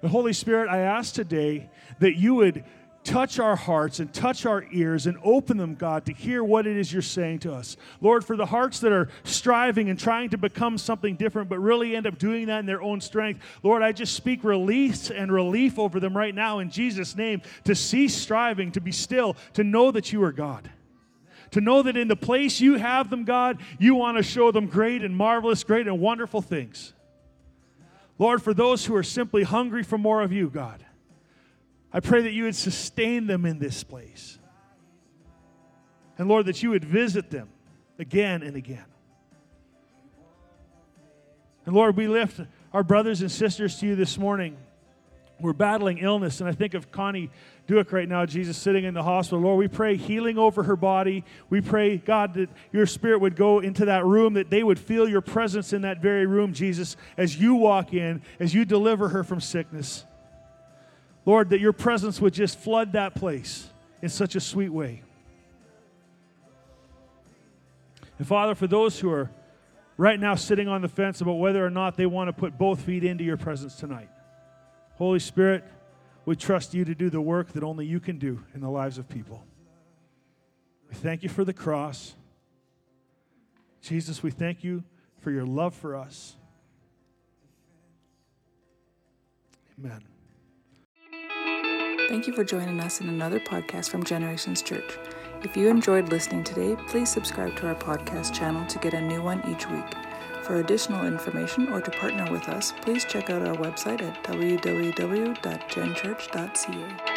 The 0.00 0.08
Holy 0.08 0.32
Spirit, 0.32 0.68
I 0.68 0.78
ask 0.78 1.14
today 1.14 1.70
that 1.98 2.14
you 2.14 2.34
would 2.36 2.64
touch 3.10 3.40
our 3.40 3.56
hearts 3.56 3.98
and 3.98 4.14
touch 4.14 4.46
our 4.46 4.64
ears 4.70 5.08
and 5.08 5.18
open 5.24 5.56
them, 5.56 5.74
God, 5.74 6.06
to 6.06 6.12
hear 6.12 6.44
what 6.44 6.64
it 6.64 6.76
is 6.76 6.92
you're 6.92 7.02
saying 7.02 7.40
to 7.40 7.52
us. 7.52 7.76
Lord, 8.00 8.24
for 8.24 8.36
the 8.36 8.46
hearts 8.46 8.78
that 8.80 8.92
are 8.92 9.08
striving 9.24 9.90
and 9.90 9.98
trying 9.98 10.30
to 10.30 10.38
become 10.38 10.78
something 10.78 11.16
different, 11.16 11.48
but 11.48 11.58
really 11.58 11.96
end 11.96 12.06
up 12.06 12.18
doing 12.18 12.46
that 12.46 12.60
in 12.60 12.66
their 12.66 12.80
own 12.80 13.00
strength, 13.00 13.42
Lord, 13.64 13.82
I 13.82 13.90
just 13.90 14.14
speak 14.14 14.44
release 14.44 15.10
and 15.10 15.32
relief 15.32 15.76
over 15.76 15.98
them 15.98 16.16
right 16.16 16.34
now 16.34 16.60
in 16.60 16.70
Jesus' 16.70 17.16
name 17.16 17.42
to 17.64 17.74
cease 17.74 18.14
striving, 18.14 18.70
to 18.72 18.80
be 18.80 18.92
still, 18.92 19.36
to 19.54 19.64
know 19.64 19.90
that 19.90 20.12
you 20.12 20.22
are 20.22 20.32
God. 20.32 20.70
To 21.50 21.60
know 21.60 21.82
that 21.82 21.96
in 21.96 22.06
the 22.06 22.14
place 22.14 22.60
you 22.60 22.76
have 22.76 23.10
them, 23.10 23.24
God, 23.24 23.58
you 23.80 23.96
want 23.96 24.18
to 24.18 24.22
show 24.22 24.52
them 24.52 24.66
great 24.66 25.02
and 25.02 25.16
marvelous, 25.16 25.64
great 25.64 25.88
and 25.88 25.98
wonderful 25.98 26.42
things. 26.42 26.92
Lord, 28.20 28.40
for 28.40 28.54
those 28.54 28.86
who 28.86 28.94
are 28.94 29.02
simply 29.02 29.42
hungry 29.42 29.82
for 29.82 29.98
more 29.98 30.22
of 30.22 30.32
you, 30.32 30.48
God, 30.48 30.84
I 31.92 32.00
pray 32.00 32.22
that 32.22 32.32
you 32.32 32.44
would 32.44 32.56
sustain 32.56 33.26
them 33.26 33.44
in 33.44 33.58
this 33.58 33.82
place. 33.82 34.38
And 36.18 36.28
Lord, 36.28 36.46
that 36.46 36.62
you 36.62 36.70
would 36.70 36.84
visit 36.84 37.30
them 37.30 37.48
again 37.98 38.42
and 38.42 38.56
again. 38.56 38.84
And 41.66 41.74
Lord, 41.74 41.96
we 41.96 42.08
lift 42.08 42.40
our 42.72 42.82
brothers 42.82 43.20
and 43.20 43.30
sisters 43.30 43.78
to 43.78 43.86
you 43.86 43.96
this 43.96 44.18
morning. 44.18 44.56
We're 45.40 45.52
battling 45.54 45.98
illness, 45.98 46.40
and 46.40 46.48
I 46.48 46.52
think 46.52 46.74
of 46.74 46.92
Connie 46.92 47.30
Duick 47.66 47.92
right 47.92 48.08
now, 48.08 48.26
Jesus 48.26 48.58
sitting 48.58 48.84
in 48.84 48.92
the 48.92 49.02
hospital. 49.02 49.40
Lord, 49.40 49.58
we 49.58 49.68
pray 49.68 49.96
healing 49.96 50.36
over 50.36 50.62
her 50.64 50.76
body. 50.76 51.24
We 51.48 51.62
pray, 51.62 51.96
God, 51.96 52.34
that 52.34 52.50
your 52.72 52.84
spirit 52.84 53.20
would 53.20 53.36
go 53.36 53.60
into 53.60 53.86
that 53.86 54.04
room, 54.04 54.34
that 54.34 54.50
they 54.50 54.62
would 54.62 54.78
feel 54.78 55.08
your 55.08 55.22
presence 55.22 55.72
in 55.72 55.82
that 55.82 56.02
very 56.02 56.26
room, 56.26 56.52
Jesus, 56.52 56.96
as 57.16 57.40
you 57.40 57.54
walk 57.54 57.94
in, 57.94 58.20
as 58.38 58.52
you 58.52 58.66
deliver 58.66 59.08
her 59.08 59.24
from 59.24 59.40
sickness. 59.40 60.04
Lord, 61.26 61.50
that 61.50 61.60
your 61.60 61.72
presence 61.72 62.20
would 62.20 62.34
just 62.34 62.58
flood 62.58 62.92
that 62.92 63.14
place 63.14 63.68
in 64.02 64.08
such 64.08 64.34
a 64.34 64.40
sweet 64.40 64.70
way. 64.70 65.02
And 68.18 68.26
Father, 68.26 68.54
for 68.54 68.66
those 68.66 68.98
who 68.98 69.10
are 69.10 69.30
right 69.96 70.18
now 70.18 70.34
sitting 70.34 70.68
on 70.68 70.82
the 70.82 70.88
fence 70.88 71.20
about 71.20 71.34
whether 71.34 71.64
or 71.64 71.70
not 71.70 71.96
they 71.96 72.06
want 72.06 72.28
to 72.28 72.32
put 72.32 72.58
both 72.58 72.82
feet 72.82 73.04
into 73.04 73.24
your 73.24 73.36
presence 73.36 73.76
tonight, 73.76 74.08
Holy 74.94 75.18
Spirit, 75.18 75.64
we 76.26 76.36
trust 76.36 76.74
you 76.74 76.84
to 76.84 76.94
do 76.94 77.10
the 77.10 77.20
work 77.20 77.52
that 77.52 77.62
only 77.62 77.86
you 77.86 78.00
can 78.00 78.18
do 78.18 78.42
in 78.54 78.60
the 78.60 78.68
lives 78.68 78.98
of 78.98 79.08
people. 79.08 79.44
We 80.88 80.94
thank 80.94 81.22
you 81.22 81.28
for 81.28 81.44
the 81.44 81.52
cross. 81.52 82.14
Jesus, 83.80 84.22
we 84.22 84.30
thank 84.30 84.62
you 84.62 84.84
for 85.20 85.30
your 85.30 85.46
love 85.46 85.74
for 85.74 85.96
us. 85.96 86.36
Amen. 89.78 90.09
Thank 92.10 92.26
you 92.26 92.32
for 92.32 92.42
joining 92.42 92.80
us 92.80 93.00
in 93.00 93.08
another 93.08 93.38
podcast 93.38 93.88
from 93.88 94.02
Generations 94.02 94.62
Church. 94.62 94.98
If 95.44 95.56
you 95.56 95.68
enjoyed 95.68 96.08
listening 96.08 96.42
today, 96.42 96.74
please 96.88 97.08
subscribe 97.08 97.54
to 97.58 97.68
our 97.68 97.76
podcast 97.76 98.34
channel 98.34 98.66
to 98.66 98.80
get 98.80 98.94
a 98.94 99.00
new 99.00 99.22
one 99.22 99.40
each 99.48 99.70
week. 99.70 99.84
For 100.42 100.56
additional 100.56 101.06
information 101.06 101.68
or 101.68 101.80
to 101.80 101.90
partner 101.92 102.28
with 102.32 102.48
us, 102.48 102.72
please 102.80 103.04
check 103.04 103.30
out 103.30 103.46
our 103.46 103.54
website 103.54 104.02
at 104.02 104.24
www.genchurch.ca. 104.24 107.09